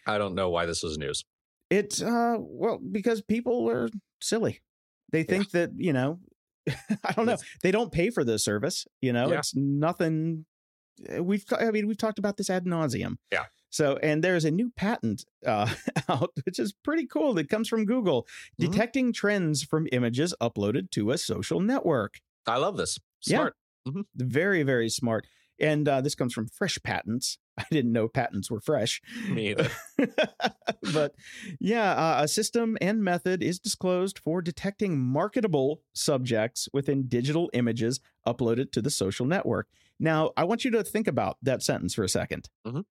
[0.07, 1.24] I don't know why this was news.
[1.70, 3.89] It's uh well because people are
[4.20, 4.61] silly.
[5.12, 6.20] They think that, you know,
[7.05, 7.37] I don't know.
[7.62, 9.31] They don't pay for the service, you know.
[9.31, 9.39] Yeah.
[9.39, 10.45] It's nothing
[11.16, 13.16] uh, we've I mean we've talked about this ad nauseum.
[13.33, 13.45] Yeah.
[13.71, 15.73] So and there's a new patent uh
[16.09, 18.27] out which is pretty cool that comes from Google
[18.61, 18.71] Mhm.
[18.71, 22.14] detecting trends from images uploaded to a social network.
[22.47, 22.99] I love this.
[23.27, 23.37] Yeah.
[23.39, 23.55] Smart.
[24.16, 25.27] Very very smart.
[25.61, 27.39] And uh, this comes from Fresh Patents.
[27.63, 29.01] I didn't know patents were fresh.
[29.29, 29.69] Me either.
[30.93, 31.15] but
[31.61, 38.01] yeah, uh, a system and method is disclosed for detecting marketable subjects within digital images
[38.27, 39.69] uploaded to the social network.
[40.01, 42.85] Now, I want you to think about that sentence for a 2nd Mhm.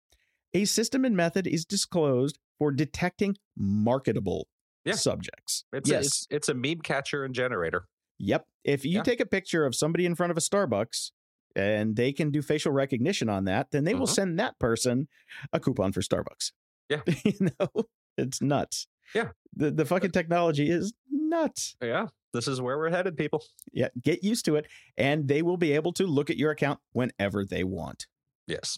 [0.54, 4.48] A system and method is disclosed for detecting marketable
[4.86, 4.94] Yeah.
[4.96, 5.66] subjects.
[5.74, 6.04] It's, yes.
[6.04, 7.88] a, it's it's a meme catcher and generator.
[8.20, 8.48] Yep.
[8.64, 9.04] If you Yeah.
[9.04, 11.12] take a picture of somebody in front of a Starbucks
[11.56, 14.16] and they can do facial recognition on that, then they will Mhm.
[14.16, 15.08] send that person
[15.54, 16.52] a coupon for Starbucks.
[16.90, 17.02] Yeah.
[17.26, 17.86] you know,
[18.18, 18.88] it's nuts.
[19.16, 19.30] Yeah.
[19.56, 21.76] The the fucking technology is nuts.
[21.82, 22.08] Yeah.
[22.34, 23.44] This is where we're headed, people.
[23.74, 24.68] Yeah, get used to it
[24.98, 28.06] and they will be able to look at your account whenever they want.
[28.48, 28.78] Yes.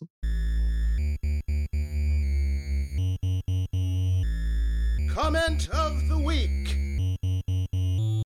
[5.10, 6.78] Comment of the week.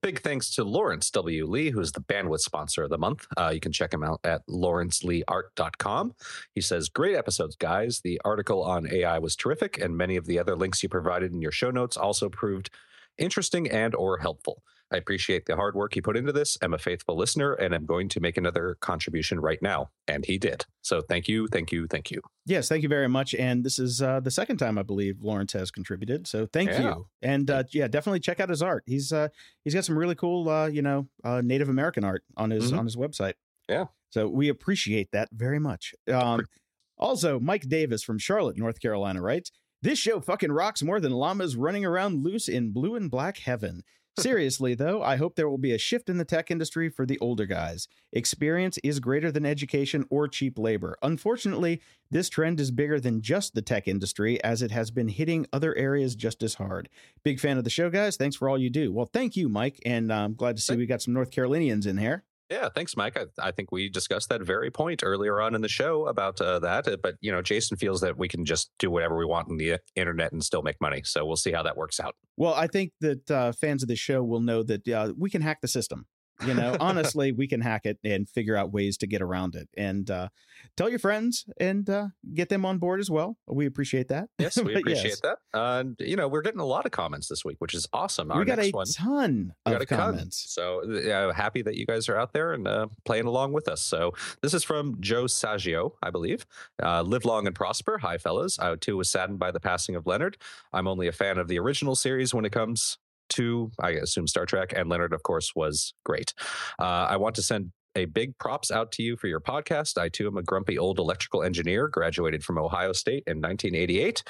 [0.04, 1.46] Big thanks to Lawrence W.
[1.46, 3.26] Lee, who is the bandwidth sponsor of the month.
[3.38, 6.14] Uh, you can check him out at lawrenceleeart.com.
[6.54, 8.02] He says, Great episodes, guys.
[8.04, 11.42] The article on AI was terrific, and many of the other links you provided in
[11.42, 12.70] your show notes also proved
[13.18, 14.62] interesting and or helpful.
[14.94, 16.58] I appreciate the hard work you put into this.
[16.62, 19.90] I'm a faithful listener and I'm going to make another contribution right now.
[20.08, 20.66] And he did.
[20.84, 22.22] So thank you, thank you, thank you.
[22.46, 23.34] Yes, thank you very much.
[23.34, 26.28] And this is uh, the second time I believe Lawrence has contributed.
[26.28, 26.82] So thank Yeah.
[26.84, 27.08] you.
[27.22, 28.84] And uh, yeah, definitely check out his art.
[28.86, 29.30] He's uh,
[29.64, 32.80] he's got some really cool, uh, you know, uh, Native American art on his Mhm.
[32.80, 33.34] on his website.
[33.68, 33.86] Yeah.
[34.12, 35.96] So we appreciate that very much.
[36.12, 36.46] Um,
[36.98, 41.56] also, Mike Davis from Charlotte, North Carolina writes, "This show fucking rocks more than llamas
[41.56, 43.82] running around loose in blue and black heaven."
[44.20, 47.18] Seriously, though, I hope there will be a shift in the tech industry for the
[47.20, 47.88] older guys.
[48.12, 50.98] Experience is greater than education or cheap labor.
[51.02, 55.48] Unfortunately, this trend is bigger than just the tech industry, as it has been hitting
[55.52, 56.90] other areas just as hard.
[57.24, 58.16] Big fan of the show, guys.
[58.16, 58.92] Thanks for all you do.
[58.94, 61.98] Well, thank you, Mike, and I'm glad to see we got some North Carolinians in
[61.98, 62.24] here.
[62.50, 63.18] Yeah, thanks, Mike.
[63.18, 66.60] I, I think we discussed that very point earlier on in the show about uh,
[66.60, 66.88] that.
[66.88, 69.58] uh, But you know, Jason feels that we can just do whatever we want on
[69.58, 71.02] the uh, internet and still make money.
[71.04, 72.16] So we'll see how that works out.
[72.38, 75.42] Well, I think that uh, fans of the show will know that uh, we can
[75.42, 76.06] hack the system.
[76.46, 79.70] You know, honestly, we can hack it and figure out ways to get around it.
[79.78, 80.30] And uh,
[80.76, 83.38] tell your friends and uh, get them on board as well.
[83.48, 84.30] We appreciate that.
[84.40, 85.22] Yes, we appreciate yes.
[85.22, 85.38] that.
[85.54, 88.32] And you know, we're getting a lot of comments this week, which is awesome.
[88.32, 88.88] Our we got next a one.
[88.88, 89.98] ton of a ton.
[89.98, 90.46] comments.
[90.54, 93.82] So uh, happy that you guys are out there and uh, playing along with us.
[93.82, 96.46] So this is from Joe Saggio, I believe.
[96.82, 97.98] Uh, Live long and prosper.
[98.00, 98.60] Hi, fellas.
[98.60, 100.38] I too was saddened by the passing of Leonard.
[100.72, 102.98] I'm only a fan of the original series when it comes
[103.80, 104.74] I assume, Star Trek.
[104.76, 106.34] And Leonard, of course, was great.
[106.80, 109.98] Uh, I want to send a big props out to you for your podcast.
[109.98, 114.24] I too am a grumpy old electrical engineer, graduated from Ohio State in 1988.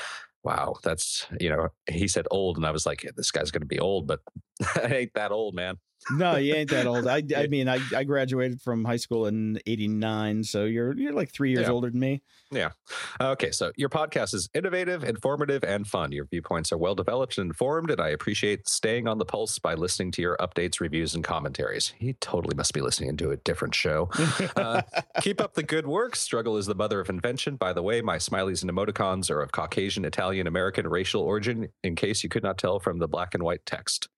[0.43, 3.67] Wow, that's, you know, he said old, and I was like, this guy's going to
[3.67, 4.19] be old, but
[4.75, 5.77] I ain't that old, man.
[6.11, 7.07] No, you ain't that old.
[7.07, 11.31] I, I mean, I, I graduated from high school in '89, so you're you're like
[11.31, 11.71] three years Yeah.
[11.71, 12.21] older than me.
[12.51, 12.71] Yeah.
[13.19, 13.51] Okay.
[13.51, 16.11] So your podcast is innovative, informative, and fun.
[16.11, 19.73] Your viewpoints are well developed and informed, and I appreciate staying on the pulse by
[19.73, 21.93] listening to your updates, reviews, and commentaries.
[21.97, 24.09] He totally must be listening to a different show.
[24.55, 24.81] Uh,
[25.21, 26.15] keep up the good work.
[26.15, 27.55] Struggle is the mother of invention.
[27.55, 31.95] By the way, my smileys and emoticons are of Caucasian, Italian, American racial origin, in
[31.95, 34.09] case you could not tell from the black and white text.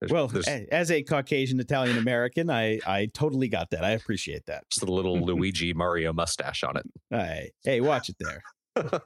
[0.00, 3.84] There's, well, there's as a Caucasian Italian American, I I totally got that.
[3.84, 4.68] I appreciate that.
[4.70, 6.86] just a little Luigi Mario mustache on it.
[7.10, 8.42] Hey, hey, watch it there.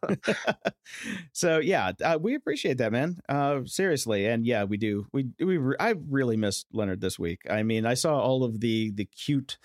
[1.33, 3.19] so yeah, uh, we appreciate that, man.
[3.29, 5.07] Uh, seriously, and yeah, we do.
[5.13, 7.41] We we re- I really missed Leonard this week.
[7.51, 9.59] I mean, I saw all of the the cute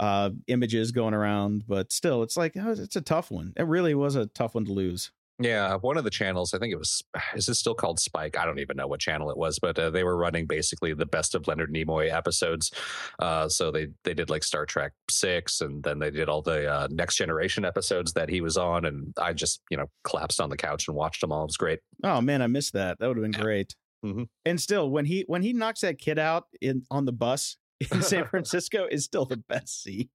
[0.00, 3.52] uh images going around, but still, it's like oh, it's a tough one.
[3.56, 5.12] It really was a tough one to lose.
[5.42, 7.02] Yeah, one of the channels, I think it was,
[7.34, 8.38] is this still called Spike?
[8.38, 11.06] I don't even know what channel it was, but uh, they were running basically the
[11.06, 12.70] best of Leonard Nimoy episodes.
[13.18, 16.66] Uh, so they they did like Star Trek six, and then they did all the
[16.70, 20.50] uh, Next Generation episodes that he was on, and I just you know collapsed on
[20.50, 21.42] the couch and watched them all.
[21.42, 21.80] It was great.
[22.04, 22.98] Oh man, I missed that.
[22.98, 23.40] That would have been Yeah.
[23.42, 23.74] great.
[24.04, 24.26] Mhm.
[24.44, 27.56] And still, when he when he knocks that kid out in on the bus
[27.90, 30.08] in San Francisco, is still the best scene.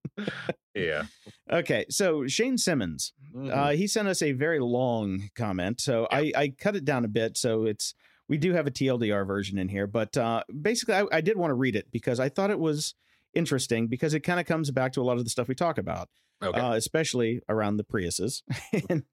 [0.75, 1.03] Yeah.
[1.51, 3.51] Okay, so Shane Simmons, Mhm.
[3.55, 7.07] uh, he sent us a very long comment, so I, I cut it down a
[7.07, 7.37] bit.
[7.37, 7.95] So it's
[8.27, 11.51] we do have a TLDR version in here, but uh, basically, I, I did want
[11.51, 12.95] to read it because I thought it was
[13.33, 15.77] interesting because it kind of comes back to a lot of the stuff we talk
[15.77, 16.09] about,
[16.41, 16.59] okay.
[16.59, 18.41] uh, especially around the Priuses.
[18.89, 19.03] and,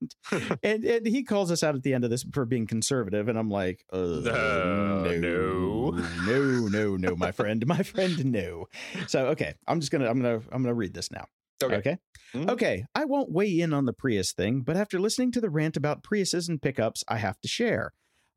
[0.62, 3.38] and and he calls us out at the end of this for being conservative, and
[3.38, 5.90] I'm like, uh, no, no.
[6.26, 8.66] no, no, no, my friend, my friend, no.
[9.06, 11.26] So okay, I'm just gonna I'm gonna I'm gonna read this now.
[11.62, 11.76] okay.
[11.76, 11.98] okay.
[12.34, 12.50] Mhm.
[12.50, 15.76] Okay, I won't weigh in on the Prius thing, but after listening to the rant
[15.76, 17.92] about Priuses and pickups, I have to share.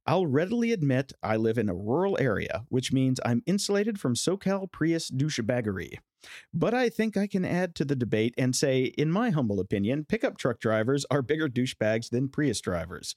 [0.08, 4.72] I'll readily admit I live in a rural area, which means I'm insulated from SoCal
[4.72, 5.98] Prius douchebaggery.
[6.54, 10.06] But I think I can add to the debate and say, in my humble opinion,
[10.06, 13.16] pickup truck drivers are bigger douchebags than Prius drivers.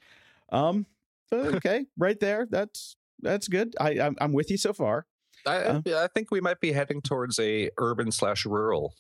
[0.51, 0.87] Um,
[1.33, 2.47] okay, right there.
[2.51, 3.75] That's that's good.
[3.81, 5.07] I I'm, with you so far.
[5.47, 8.95] I, Uh, I think we might be heading towards a urban slash rural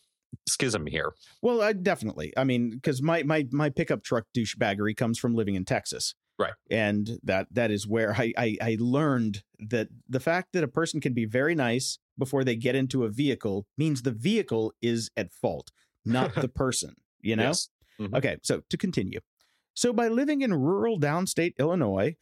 [0.48, 1.12] schism here.
[1.42, 2.32] Well, I definitely.
[2.36, 6.54] I mean, because my my my pickup truck douchebaggery comes from living in Texas, Right.
[6.70, 11.00] And that that is where I, I I learned that the fact that a person
[11.00, 15.32] can be very nice before they get into a vehicle means the vehicle is at
[15.32, 15.70] fault,
[16.04, 16.94] not the person.
[17.20, 17.48] You know.
[17.48, 17.68] Yes.
[18.00, 18.16] Mhm.
[18.16, 19.20] Okay, so to continue.
[19.74, 22.16] So by living in rural downstate Illinois,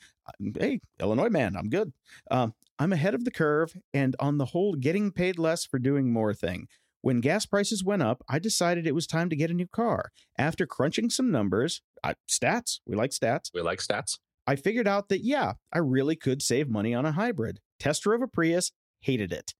[0.58, 1.92] hey, Illinois man, I'm good.
[2.30, 6.12] Um, I'm ahead of the curve and on the whole getting paid less for doing
[6.12, 6.66] more thing.
[7.09, 10.11] When gas prices went up, I decided it was time to get a new car.
[10.36, 14.18] After crunching some numbers, I, stats, we like stats, We like stats.
[14.46, 17.61] I figured out that yeah, I really could save money on a hybrid.
[17.80, 19.54] Test drove a Prius, hated it.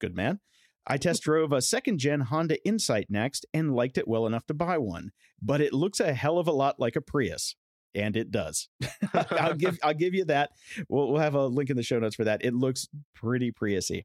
[0.00, 0.40] Good man.
[0.86, 4.54] I test drove a second gen Honda Insight next and liked it well enough to
[4.54, 5.10] buy one,
[5.42, 7.54] but it looks a hell of a lot like a Prius.
[7.94, 8.70] And it does.
[9.12, 10.52] I'll give I'll give you that.
[10.88, 12.42] We'll, we'll have a link in the show notes for that.
[12.42, 14.04] It looks pretty Priusy.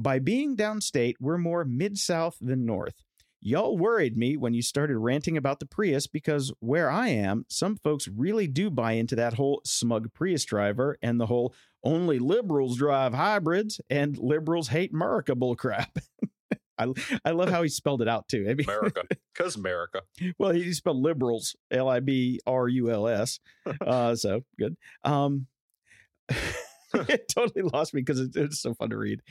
[0.00, 3.04] By being downstate, we're more mid south than north.
[3.42, 7.76] Y'all worried me when you started ranting about the Prius because where I am, some
[7.76, 12.78] folks really do buy into that whole smug Prius driver and the whole only liberals
[12.78, 15.88] drive hybrids and liberals hate America bullcrap.
[16.78, 16.86] I,
[17.26, 18.46] I love how he spelled it out too.
[18.48, 19.02] I mean, America.
[19.34, 20.02] Because America.
[20.38, 23.38] well, he spelled liberals, L I B R U L S.
[23.86, 24.76] Uh, so good.
[25.04, 25.46] Um,
[27.08, 29.22] it totally lost me because it, it's so fun to read.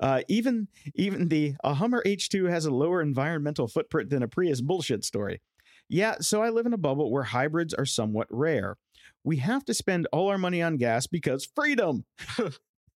[0.00, 4.60] Uh, even even the a Hummer H2 has a lower environmental footprint than a Prius
[4.60, 5.40] bullshit story.
[5.88, 8.76] Yeah, so I live in a bubble where hybrids are somewhat rare.
[9.22, 12.04] We have to spend all our money on gas because freedom.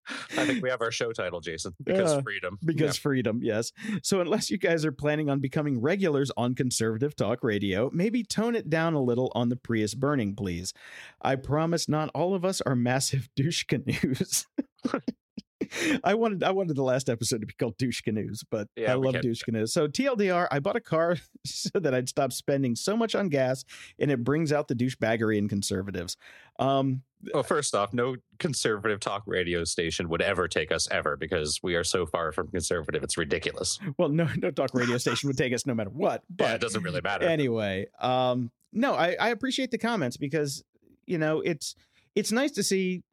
[0.09, 1.73] I think we have our show title, Jason.
[1.83, 2.57] Because Yeah, freedom.
[2.63, 3.71] Because freedom, yes.
[4.03, 8.55] So unless you guys are planning on becoming regulars on conservative talk radio, maybe tone
[8.55, 10.73] it down a little on the Prius burning, please.
[11.21, 14.47] I promise not all of us are massive douche canoes.
[16.03, 18.95] I wanted I wanted the last episode to be called douche canoes, but Yeah, I
[18.95, 19.73] love can't douche canoes.
[19.73, 23.63] So TLDR, I bought a car so that I'd stop spending so much on gas,
[23.99, 26.17] and it brings out the douchebaggery in conservatives.
[26.59, 27.03] Um,
[27.33, 31.75] Well, first off, no conservative talk radio station would ever take us ever because we
[31.75, 33.03] are so far from conservative.
[33.03, 33.79] It's ridiculous.
[33.97, 36.61] well, no no talk radio station would take us no matter what, but yeah, it
[36.61, 37.25] doesn't really matter.
[37.25, 40.63] anyway um no I, I appreciate the comments because
[41.05, 41.75] you know it's
[42.15, 43.03] it's nice to see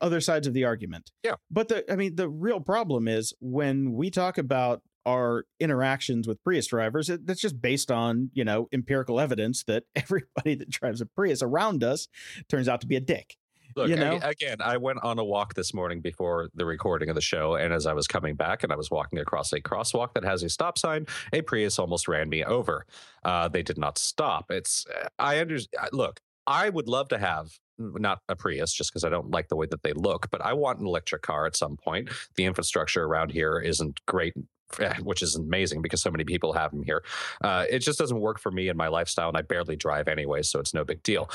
[0.00, 1.34] other sides of the argument Yeah.
[1.50, 6.42] but the i mean the real problem is when we talk about our interactions with
[6.44, 11.00] prius drivers it, that's just based on you know empirical evidence that everybody that drives
[11.00, 12.08] a prius around us
[12.48, 13.36] turns out to be a dick
[13.76, 14.18] Look, you know?
[14.22, 17.72] again, I went on a walk this morning before the recording of the show, and
[17.72, 20.48] as I was coming back, and I was walking across a crosswalk that has a
[20.48, 22.86] stop sign, a Prius almost ran me over.
[23.24, 24.50] Uh, they did not stop.
[24.50, 24.84] It's
[25.18, 25.90] I understand.
[25.92, 29.56] Look, I would love to have not a Prius just because I don't like the
[29.56, 32.10] way that they look, but I want an electric car at some point.
[32.36, 34.34] The infrastructure around here isn't great.
[34.80, 37.02] eh, Which is amazing because so many people have them here.
[37.42, 40.42] Uh, it just doesn't work for me and my lifestyle, and I barely drive anyway,
[40.42, 41.30] so it's no big deal.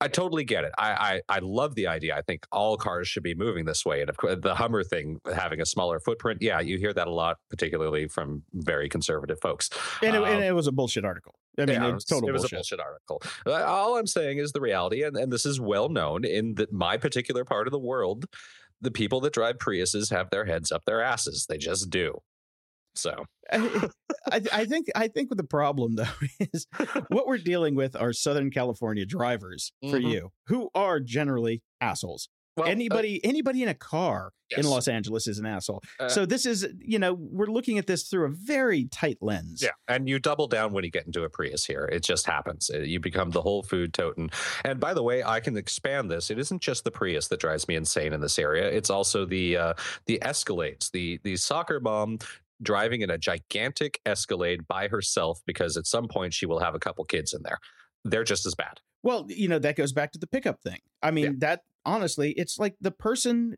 [0.00, 0.72] I totally get it.
[0.76, 2.14] I, I I love the idea.
[2.16, 4.02] I think all cars should be moving this way.
[4.02, 7.10] And of course, the Hummer thing, having a smaller footprint, yeah, you hear that a
[7.12, 9.70] lot, particularly from very conservative folks.
[10.02, 12.32] and it, Um, and it was a bullshit article i mean Yeah, it's total it
[12.32, 12.52] was bullshit.
[12.52, 13.22] a bullshit article.
[13.46, 16.68] Uh, All I'm saying is the reality, and, and this is well known in the,
[16.70, 18.26] my particular part of the world.
[18.82, 21.46] The people that drive Priuses have their heads up their asses.
[21.48, 22.20] They just do.
[22.96, 23.88] So I,
[24.32, 26.04] I I think I think the problem though
[26.52, 26.66] is
[27.08, 30.10] what we're dealing with are Southern California drivers for Mhm.
[30.12, 32.28] you who are generally assholes.
[32.56, 34.60] Well, uh, anybody anybody in a car yes.
[34.60, 35.82] in Los Angeles is an asshole.
[36.00, 39.60] Uh, so this is you know we're looking at this through a very tight lens.
[39.62, 41.84] Yeah, and you double down when you get into a Prius here.
[41.92, 42.70] It just happens.
[42.72, 44.30] Uh, You become the whole food totem.
[44.64, 46.30] And by the way, I can expand this.
[46.30, 48.70] It isn't just the Prius that drives me insane in this area.
[48.70, 49.74] It's also the uh,
[50.06, 50.90] the Escalades.
[50.90, 52.20] The the soccer mom
[52.62, 56.78] driving in a gigantic Escalade by herself because at some point she will have a
[56.78, 57.58] couple kids in there.
[58.04, 58.80] They're just as bad.
[59.02, 60.80] Well, you know, that goes back to the pickup thing.
[61.02, 61.32] I mean, Yeah.
[61.38, 63.56] that honestly, it's like the person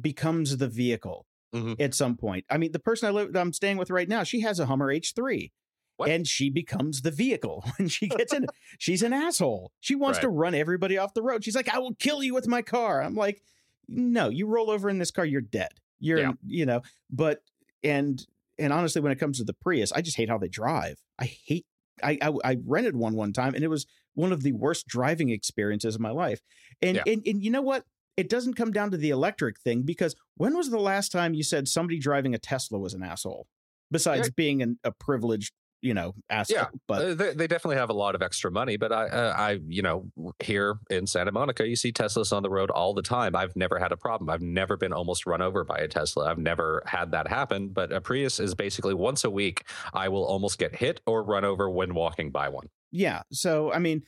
[0.00, 1.80] becomes the vehicle Mhm.
[1.80, 2.44] at some point.
[2.50, 4.90] I mean, the person I live, I'm staying with right now, she has a Hummer
[4.90, 5.52] H3.
[5.96, 6.08] What?
[6.10, 8.46] And she becomes the vehicle when she gets in.
[8.78, 9.70] She's an asshole.
[9.80, 11.44] She wants to run everybody off the road.
[11.44, 13.42] She's like, "I will kill you with my car." I'm like,
[13.86, 15.70] "No, you roll over in this car, you're dead.
[16.00, 16.32] You're, Yeah.
[16.44, 17.42] you know." But
[17.84, 18.24] and
[18.58, 20.96] and honestly, when it comes to the Prius, I just hate how they drive.
[21.18, 21.66] I hate.
[22.02, 25.30] I I, I rented one one time, and it was one of the worst driving
[25.30, 26.40] experiences of my life.
[26.82, 27.02] And Yeah.
[27.06, 27.84] and and you know what?
[28.16, 31.42] It doesn't come down to the electric thing because when was the last time you
[31.42, 33.46] said somebody driving a Tesla was an asshole?
[33.90, 34.32] Besides Yeah.
[34.36, 35.52] being an, a privileged,
[35.84, 36.56] you know, asshole.
[36.56, 39.34] Yeah, But Uh, they, they definitely have a lot of extra money, but I, uh,
[39.36, 40.10] I, you know,
[40.42, 43.36] here in Santa Monica, you see Teslas on the road all the time.
[43.36, 44.30] I've never had a problem.
[44.30, 46.30] I've never been almost run over by a Tesla.
[46.30, 47.68] I've never had that happen.
[47.68, 51.44] But a Prius is basically once a week, I will almost get hit or run
[51.44, 52.68] over when walking by one.
[52.90, 54.04] yeah, so I mean,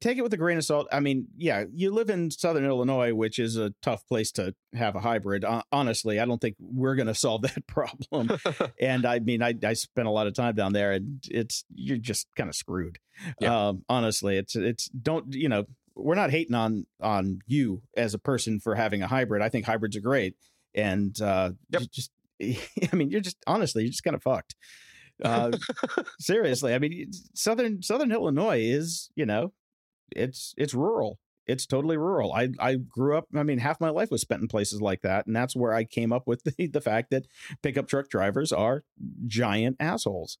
[0.00, 0.88] take it with a grain of salt.
[0.92, 4.94] I mean, yeah, you live in Southern Illinois, which is a tough place to have
[4.96, 5.44] a hybrid.
[5.44, 8.30] Hon- honestly, I don't think we're going to solve that problem.
[8.80, 11.98] and I mean, I, I spent a lot of time down there, and it's you're
[11.98, 12.98] just kind of screwed.
[13.40, 13.68] Yeah.
[13.68, 15.64] Um, honestly, it's it's don't you know
[15.94, 19.42] we're not hating on on you as a person for having a hybrid.
[19.42, 20.36] I think hybrids are great,
[20.74, 21.82] and uh, Yep.
[21.92, 22.10] just
[22.40, 24.54] I mean, you're just honestly, you're just kind of fucked.
[25.24, 25.50] Uh,
[26.20, 29.52] seriously, I mean, southern Southern Illinois is you know,
[30.14, 31.18] it's it's rural.
[31.46, 32.32] It's totally rural.
[32.32, 33.26] I I grew up.
[33.34, 35.84] I mean, half my life was spent in places like that, and that's where I
[35.84, 37.26] came up with the, the fact that
[37.62, 38.84] pickup truck drivers are
[39.26, 40.38] giant assholes.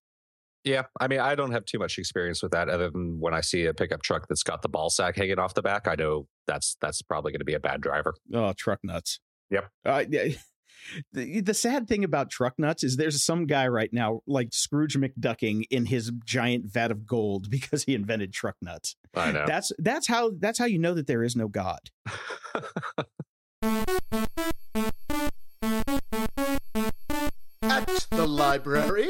[0.64, 3.40] Yeah, I mean, I don't have too much experience with that, other than when I
[3.40, 5.88] see a pickup truck that's got the ball sack hanging off the back.
[5.88, 8.14] I know that's that's probably going to be a bad driver.
[8.34, 9.20] Oh, truck nuts.
[9.50, 9.70] Yep.
[9.84, 10.24] Uh, yeah.
[11.12, 14.96] The, the sad thing about truck nuts is there's some guy right now like Scrooge
[14.96, 18.96] McDucking in his giant vat of gold because he invented truck nuts.
[19.14, 19.44] I know.
[19.46, 21.80] That's that's how that's how you know that there is no God.
[27.62, 29.08] At the library.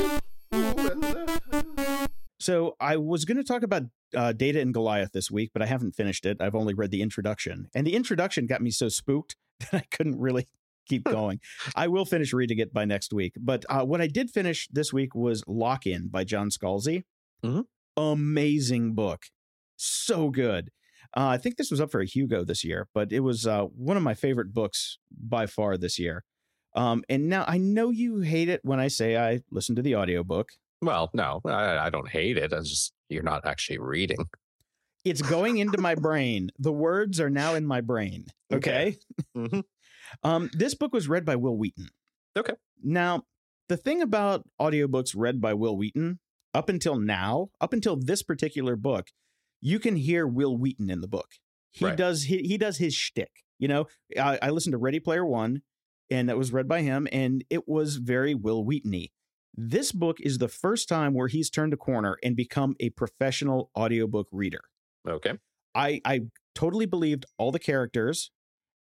[2.41, 3.83] So I was going to talk about
[4.17, 6.39] uh, Data and Goliath this week, but I haven't finished it.
[6.41, 10.19] I've only read the introduction, and the introduction got me so spooked that I couldn't
[10.19, 10.47] really
[10.89, 11.41] keep going.
[11.77, 13.35] I will finish reading it by next week.
[13.39, 17.05] But uh, what I did finish this week was Lock In by John Scalzi.
[17.45, 17.65] Mhm.
[17.97, 19.25] Amazing book,
[19.77, 20.71] so good.
[21.17, 23.65] Uh, I think this was up for a Hugo this year, but it was uh,
[23.65, 26.25] one of my favorite books by far this year.
[26.77, 29.97] Um, and now I know you hate it when I say I listen to the
[29.97, 30.51] audiobook.
[30.83, 32.53] well, no, I, I don't hate it.
[32.53, 34.19] I just you're not actually reading.
[35.05, 36.51] It's going into my brain.
[36.59, 38.27] The words are now in my brain.
[38.53, 38.97] Okay.
[39.37, 39.49] Okay.
[39.49, 39.63] Mhm.
[40.23, 41.89] Um, this book was read by Wil Wheaton.
[42.37, 42.55] Okay.
[42.83, 43.25] Now,
[43.69, 46.19] the thing about audiobooks read by Wil Wheaton,
[46.55, 49.09] up until now, up until this particular book,
[49.61, 51.29] you can hear Wil Wheaton in the book.
[51.71, 51.97] He Right.
[51.97, 53.31] does he, he does his shtick.
[53.59, 53.87] You know,
[54.19, 55.63] I, I listened to Ready Player One,
[56.11, 59.09] and that was read by him, and it was very Wil Wheaton-y.
[59.55, 63.71] This book is the first time where he's turned a corner and become a professional
[63.77, 64.61] audiobook reader.
[65.07, 65.33] Okay.
[65.75, 66.21] I I
[66.55, 68.31] totally believed all the characters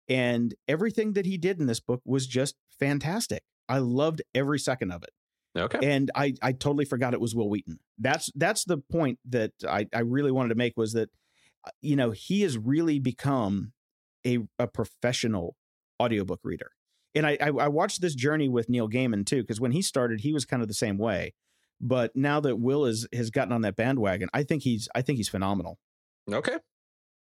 [0.08, 3.42] and everything that he did in this book was just fantastic.
[3.68, 5.10] I loved every second of it.
[5.56, 5.78] Okay.
[5.82, 7.78] And I I totally forgot it was Wil Wheaton.
[7.98, 11.08] That's that's the point that I I really wanted to make was that
[11.66, 13.72] uh, you know, he has really become
[14.26, 15.56] a a professional
[16.00, 16.72] audiobook reader.
[17.14, 20.20] And I I, I watched this journey with Neil Gaiman too cuz when he started
[20.20, 21.32] he was kind of the same way.
[21.80, 25.16] But now that Wil is has gotten on that bandwagon, I think he's I think
[25.16, 25.78] he's phenomenal.
[26.30, 26.58] Okay.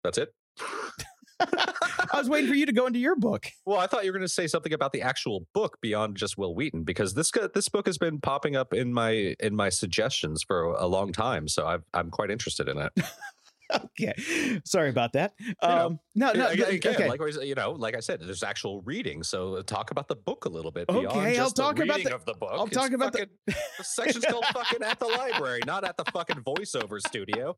[0.03, 0.33] That's it.
[2.11, 3.47] I was waiting for you to go into your book.
[3.65, 6.37] Well, I thought you were going to say something about the actual book beyond just
[6.37, 10.43] Wil Wheaton, because this this book has been popping up in my in my suggestions
[10.43, 11.47] for a long time.
[11.47, 12.91] So I've, I'm quite interested in it.
[13.73, 15.31] Okay, sorry about that.
[15.63, 17.07] know, Um, no, no, Again, again, okay.
[17.07, 19.23] like you know, like I said, there's actual reading.
[19.23, 22.03] So talk about the book a little bit Okay, beyond I'll just talk the about
[22.03, 22.49] the- of the book.
[22.51, 26.03] I'll It's talk about the- the section's called fucking at the library, not at the
[26.11, 27.55] fucking voiceover studio.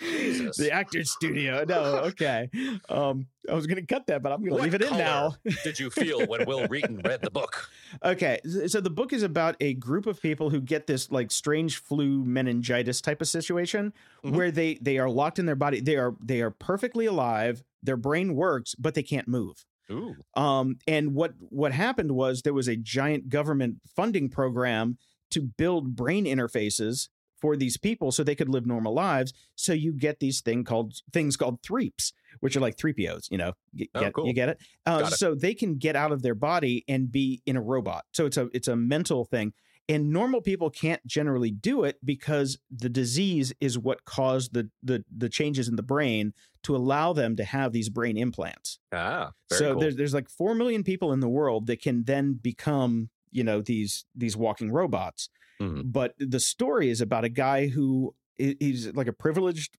[0.00, 0.56] Jesus.
[0.56, 1.64] the actor's studio.
[1.66, 2.48] No, okay.
[2.88, 5.36] Um, I was going to cut that, but I'm going to leave it in now.
[5.64, 7.70] Did you feel when Wil Wheaton read the book?
[8.04, 11.78] Okay, so the book is about a group of people who get this like strange
[11.78, 13.92] flu meningitis type of situation
[14.24, 14.32] Mhm.
[14.32, 15.80] where they they are locked in their body.
[15.80, 17.62] They are they are perfectly alive.
[17.82, 19.64] Their brain works, but they can't move.
[19.90, 20.16] Ooh.
[20.34, 24.98] Um, and what what happened was there was a giant government funding program
[25.30, 27.08] to build brain interfaces
[27.40, 29.32] for these people so they could live normal lives.
[29.54, 33.52] So you get these thing called things called threeps, which are like 3POs, you know.
[33.74, 34.26] Get, Oh, cool.
[34.26, 34.58] You get it?
[34.86, 35.12] Uh, it.
[35.14, 38.04] So they can get out of their body and be in a robot.
[38.12, 39.52] So it's a it's a mental thing.
[39.88, 45.04] And normal people can't generally do it because the disease is what caused the the
[45.16, 46.32] the changes in the brain
[46.64, 49.80] to allow them to have these brain implants Ah, so cool.
[49.80, 53.60] there's there's like four million people in the world that can then become you know
[53.60, 55.28] these these walking robots.
[55.60, 55.92] Mhm.
[55.92, 59.76] But the story is about a guy who he's like a privileged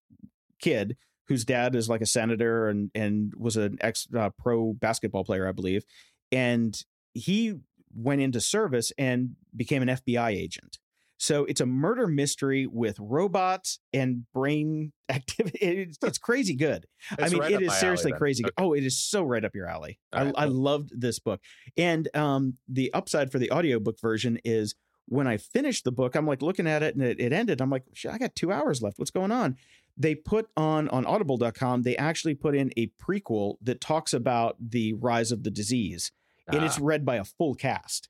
[0.59, 0.97] kid
[1.27, 5.47] whose dad is like a senator and and was an ex uh, pro basketball player,
[5.47, 5.83] I believe,
[6.31, 6.79] and
[7.13, 7.55] he
[7.95, 10.77] went into service and became an FBI agent.
[11.17, 15.57] So it's a murder mystery with robots and brain activity.
[15.59, 16.85] It's, it's crazy good.
[17.17, 18.45] I mean, right it is my alley seriously crazy.
[18.45, 18.53] Okay.
[18.57, 19.99] Oh, it is so right up your alley.
[20.13, 21.41] All I, right, I loved this book.
[21.75, 24.75] And um, the upside for the audiobook version is
[25.07, 27.61] when I finished the book, I'm like looking at it and it, it ended.
[27.61, 28.99] I'm like, shit, I got two hours left.
[28.99, 29.57] What's going on?
[29.99, 34.93] They put on on audible.com, they actually put in a prequel that talks about the
[34.93, 36.11] rise of the disease.
[36.49, 38.07] And it's Ah, read by a full cast,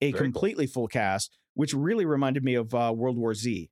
[0.00, 0.24] a Very cool.
[0.32, 3.68] completely full cast, which really reminded me of uh, World War Z.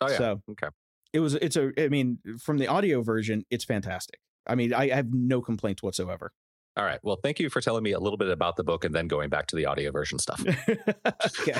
[0.00, 0.16] oh, yeah.
[0.16, 0.68] So okay.
[1.12, 4.20] it was it's a I mean, from the audio version, it's fantastic.
[4.46, 6.32] I mean, I, I have no complaints whatsoever.
[6.78, 7.00] All right.
[7.02, 9.30] Well, thank you for telling me a little bit about the book and then going
[9.30, 10.40] back to the audio version stuff.
[11.40, 11.58] okay.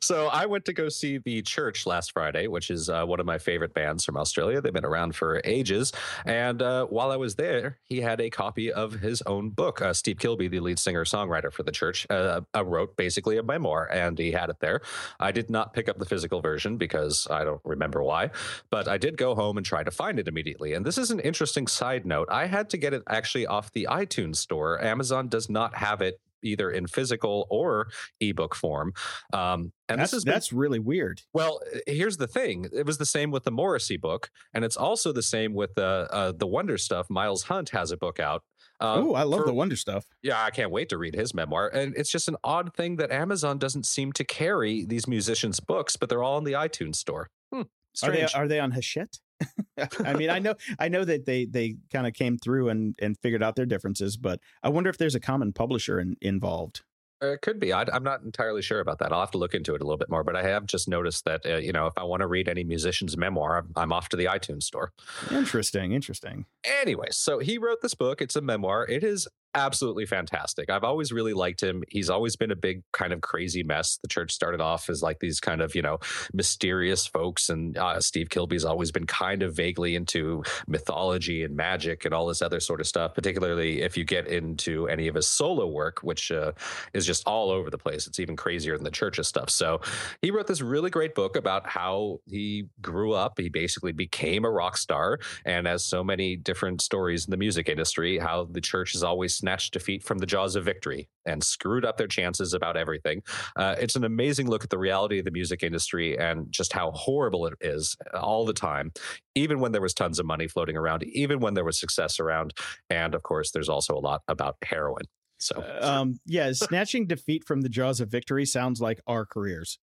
[0.00, 3.26] so I went to go see the Church last Friday, which is uh, one of
[3.26, 4.60] my favorite bands from Australia.
[4.60, 5.92] They've been around for ages,
[6.24, 9.80] and uh, while I was there, he had a copy of his own book.
[9.80, 13.44] Uh, Steve Kilbey, the lead singer songwriter for the Church, uh, uh, wrote basically a
[13.44, 14.80] memoir, and he had it there.
[15.20, 18.30] I did not pick up the physical version because I don't remember why,
[18.70, 20.72] but I did go home and try to find it immediately.
[20.72, 22.26] And this is an interesting side note.
[22.28, 24.80] I had to get it actually off the iTunes store.
[24.82, 27.88] Amazon does not have it either in physical or
[28.20, 28.92] ebook form.
[29.32, 31.22] Um, and that's this is that's really weird.
[31.34, 32.68] well, here's the thing.
[32.72, 36.08] It was the same with the Morrissey book, and it's also the same with the
[36.12, 37.10] uh, the Wonder stuff.
[37.10, 38.42] Miles Hunt has a book out.
[38.78, 40.04] Uh, oh, I love for- the wonder stuff.
[40.22, 41.68] yeah, I can't wait to read his memoir.
[41.68, 45.96] And it's just an odd thing that Amazon doesn't seem to carry these musicians' books,
[45.96, 47.30] but they're all in the iTunes store.
[47.50, 47.62] Hmm,
[48.02, 49.18] Are they are they on Hachette?
[50.04, 53.16] I mean, I know I know that they they kind of came through and and
[53.18, 56.82] figured out their differences, but I wonder if there's a common publisher in, involved.
[57.22, 57.72] Uh, It could be.
[57.72, 59.10] I, I'm not entirely sure about that.
[59.10, 60.22] I'll have to look into it a little bit more.
[60.22, 62.64] But I have just noticed that uh, you know, if I want to read any
[62.64, 64.92] musician's memoir, I'm, I'm off to the iTunes store.
[65.30, 66.44] Interesting, interesting.
[66.80, 68.20] Anyway, so he wrote this book.
[68.20, 68.86] It's a memoir.
[68.86, 69.26] It is
[69.56, 70.70] absolutely fantastic.
[70.70, 71.82] I've always really liked him.
[71.88, 73.98] He's always been a big kind of crazy mess.
[74.02, 75.98] The church started off as like these kind of, you know,
[76.32, 77.48] mysterious folks.
[77.48, 82.26] And uh, Steve Kilbey's always been kind of vaguely into mythology and magic and all
[82.26, 86.00] this other sort of stuff, particularly if you get into any of his solo work,
[86.02, 86.52] which uh,
[86.92, 88.06] is just all over the place.
[88.06, 89.50] It's even crazier than the church's stuff.
[89.50, 89.80] So
[90.20, 93.38] he wrote this really great book about how he grew up.
[93.38, 97.68] He basically became a rock star and as so many different stories in the music
[97.68, 101.84] industry, how the church has always snatched defeat from the jaws of victory and screwed
[101.84, 103.22] up their chances about everything.
[103.54, 106.90] Uh, it's an amazing look at the reality of the music industry and just how
[106.90, 108.90] horrible it is all the time,
[109.36, 112.54] even when there was tons of money floating around, even when there was success around.
[112.90, 115.04] And of course, there's also a lot about heroin.
[115.38, 119.78] So, Um, yeah, snatching defeat from the jaws of victory sounds like our careers.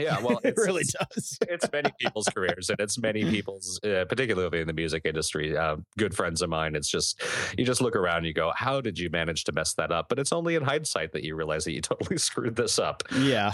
[0.00, 1.38] Yeah, well, it really it's- does.
[1.48, 5.76] it's many people's careers and it's many people's uh, particularly in the music industry uh,
[5.98, 6.74] good friends of mine.
[6.74, 7.22] It's just
[7.56, 10.08] you just look around and you go how did you manage to mess that up?
[10.08, 13.02] But it's only in hindsight that you realize that you totally screwed this up.
[13.16, 13.52] Yeah.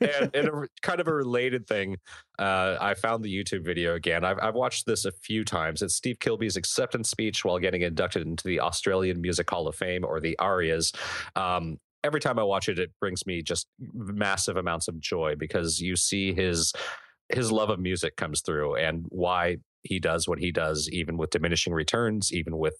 [0.00, 1.96] and, and a, kind of a related thing
[2.38, 4.24] uh, i found the youtube video again.
[4.24, 5.82] I've, I've watched this a few times.
[5.82, 10.04] It's steve kilbey's acceptance speech while getting inducted into the australian music hall of fame
[10.04, 10.92] or the arias
[11.34, 15.80] um, every time I watch it, it brings me just massive amounts of joy because
[15.80, 16.72] you see his
[17.28, 21.30] his love of music comes through and why he does what he does, even with
[21.30, 22.74] diminishing returns, even with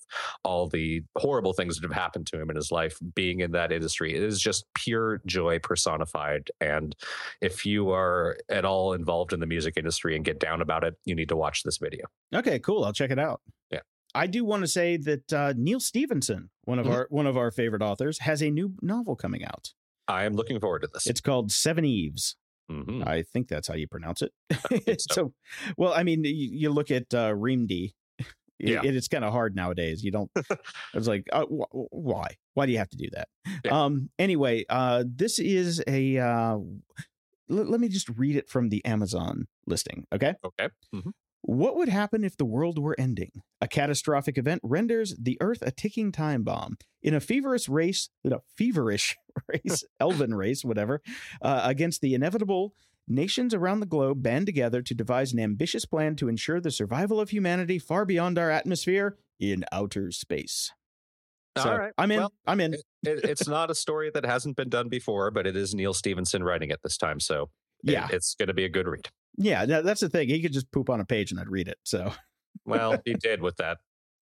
[0.45, 3.73] all the horrible things that have happened to him in his life, being in that
[3.73, 4.15] industry.
[4.15, 6.51] It is just pure joy personified.
[6.61, 6.95] And
[7.41, 10.95] if you are at all involved in the music industry and get down about it,
[11.05, 12.07] you need to watch this video.
[12.35, 12.85] Okay, cool.
[12.85, 13.41] I'll check it out.
[13.71, 13.81] Yeah.
[14.17, 16.93] I do want to say that uh, Neal Stephenson, one of Mhm.
[16.93, 19.73] our one of our favorite authors, has a new novel coming out.
[20.09, 21.07] I am looking forward to this.
[21.07, 22.37] It's called Seveneves.
[22.69, 24.33] hmm I think that's how you pronounce it.
[25.11, 25.33] so.
[25.77, 27.93] well, I mean, you, you look at uh, REAMDE.
[28.59, 28.81] Yeah.
[28.85, 30.03] It, it's kind of hard nowadays.
[30.03, 30.31] You don't.
[30.95, 32.37] It's like, uh, wh- why?
[32.55, 33.29] Why do you have to do that?
[33.65, 33.85] Yeah.
[33.85, 34.09] Um.
[34.19, 36.17] Anyway, uh, this is a.
[36.19, 36.71] Uh, l-
[37.49, 40.07] let me just read it from the Amazon listing.
[40.15, 40.35] Okay.
[40.45, 40.69] Okay.
[40.93, 41.11] hmm
[41.49, 43.31] What would happen if the world were ending?
[43.61, 46.77] A catastrophic event renders the Earth a ticking time bomb.
[47.03, 49.17] In a feverish race, a feverish
[49.49, 51.01] race, elven race, whatever,
[51.41, 52.75] uh, against the inevitable,
[53.07, 57.21] nations around the globe band together to devise an ambitious plan to ensure the survival
[57.21, 60.73] of humanity far beyond our atmosphere in outer space.
[61.57, 61.93] So, All right.
[61.97, 62.19] I'm in.
[62.19, 62.75] Well, I'm in.
[62.75, 65.95] It, it, it's not a story that hasn't been done before, but it is Neal
[65.95, 67.21] Stephenson writing it this time.
[67.21, 67.51] So
[67.85, 68.09] it- Yeah.
[68.11, 69.09] it's going to be a good read.
[69.37, 69.67] Yeah.
[69.67, 70.29] That's the thing.
[70.29, 71.79] He could just poop on a page and I'd read it.
[71.85, 72.13] So
[72.65, 73.79] Well, he did with that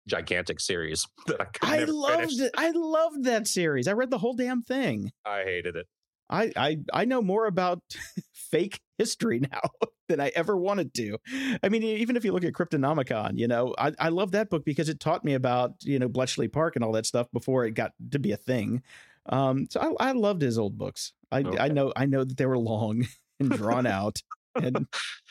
[0.07, 2.53] gigantic series that I I loved it.
[2.57, 3.89] I loved that series.
[3.89, 5.13] I read the whole damn thing.
[5.25, 5.87] I hated it.
[6.29, 7.83] I I I know more about
[8.35, 9.61] fake history now
[10.09, 11.19] than I ever wanted to.
[11.63, 14.65] I mean, even if you look at Cryptonomicon, you know, I, I love that book
[14.65, 17.73] because it taught me about you know Bletchley Park and all that stuff before it
[17.73, 18.83] got to be a thing.
[19.27, 21.13] Um, so I, I loved his old books.
[21.31, 23.07] I I know I know that they were long
[23.41, 24.23] and drawn out
[24.55, 24.87] and.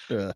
[0.10, 0.32] Uh,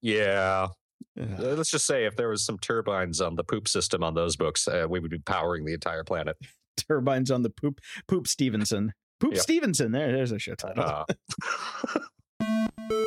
[0.00, 0.68] Yeah.
[1.20, 4.36] uh, Let's just say if there was some turbines on the poop system on those
[4.36, 6.36] books, uh, we would be powering the entire planet.
[6.88, 8.92] turbines on the poop poop Stephenson.
[9.20, 9.42] Poop Yep.
[9.42, 9.92] Stephenson.
[9.92, 10.82] There, there's a shit title.
[10.84, 11.04] Uh,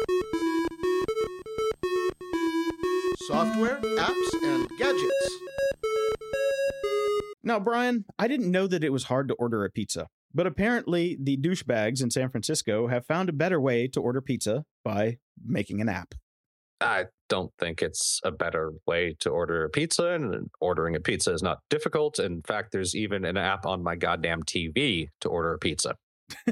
[3.28, 5.30] Software, apps, and gadgets.
[7.44, 11.18] Now, Brian, I didn't know that it was hard to order a pizza, but apparently
[11.20, 15.80] the douchebags in San Francisco have found a better way to order pizza by making
[15.80, 16.14] an app.
[16.82, 21.34] I don't think it's a better way to order a pizza, and ordering a pizza
[21.34, 22.20] is not difficult.
[22.20, 25.96] In fact, there's even an app on my goddamn TV to order a pizza.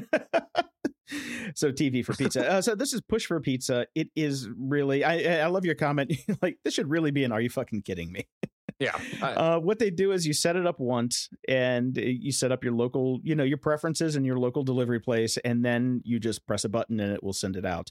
[1.54, 2.50] so TV for pizza.
[2.50, 3.86] Uh, so this is push for pizza.
[3.94, 5.04] It is really.
[5.04, 6.12] I I love your comment.
[6.42, 7.32] like this should really be an.
[7.32, 8.26] Are you fucking kidding me?
[8.80, 8.98] Yeah.
[9.22, 12.50] I- Uh, what they do is you set it up once and uh, you set
[12.52, 16.18] up your local, you know, your preferences and your local delivery place, and then you
[16.18, 17.90] just press a button and it will send it out.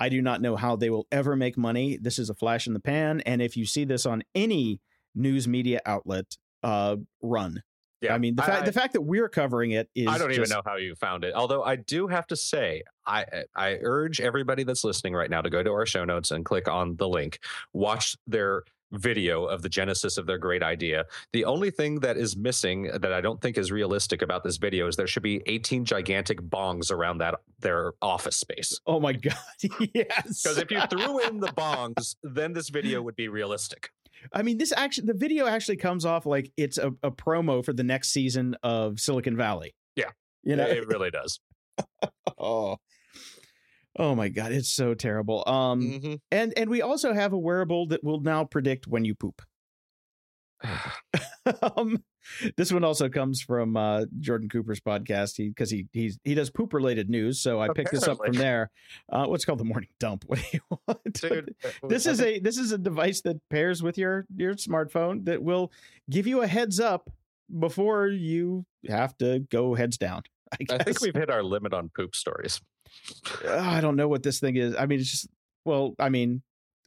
[0.00, 1.98] I do not know how they will ever make money.
[2.00, 3.20] This is a flash in the pan.
[3.20, 4.80] And if you see this on any
[5.14, 7.62] news media outlet, uh, run.
[8.00, 8.14] yeah.
[8.14, 10.62] I mean, the I- the fact that we're covering it is I don't even know
[10.66, 11.32] how you found it.
[11.34, 13.24] Although I do have to say, I
[13.54, 16.66] I urge everybody that's listening right now to go to our show notes and click
[16.68, 17.38] on the link.
[17.72, 18.64] Watch their
[18.98, 21.04] video of the genesis of their great idea.
[21.32, 24.86] The only thing that is missing that I don't think is realistic about this video
[24.86, 28.78] is there should be 18 gigantic bongs around that their office space.
[28.86, 29.36] Oh my god!
[29.94, 30.42] yes.
[30.42, 33.90] Because if you threw in the bongs, then this video would be realistic.
[34.32, 37.72] I mean, this actually, the video actually comes off like it's a, a promo for
[37.72, 39.74] the next season of Silicon Valley.
[39.96, 40.10] Yeah.
[40.42, 41.40] You know, it really does.
[42.38, 42.76] oh,
[43.98, 45.42] oh my god, it's so terrible.
[45.46, 46.20] Um, Mhm.
[46.30, 49.42] and and we also have a wearable that will now predict when you poop.
[51.76, 52.02] um,
[52.56, 55.36] this one also comes from uh, Jordan Cooper's podcast.
[55.36, 58.32] He because he he's he does poop related news, so I picked this up from
[58.34, 58.70] there.
[59.10, 60.24] Uh, what's called the morning dump?
[60.28, 61.12] What do you want?
[61.20, 61.54] Dude,
[61.88, 65.70] this is a this is a device that pairs with your your smartphone that will
[66.10, 67.10] give you a heads up
[67.58, 70.22] before you have to go heads down.
[70.52, 72.60] I, I think we've hit our limit on poop stories.
[73.44, 74.74] Uh, I don't know what this thing is.
[74.76, 75.28] I mean, it's just
[75.64, 76.42] well, I mean,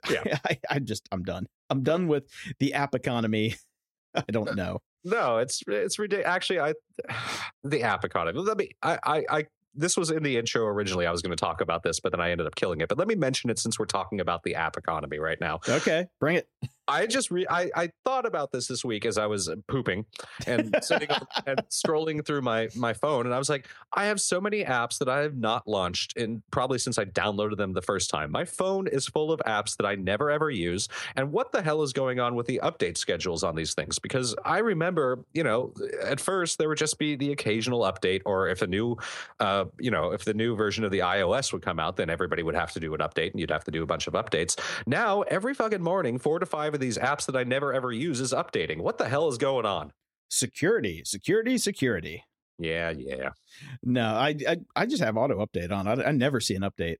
[0.09, 0.37] Yeah.
[0.45, 1.47] I, I just I'm done.
[1.69, 2.25] I'm done with
[2.59, 3.55] the app economy.
[4.15, 4.79] I don't know.
[5.03, 6.27] No, it's it's ridiculous.
[6.27, 6.73] Actually, I
[7.63, 8.39] the app economy.
[8.39, 8.71] Let me.
[8.81, 9.25] I I.
[9.29, 9.45] I
[9.79, 11.05] this was in the intro originally.
[11.05, 12.89] I was going to talk about this, but then I ended up killing it.
[12.89, 15.59] But let me mention it since we're talking about the app economy right now.
[15.69, 16.49] Okay, bring it.
[16.87, 20.05] I just re- I, I thought about this this week as I was pooping
[20.45, 21.09] and sitting
[21.45, 24.97] and scrolling through my my phone, and I was like, I have so many apps
[24.99, 28.31] that I have not launched in probably since I downloaded them the first time.
[28.31, 31.81] My phone is full of apps that I never ever use, and what the hell
[31.81, 33.99] is going on with the update schedules on these things?
[33.99, 38.47] Because I remember, you know, at first there would just be the occasional update, or
[38.47, 38.95] if a new,
[39.39, 42.43] uh, you know, if the new version of the iOS would come out, then everybody
[42.43, 44.57] would have to do an update, and you'd have to do a bunch of updates.
[44.85, 48.19] Now every fucking morning, four to five of these apps that I never ever use
[48.21, 48.79] is updating.
[48.81, 49.91] What the hell is going on?
[50.29, 52.23] Security, security, security.
[52.59, 53.29] Yeah, yeah.
[53.83, 55.87] No, I I, I just have auto update on.
[55.87, 56.97] I, I never see an update.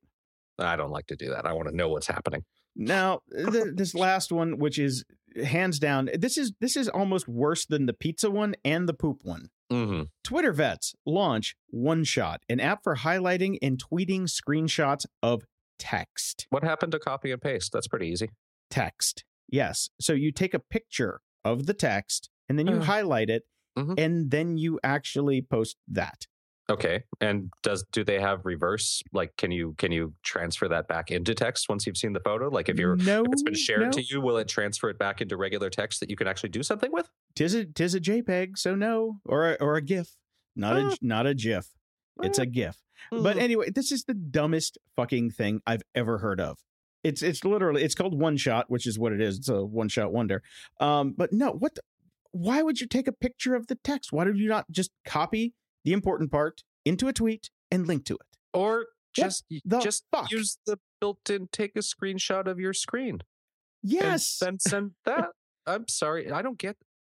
[0.59, 1.45] I don't like to do that.
[1.45, 2.43] I want to know what's happening.
[2.75, 5.03] Now, th- this last one, which is
[5.43, 9.21] hands down, this is this is almost worse than the pizza one and the poop
[9.23, 9.49] one.
[9.71, 15.43] hmm Twitter vets launch One Shot, an app for highlighting and tweeting screenshots of
[15.79, 16.47] text.
[16.49, 17.71] What happened to copy and paste?
[17.73, 18.29] That's pretty easy.
[18.69, 19.23] Text.
[19.49, 19.89] Yes.
[19.99, 22.83] So you take a picture of the text and then you Uh.
[22.83, 23.43] highlight it
[23.77, 23.99] Mhm.
[23.99, 26.27] and then you actually post that.
[26.69, 27.03] Okay.
[27.21, 29.01] And does do they have reverse?
[29.13, 32.49] Like, can you can you transfer that back into text once you've seen the photo?
[32.49, 33.91] Like, if you're no, if it's been shared no.
[33.91, 36.63] to you, will it transfer it back into regular text that you can actually do
[36.63, 37.09] something with?
[37.35, 40.17] Tis a tis a JPEG, so no, or a, or a GIF,
[40.57, 40.89] not Ah.
[40.89, 41.67] a not a GIF.
[42.21, 42.81] It's a GIF.
[43.11, 43.41] But Mhm.
[43.41, 46.57] anyway, this is the dumbest fucking thing I've ever heard of.
[47.07, 49.37] It's it's literally it's called one shot, which is what it is.
[49.37, 50.43] It's a one shot wonder.
[50.79, 51.75] Um, but no, what?
[51.75, 51.81] The,
[52.31, 54.11] why would you take a picture of the text?
[54.11, 55.53] Why did you not just copy
[55.83, 58.37] the important part into a tweet and link to it?
[58.57, 59.45] or just
[59.81, 60.31] just fuck?
[60.31, 63.21] use the built-in take a screenshot of your screen.
[63.83, 64.39] Yes.
[64.41, 65.29] And then send that.
[65.65, 66.77] I'm sorry, I don't get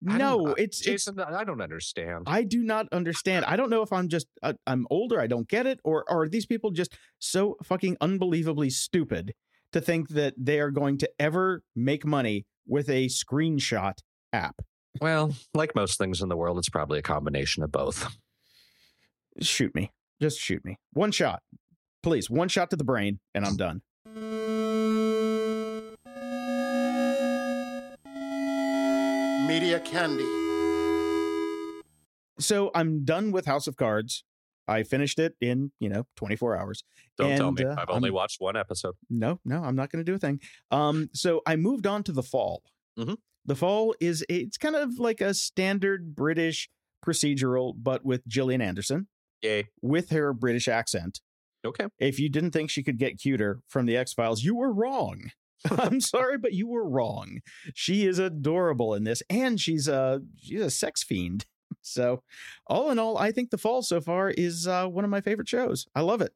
[0.08, 1.20] I no, uh, it's it's Jason.
[1.20, 2.24] I don't understand.
[2.28, 3.44] I do not understand.
[3.44, 5.20] I don't know if I'm just uh, I'm older.
[5.20, 9.34] I don't get it, or, or are these people just so fucking unbelievably stupid
[9.72, 13.94] to think that they are going to ever make money with a screenshot
[14.32, 14.60] app?
[15.00, 18.16] well, like most things in the world, it's probably a combination of both.
[19.40, 20.78] Shoot me, just shoot me.
[20.92, 21.42] One shot,
[22.02, 22.28] please.
[22.28, 23.82] One shot to the brain, and I'm done.
[29.46, 30.26] Media Candy.
[32.40, 34.24] So I'm done with House of Cards.
[34.68, 36.84] I finished it in you know 24 hours.
[37.16, 37.64] Don't tell me.
[37.64, 38.94] uh, I've only I'm- watched one episode.
[39.10, 40.40] No, no, I'm not going to do a thing.
[40.70, 42.62] Um, so I moved on to the fall.
[42.98, 43.16] Mhm.
[43.46, 46.68] The fall is it's kind of like a standard British
[47.04, 49.08] procedural, but with Gillian Anderson
[49.42, 49.68] Yay.
[49.80, 51.20] with her British accent.
[51.64, 51.86] Okay.
[51.98, 55.30] If you didn't think she could get cuter from the X Files, you were wrong.
[55.70, 57.40] I'm sorry, but you were wrong.
[57.74, 61.46] She is adorable in this, and she's a she's a sex fiend.
[61.92, 62.22] So,
[62.66, 65.48] all in all, I think the fall so far is uh, one of my favorite
[65.48, 65.86] shows.
[65.94, 66.32] I love it.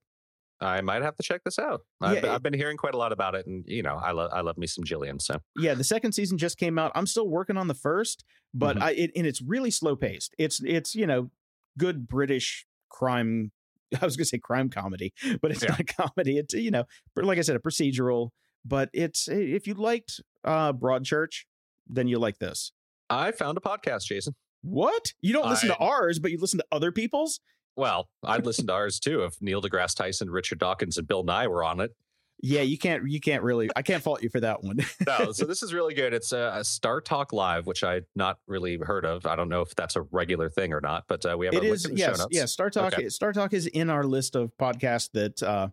[0.61, 1.81] I might have to check this out.
[2.01, 3.97] I've, Yeah, been- it- I've been hearing quite a lot about it, and you know,
[3.97, 5.19] I love I love me some Gillian.
[5.19, 8.25] So yeah the second season just came out i'm still working on the first
[8.55, 8.83] but Mhm.
[8.83, 11.31] i it, and it's really slow paced it's it's you know
[11.79, 13.51] good british crime
[14.01, 15.71] i was gonna say crime comedy but it's Yeah.
[15.71, 16.85] not a comedy it's you know
[17.17, 18.31] like i said a procedural
[18.65, 21.45] but it's if you liked uh broadchurch
[21.89, 22.73] then you like this
[23.11, 24.35] I found a podcast, Jason.
[24.63, 27.41] What you don't listen to ours but you listen to other people's
[27.77, 31.49] Well, I'd listen to ours too if Neil deGrasse Tyson, Richard Dawkins, and Bill Nye
[31.49, 31.91] were on it.
[32.43, 35.45] yeah you can't you can't really i can't fault you for that one No, so
[35.47, 36.13] this is really good.
[36.15, 39.27] It's a, a Star Talk Live, which I'd not really heard of.
[39.27, 41.59] I don't know if that's a regular thing or not, but uh, we have it
[41.65, 42.29] a link in the show yes notes.
[42.33, 43.09] yeah star talk Okay.
[43.09, 45.69] star talk is in our list of podcasts that uh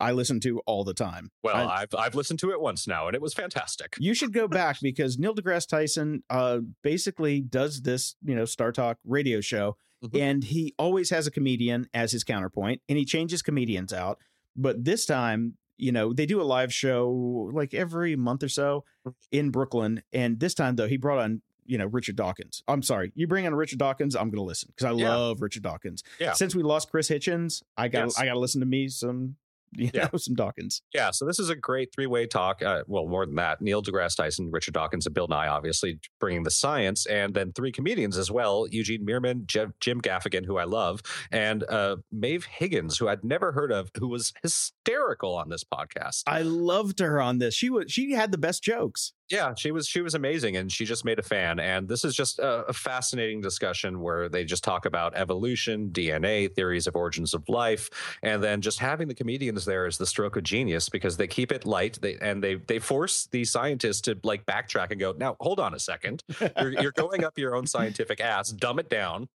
[0.00, 3.06] i listen to all the time Well, I- have I've listened to it once now,
[3.06, 3.96] and it was fantastic.
[3.98, 8.72] you should go back because Neil deGrasse Tyson uh, basically does this, you know, Star
[8.72, 10.20] Talk radio show, Mhm.
[10.20, 14.18] and he always has a comedian as his counterpoint, and he changes comedians out.
[14.56, 18.84] But this time, you know, they do a live show like every month or so
[19.06, 19.14] Mm.
[19.30, 21.42] in Brooklyn, and this time though, he brought on.
[21.64, 22.64] You know, Richard Dawkins.
[22.66, 23.12] I'm sorry.
[23.14, 25.14] You bring on Richard Dawkins, I'm going to listen because I Yeah.
[25.14, 26.02] love Richard Dawkins.
[26.18, 26.32] Yeah.
[26.32, 28.18] Since we lost Chris Hitchens, I got Yes.
[28.18, 29.36] I got to listen to me some,
[29.74, 30.08] you Yeah.
[30.12, 30.82] know, some Dawkins.
[30.94, 32.62] Yeah, so this is a great three-way talk.
[32.62, 36.42] Uh, well, more than that, Neil deGrasse Tyson, Richard Dawkins, and Bill Nye, obviously bringing
[36.42, 40.64] the science, and then three comedians as well: Eugene Mirman, Jim, Jim Gaffigan, who I
[40.64, 41.00] love,
[41.30, 46.22] and uh, Maeve Higgins, who I'd never heard of, who was hysterical on this podcast.
[46.26, 47.54] I loved her on this.
[47.54, 49.12] She was she had the best jokes.
[49.32, 51.58] Yeah, she was she was amazing, and she just made a fan.
[51.58, 56.54] And this is just a, a fascinating discussion where they just talk about evolution, DNA,
[56.54, 57.88] theories of origins of life,
[58.22, 61.50] and then just having the comedians there is the stroke of genius because they keep
[61.50, 61.98] it light.
[62.02, 65.72] They and they they force the scientists to like backtrack and go, now hold on
[65.72, 66.22] a second,
[66.60, 69.28] you're, you're going up your own scientific ass, dumb it down.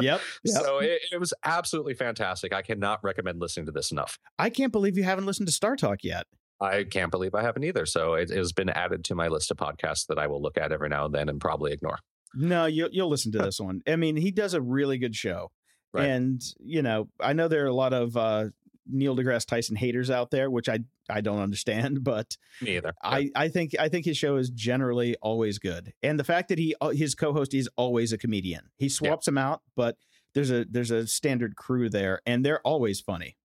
[0.00, 0.20] Yep.
[0.44, 0.62] yep.
[0.62, 2.54] So it, it was absolutely fantastic.
[2.54, 4.18] I cannot recommend listening to this enough.
[4.38, 6.26] I can't believe you haven't listened to Star Talk yet.
[6.62, 7.86] I can't believe I haven't either.
[7.86, 10.72] So it, has been added to my list of podcasts that I will look at
[10.72, 11.98] every now and then and probably ignore.
[12.34, 13.82] No, you, you'll listen to this one.
[13.86, 15.50] I mean, he does a really good show.
[15.92, 16.08] Right.
[16.08, 18.46] And, you know, I know there are a lot of uh,
[18.86, 20.78] Neil deGrasse Tyson haters out there, which I,
[21.10, 22.94] I don't understand, but Me either.
[23.02, 25.92] I, I think I think his show is generally always good.
[26.02, 28.70] And the fact that he uh, his co-host is always a comedian.
[28.78, 29.96] He swaps them out, but
[30.34, 33.36] there's a there's a standard crew there and they're always funny.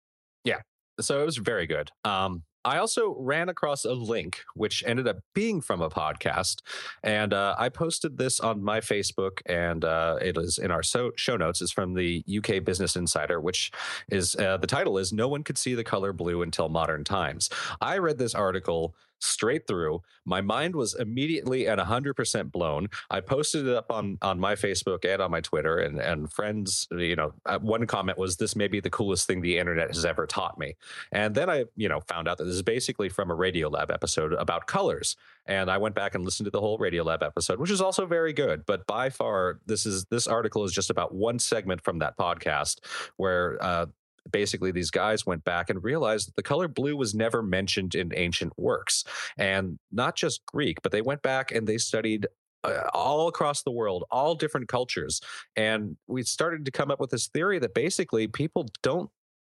[0.44, 0.62] Yeah.
[1.00, 1.92] So it was very good.
[2.06, 6.58] Um, I also ran across a link which ended up being from a podcast,
[7.02, 11.14] and uh, I posted this on my Facebook, and uh, it is in our so-
[11.16, 11.62] show notes.
[11.62, 13.72] It's from the UK Business Insider, which
[14.12, 17.50] is uh, the title is "No one could see the color blue until modern times."
[17.80, 20.02] I read this article straight through.
[20.26, 22.90] My mind was immediately and 100% blown.
[23.10, 26.88] I posted it up on on my Facebook and on my Twitter, and and friends,
[26.92, 30.06] you know, uh, one comment was, "This may be the coolest thing the internet has
[30.06, 30.76] ever taught me."
[31.12, 34.34] And then I, you know, found out that this is basically from a Radiolab episode
[34.34, 35.16] about colors,
[35.46, 38.34] and I went back and listened to the whole Radiolab episode, which is also very
[38.34, 38.66] good.
[38.66, 42.80] But by far, this is this article is just about one segment from that podcast
[43.18, 43.86] where uh,
[44.32, 48.12] basically these guys went back and realized that the color blue was never mentioned in
[48.16, 49.04] ancient works
[49.38, 52.28] and not just greek but they went back and they studied
[52.64, 55.22] uh, all across the world all different cultures
[55.56, 59.10] and we started to come up with this theory that basically people don't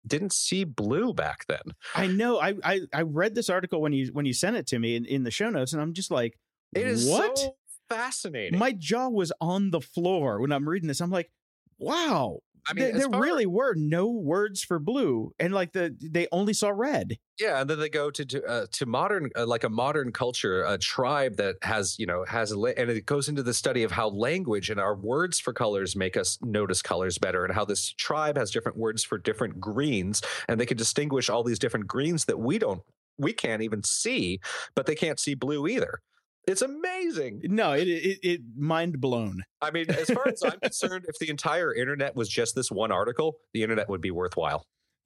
[0.07, 1.61] didn't see blue back then
[1.93, 2.39] I know.
[2.39, 5.05] I, I I read this article when you when you sent it to me in,
[5.05, 6.37] in the show notes, and I'm just like,
[6.73, 7.37] it is what?
[7.37, 7.55] so
[7.89, 11.01] fascinating My jaw was on the floor when I'm reading this.
[11.01, 11.31] I'm like,
[11.77, 12.39] wow.
[12.69, 16.53] I mean, there, as really were no words for blue, and like the they only
[16.53, 17.17] saw red.
[17.39, 20.61] Yeah, and then they go to to, uh, to modern, uh, like a modern culture,
[20.63, 23.91] a tribe that has you know has, la- and it goes into the study of
[23.91, 27.93] how language and our words for colors make us notice colors better, and how this
[27.93, 32.25] tribe has different words for different greens, and they can distinguish all these different greens
[32.25, 32.81] that we don't,
[33.17, 34.39] we can't even see,
[34.75, 36.01] but they can't see blue either.
[36.49, 37.41] It's amazing.
[37.43, 39.43] No, it it, it mind blown.
[39.61, 42.91] I mean, as far as I'm concerned, if the entire internet was just this one
[42.91, 44.65] article, the internet would be worthwhile.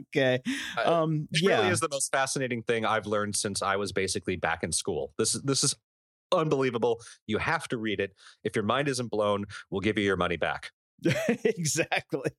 [0.00, 0.40] okay.
[0.82, 1.28] Um.
[1.30, 1.58] It yeah.
[1.58, 5.12] really is the most fascinating thing I've learned since I was basically back in school.
[5.18, 5.74] This is this is
[6.32, 7.02] unbelievable.
[7.26, 8.14] You have to read it.
[8.44, 10.70] If your mind isn't blown, we'll give you your money back.
[11.44, 12.30] exactly.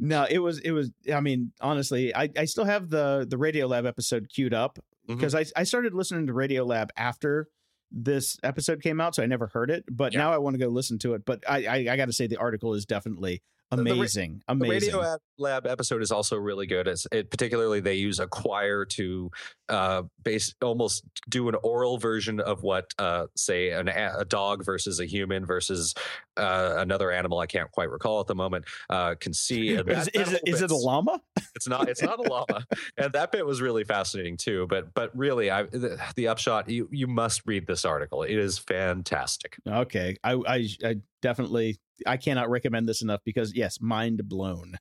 [0.00, 0.90] no, it was it was.
[1.12, 4.78] I mean, honestly, I I still have the the Radio Lab episode queued up
[5.08, 5.16] Mhm.
[5.16, 7.48] because I I started listening to Radiolab after
[7.90, 9.84] this episode came out, so I never heard it.
[9.90, 10.18] But Yeah.
[10.20, 11.24] now I want to go listen to it.
[11.24, 14.42] But I I, I got to say the article is definitely the ra- amazing.
[14.46, 14.94] The amazing.
[14.94, 16.86] Radio Lab- episode is also really good.
[16.86, 19.30] It's, it particularly they use a choir to
[19.68, 25.00] uh, base almost do an oral version of what, uh, say, an, a dog versus
[25.00, 25.94] a human versus
[26.36, 29.74] uh, another animal I can't quite recall at the moment uh, can see.
[29.76, 31.20] And is, that- is that it it a llama?
[31.54, 31.88] It's not.
[31.88, 32.66] It's not a llama,
[32.98, 34.66] and that bit was really fascinating too.
[34.68, 38.22] But but really, I the, the upshot you you must read this article.
[38.22, 39.56] It is fantastic.
[39.66, 44.78] Okay, I, I I definitely I cannot recommend this enough because yes, mind blown.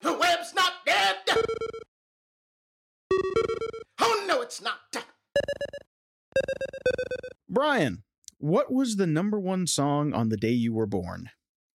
[0.00, 1.16] The web's not dead!
[4.00, 4.78] Oh, no, it's not.
[7.48, 8.02] Brian,
[8.38, 11.30] what was the number one song on the day you were born?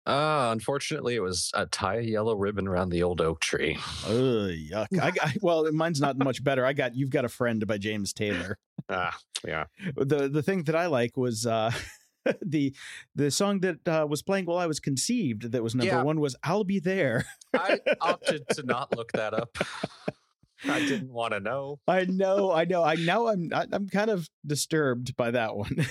[0.06, 3.76] Uh, unfortunately, it was a tie a yellow ribbon around the old oak tree.
[4.06, 4.12] Ugh,
[4.52, 4.86] yuck.
[5.00, 6.64] I got, well, mine's not much better.
[6.64, 8.58] I got "You've Got a Friend" by James Taylor.
[8.88, 9.64] Ah, yeah.
[9.96, 11.72] The the thing that I like was uh,
[12.40, 12.72] the
[13.16, 15.50] the song that uh, was playing while I was conceived.
[15.50, 16.02] That was number Yeah.
[16.02, 16.20] one.
[16.20, 19.58] Was "I'll Be There." I opted to not look that up.
[20.68, 21.80] I didn't want to know.
[21.88, 22.82] I know, I know.
[22.84, 25.84] I now I'm I- I'm kind of disturbed by that one.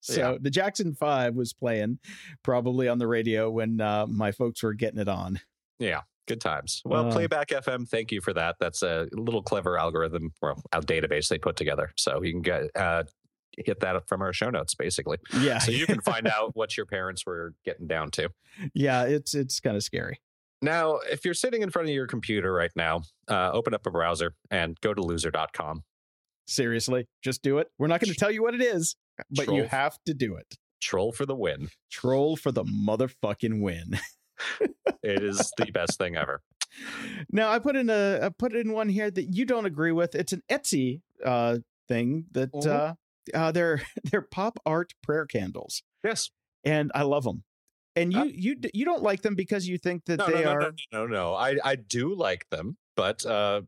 [0.00, 0.38] So Yeah.
[0.40, 1.98] the Jackson Five was playing
[2.42, 5.40] probably on the radio when uh, my folks were getting it on.
[5.78, 6.82] Yeah, good times.
[6.84, 7.12] Well, Uh.
[7.12, 8.56] Playback FM, thank you for that.
[8.60, 12.64] That's a little clever algorithm or a database they put together, so you can get
[12.76, 13.04] uh,
[13.56, 15.18] hit that up from our show notes, basically.
[15.40, 18.30] Yeah, So you can find out what your parents were getting down to.
[18.74, 19.02] yeah.
[19.04, 20.20] It's it's kind of scary.
[20.60, 23.90] Now, if you're sitting in front of your computer right now, uh, open up a
[23.92, 25.84] browser and go to loser.com.
[26.46, 27.68] Seriously, just do it.
[27.78, 28.96] We're not going to tell you what it is,
[29.30, 30.56] but you have to do it.
[30.80, 31.68] Troll for the win.
[31.90, 33.98] Troll for the motherfucking win.
[35.02, 36.42] It is the best thing ever.
[37.32, 40.14] now I put in a I put in one here that you don't agree with.
[40.14, 41.58] It's an Etsy uh
[41.88, 42.66] thing that Mhm.
[42.66, 42.94] uh,
[43.34, 46.30] uh they're they're pop art prayer candles, Yes.
[46.64, 47.42] and I love them.
[47.96, 50.40] And you Uh, you you don't like them because you think that No, they no,
[50.42, 51.34] no, are no, no, no.
[51.34, 53.62] I, I do like them, but uh,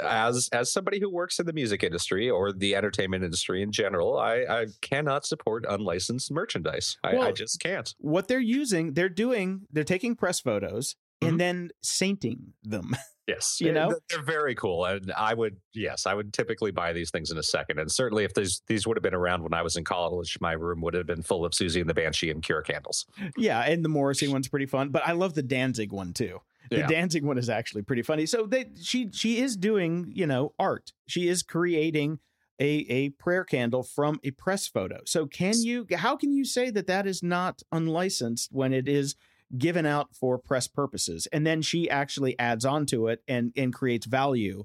[0.00, 4.18] as as somebody who works in the music industry or the entertainment industry in general,
[4.18, 6.96] I, I cannot support unlicensed merchandise.
[7.04, 7.94] I, I just can't.
[7.98, 8.94] what they're using.
[8.94, 11.28] They're doing they're taking press photos Mhm.
[11.28, 12.94] and then sainting them.
[13.28, 13.88] Yes, You know?
[13.88, 17.38] th- they're very cool, and I would yes, I would typically buy these things in
[17.38, 17.80] a second.
[17.80, 20.52] And certainly, if these these would have been around when I was in college, my
[20.52, 23.04] room would have been full of Siouxsie and the Banshee and Cure candles.
[23.36, 26.38] yeah, and the Morrissey one's pretty fun, but I love the Danzig one too.
[26.70, 26.86] The Yeah.
[26.86, 28.26] Danzig one is actually pretty funny.
[28.26, 30.92] So they she she is doing, you know, art.
[31.06, 32.18] She is creating
[32.60, 35.00] a a prayer candle from a press photo.
[35.04, 39.14] So can you how can you say that that is not unlicensed when it is
[39.56, 43.72] given out for press purposes and then she actually adds on to it and and
[43.72, 44.64] creates value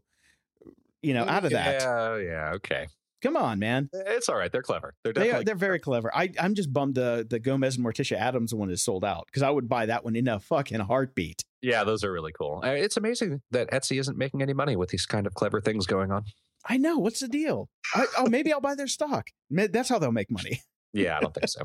[1.04, 2.88] you know out of that Yeah, yeah, okay.
[3.22, 3.88] Come on, man.
[3.94, 4.52] It's all right.
[4.52, 4.96] They're clever.
[5.04, 6.10] They're they are, they're very clever.
[6.12, 9.44] I, I'm just bummed the the Gomez and Morticia Addams one is sold out because
[9.44, 11.44] I would buy that one in a fucking heartbeat.
[11.62, 12.62] Yeah, those are really cool.
[12.64, 16.12] It's amazing that Etsy isn't making any money with these kind of clever things going
[16.12, 16.24] on.
[16.66, 16.98] I know.
[16.98, 17.70] What's the deal?
[17.94, 19.28] I, oh, maybe I'll buy their stock.
[19.50, 20.62] That's how they'll make money.
[20.94, 21.62] Yeah, I don't think so.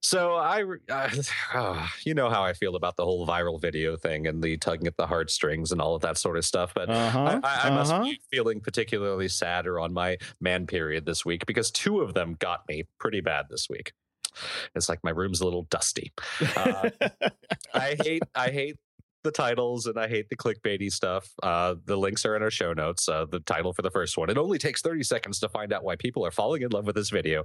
[0.00, 1.10] So I, uh,
[1.54, 4.86] oh, you know how I feel about the whole viral video thing and the tugging
[4.86, 6.72] at the heartstrings and all of that sort of stuff.
[6.74, 7.40] But Uh-huh.
[7.44, 8.04] I, I, I must uh-huh.
[8.04, 12.34] be feeling particularly sad or on my man period this week because two of them
[12.38, 13.92] got me pretty bad this week.
[14.74, 16.12] It's like my room's a little dusty.
[16.56, 16.88] Uh,
[17.74, 18.76] I hate I hate
[19.26, 21.28] the titles and I hate the clickbaity stuff.
[21.42, 23.08] Uh, the links are in our show notes.
[23.08, 24.30] Uh, the title for the first one.
[24.30, 26.94] It only takes 30 seconds to find out why people are falling in love with
[26.94, 27.44] this video.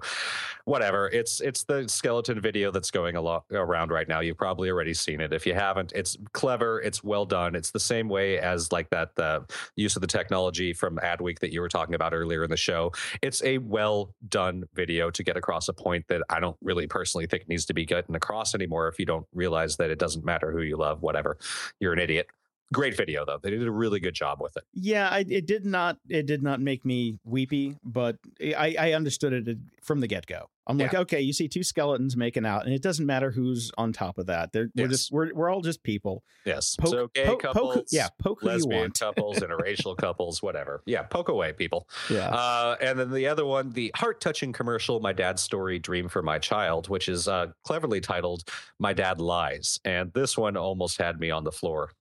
[0.66, 1.10] Whatever.
[1.10, 4.20] It's it's the skeleton video that's going a lot around right now.
[4.20, 5.34] You've probably already seen it.
[5.34, 6.80] If you haven't, it's clever.
[6.82, 7.56] It's well done.
[7.56, 9.42] It's the same way as like that uh,
[9.76, 12.92] use of the technology from Adweek that you were talking about earlier in the show.
[13.24, 17.26] It's a well done video to get across a point that I don't really personally
[17.26, 18.88] think needs to be getting across anymore.
[18.88, 21.40] If you don't realize that it doesn't matter who you love, whatever
[21.80, 22.28] you're an idiot.
[22.74, 23.40] Great video though.
[23.42, 24.64] They did a really good job with it.
[24.74, 25.98] yeah, I, it did not.
[26.10, 30.50] It did not make me weepy, but I, I understood it from the get go.
[30.68, 33.92] I'm like, okay, you see two skeletons making out, and it doesn't matter who's on
[33.92, 34.54] top of that.
[34.54, 36.24] They're we're just we're we're all just people.
[36.46, 36.76] Yes.
[36.80, 40.82] Poke, so gay poke, couples, poke, yeah, poke lesbian couples, interracial couples, whatever.
[40.86, 41.90] Yeah, poke away, people.
[42.10, 42.30] Yeah.
[42.30, 46.40] Uh, and then the other one, the heart-touching commercial, "My Dad's Story: Dream for My
[46.40, 48.44] Child," which is uh, cleverly titled
[48.80, 51.92] "My Dad Lies," and this one almost had me on the floor.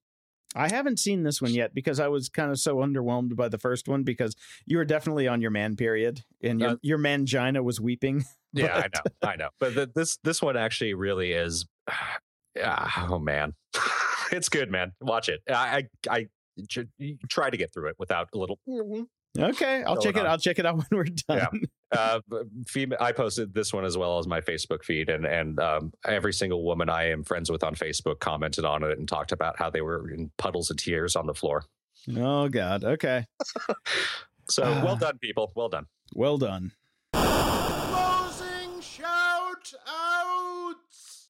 [0.55, 3.59] I haven't seen this one yet because I was kind of so underwhelmed by the
[3.59, 4.35] first one because
[4.67, 8.25] you were definitely on your man period and your Uh, your mangina was weeping.
[8.53, 9.49] Yeah, I know, I know.
[9.61, 11.67] But the, this this one actually really is.
[12.61, 13.55] Ah, oh man,
[14.33, 14.91] it's good, man.
[15.01, 15.41] Watch it.
[15.49, 16.27] I I,
[17.29, 18.59] try to get through it without a little.
[19.39, 20.21] Okay, I'll check it.
[20.21, 20.27] on.
[20.27, 21.49] I'll check it out when we're done.
[21.53, 21.61] Yeah.
[21.93, 22.21] Uh,
[22.67, 26.33] female, I posted this one as well as my Facebook feed, and and um, every
[26.33, 29.71] single woman I am friends with on Facebook commented on it and talked about how
[29.71, 31.65] they were in puddles of tears on the floor.
[32.17, 32.85] Oh God.
[32.85, 33.27] Okay.
[34.51, 35.53] So well done, people.
[35.55, 35.87] Well done.
[36.15, 36.73] Well done.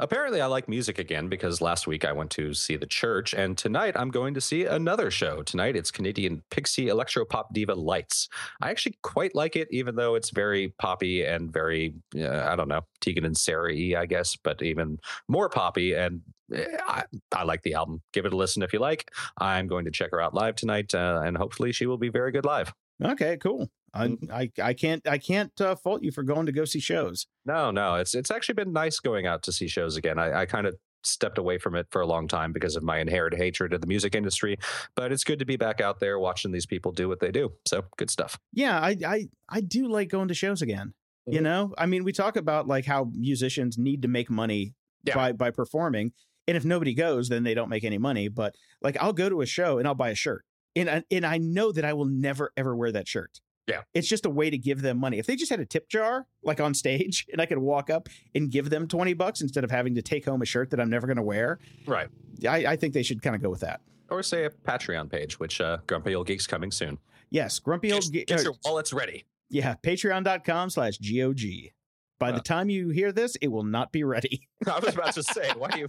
[0.01, 3.57] Apparently, I like music again because last week I went to see The Church, and
[3.57, 5.43] tonight I'm going to see another show.
[5.43, 8.31] Tonight it's Canadian pixie electro pop diva Lights.
[8.63, 12.69] I actually quite like it, even though it's very poppy and very, uh, I don't
[12.69, 14.99] know, Tegan and Sara y, I guess, but even
[15.29, 15.93] more poppy.
[15.93, 16.23] And
[16.55, 18.01] eh, I, I like the album.
[18.15, 19.13] Give it a listen if you like.
[19.37, 22.33] I'm going to check her out live tonight, uh, and hopefully she will be very
[22.33, 22.73] good live.
[23.05, 23.37] Okay.
[23.37, 23.71] Cool.
[23.93, 24.33] I Mm-hmm.
[24.33, 27.27] I, I can't I can't uh, fault you for going to go see shows.
[27.45, 30.19] No, no, it's it's actually been nice going out to see shows again.
[30.19, 32.99] I, I kind of stepped away from it for a long time because of my
[32.99, 34.59] inherent hatred of the music industry,
[34.95, 37.51] but it's good to be back out there watching these people do what they do.
[37.67, 38.39] So good stuff.
[38.53, 40.93] Yeah, I I I do like going to shows again.
[41.27, 41.43] You Mhm.
[41.43, 45.15] know, I mean, we talk about like how musicians need to make money Yeah.
[45.15, 46.13] by by performing,
[46.47, 48.29] and if nobody goes, then they don't make any money.
[48.29, 50.45] But like, I'll go to a show and I'll buy a shirt,
[50.77, 53.41] and I, and I know that I will never ever wear that shirt.
[53.71, 53.83] Yeah.
[53.95, 55.19] it's just a way to give them money.
[55.19, 58.09] If they just had a tip jar like on stage, and I could walk up
[58.35, 60.91] and give them twenty bucks instead of having to take home a shirt that I'm
[60.91, 62.09] never going to wear, Right.
[62.49, 63.81] I, I think they should kind of go with that.
[64.11, 66.99] Or say a Patreon page, which uh, Grumpy Old Geeks coming soon.
[67.31, 68.03] Yes, grumpy old.
[68.03, 69.25] Just Ge- get uh, your wallets ready.
[69.51, 71.71] Yeah, patreon.com slash GOG.
[72.19, 72.43] By the Uh.
[72.43, 74.49] time you hear this, it will not be ready.
[74.67, 75.89] I was about to say, why do you?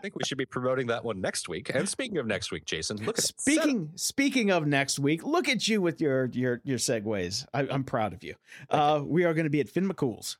[0.00, 1.70] I think we should be promoting that one next week.
[1.74, 5.68] And speaking of next week, Jason, look at Speaking speaking of next week, look at
[5.68, 7.44] you with your your your segues.
[7.52, 8.34] I, I'm proud of you.
[8.70, 10.38] Uh, we are going to be at Finn McCool's,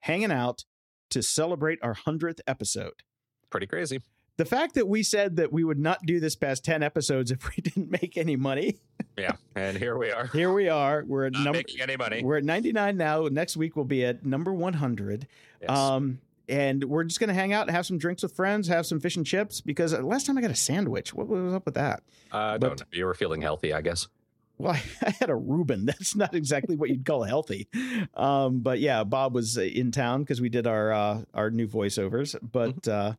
[0.00, 0.64] hanging out
[1.10, 3.02] to celebrate our hundredth episode.
[3.50, 4.00] pretty crazy.
[4.38, 7.46] The fact that we said that we would not do this past ten episodes if
[7.54, 8.80] we didn't make any money.
[9.18, 10.28] Yeah, and here we are.
[10.28, 11.04] Here we are.
[11.06, 11.58] We're at Not number.
[11.58, 12.22] making any money.
[12.24, 13.28] We're at 99 now.
[13.30, 15.26] Next week we'll be at number 100.
[15.60, 15.68] Yes.
[15.70, 16.18] Um,
[16.52, 19.16] and we're just gonna hang out and have some drinks with friends, have some fish
[19.16, 19.60] and chips.
[19.60, 21.14] Because last time I got a sandwich.
[21.14, 22.02] What was up with that?
[22.30, 22.86] I but- don't know.
[22.92, 24.08] You were feeling healthy, I guess.
[24.58, 25.86] Well, I had a Reuben.
[25.86, 27.68] That's not exactly what you'd call healthy.
[28.14, 31.66] Um, but yeah, Bob was uh, in town because we did our uh, our new
[31.66, 32.36] voiceovers.
[32.42, 33.14] But uh,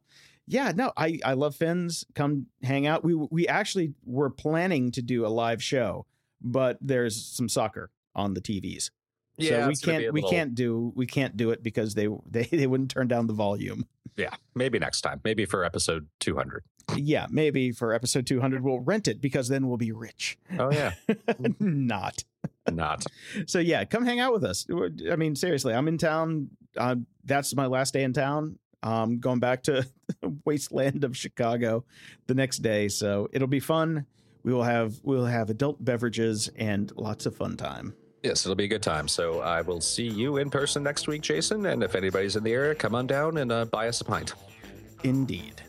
[0.48, 2.06] yeah, no, I I love Finn's.
[2.14, 3.04] Come hang out.
[3.04, 6.06] We we actually were planning to do a live show,
[6.42, 8.92] but there's some soccer on the TVs.
[9.40, 11.94] So we it's gonna be a can't we can't do we can't do it because
[11.96, 13.86] they they they wouldn't turn down the volume.
[14.16, 15.22] Yeah, maybe next time.
[15.24, 16.64] Maybe for episode 200.
[16.96, 20.38] Yeah, maybe for episode 200 we'll rent it because then we'll be rich.
[20.60, 20.94] Oh yeah,
[21.60, 22.24] Not.
[22.70, 23.06] not.
[23.48, 24.68] So yeah, come hang out with us.
[25.12, 26.50] I mean, seriously, I'm in town.
[26.78, 28.60] Uh, that's my last day in town.
[28.84, 29.88] Um, going back to
[30.46, 31.86] wasteland of Chicago
[32.28, 34.06] the next day, so it'll be fun.
[34.44, 37.96] We will have we'll have adult beverages and lots of fun time.
[38.24, 39.08] Yes, it'll be a good time.
[39.10, 41.66] So I will see you in person next week, Jason.
[41.66, 44.34] And if anybody's in the area, come on down and uh, buy us a pint.
[45.04, 45.62] Indeed.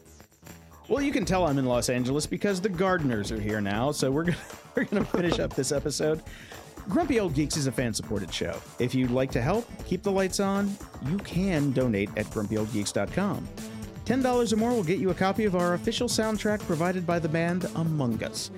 [0.88, 4.10] Well, you can tell I'm in Los Angeles because the gardeners are here now, so
[4.10, 4.38] we're gonna
[4.76, 6.22] we're gonna finish up this episode.
[6.88, 8.54] Grumpy Old Geeks is a fan-supported show.
[8.78, 10.76] If you'd like to help keep the lights on,
[11.06, 13.48] you can donate at grumpyoldgeeks.com.
[14.04, 17.28] $10 or more will get you a copy of our official soundtrack provided by the
[17.28, 18.50] band Among Us,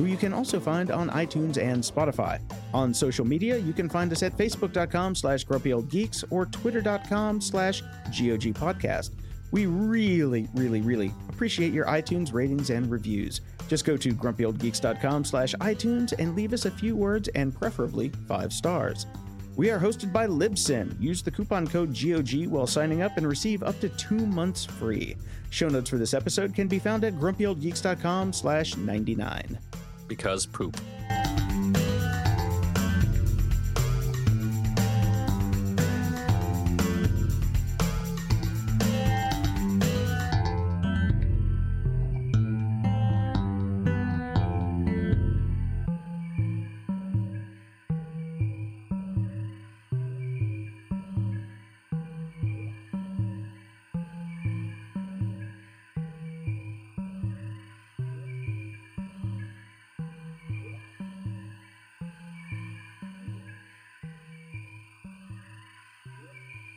[0.00, 2.40] who you can also find on iTunes and Spotify.
[2.72, 9.10] On social media, you can find us at facebook.com slash grumpyoldgeeks or twitter.com slash gogpodcast.
[9.50, 13.42] We really, really, really appreciate your iTunes ratings and reviews.
[13.68, 18.52] Just go to grumpyoldgeeks.com slash iTunes and leave us a few words and preferably five
[18.54, 19.06] stars.
[19.56, 20.98] We are hosted by Libsyn.
[20.98, 25.16] Use the coupon code GOG while signing up and receive up to two months free.
[25.50, 29.58] Show notes for this episode can be found at grumpyoldgeeks.com slash 99
[30.10, 30.76] because poop.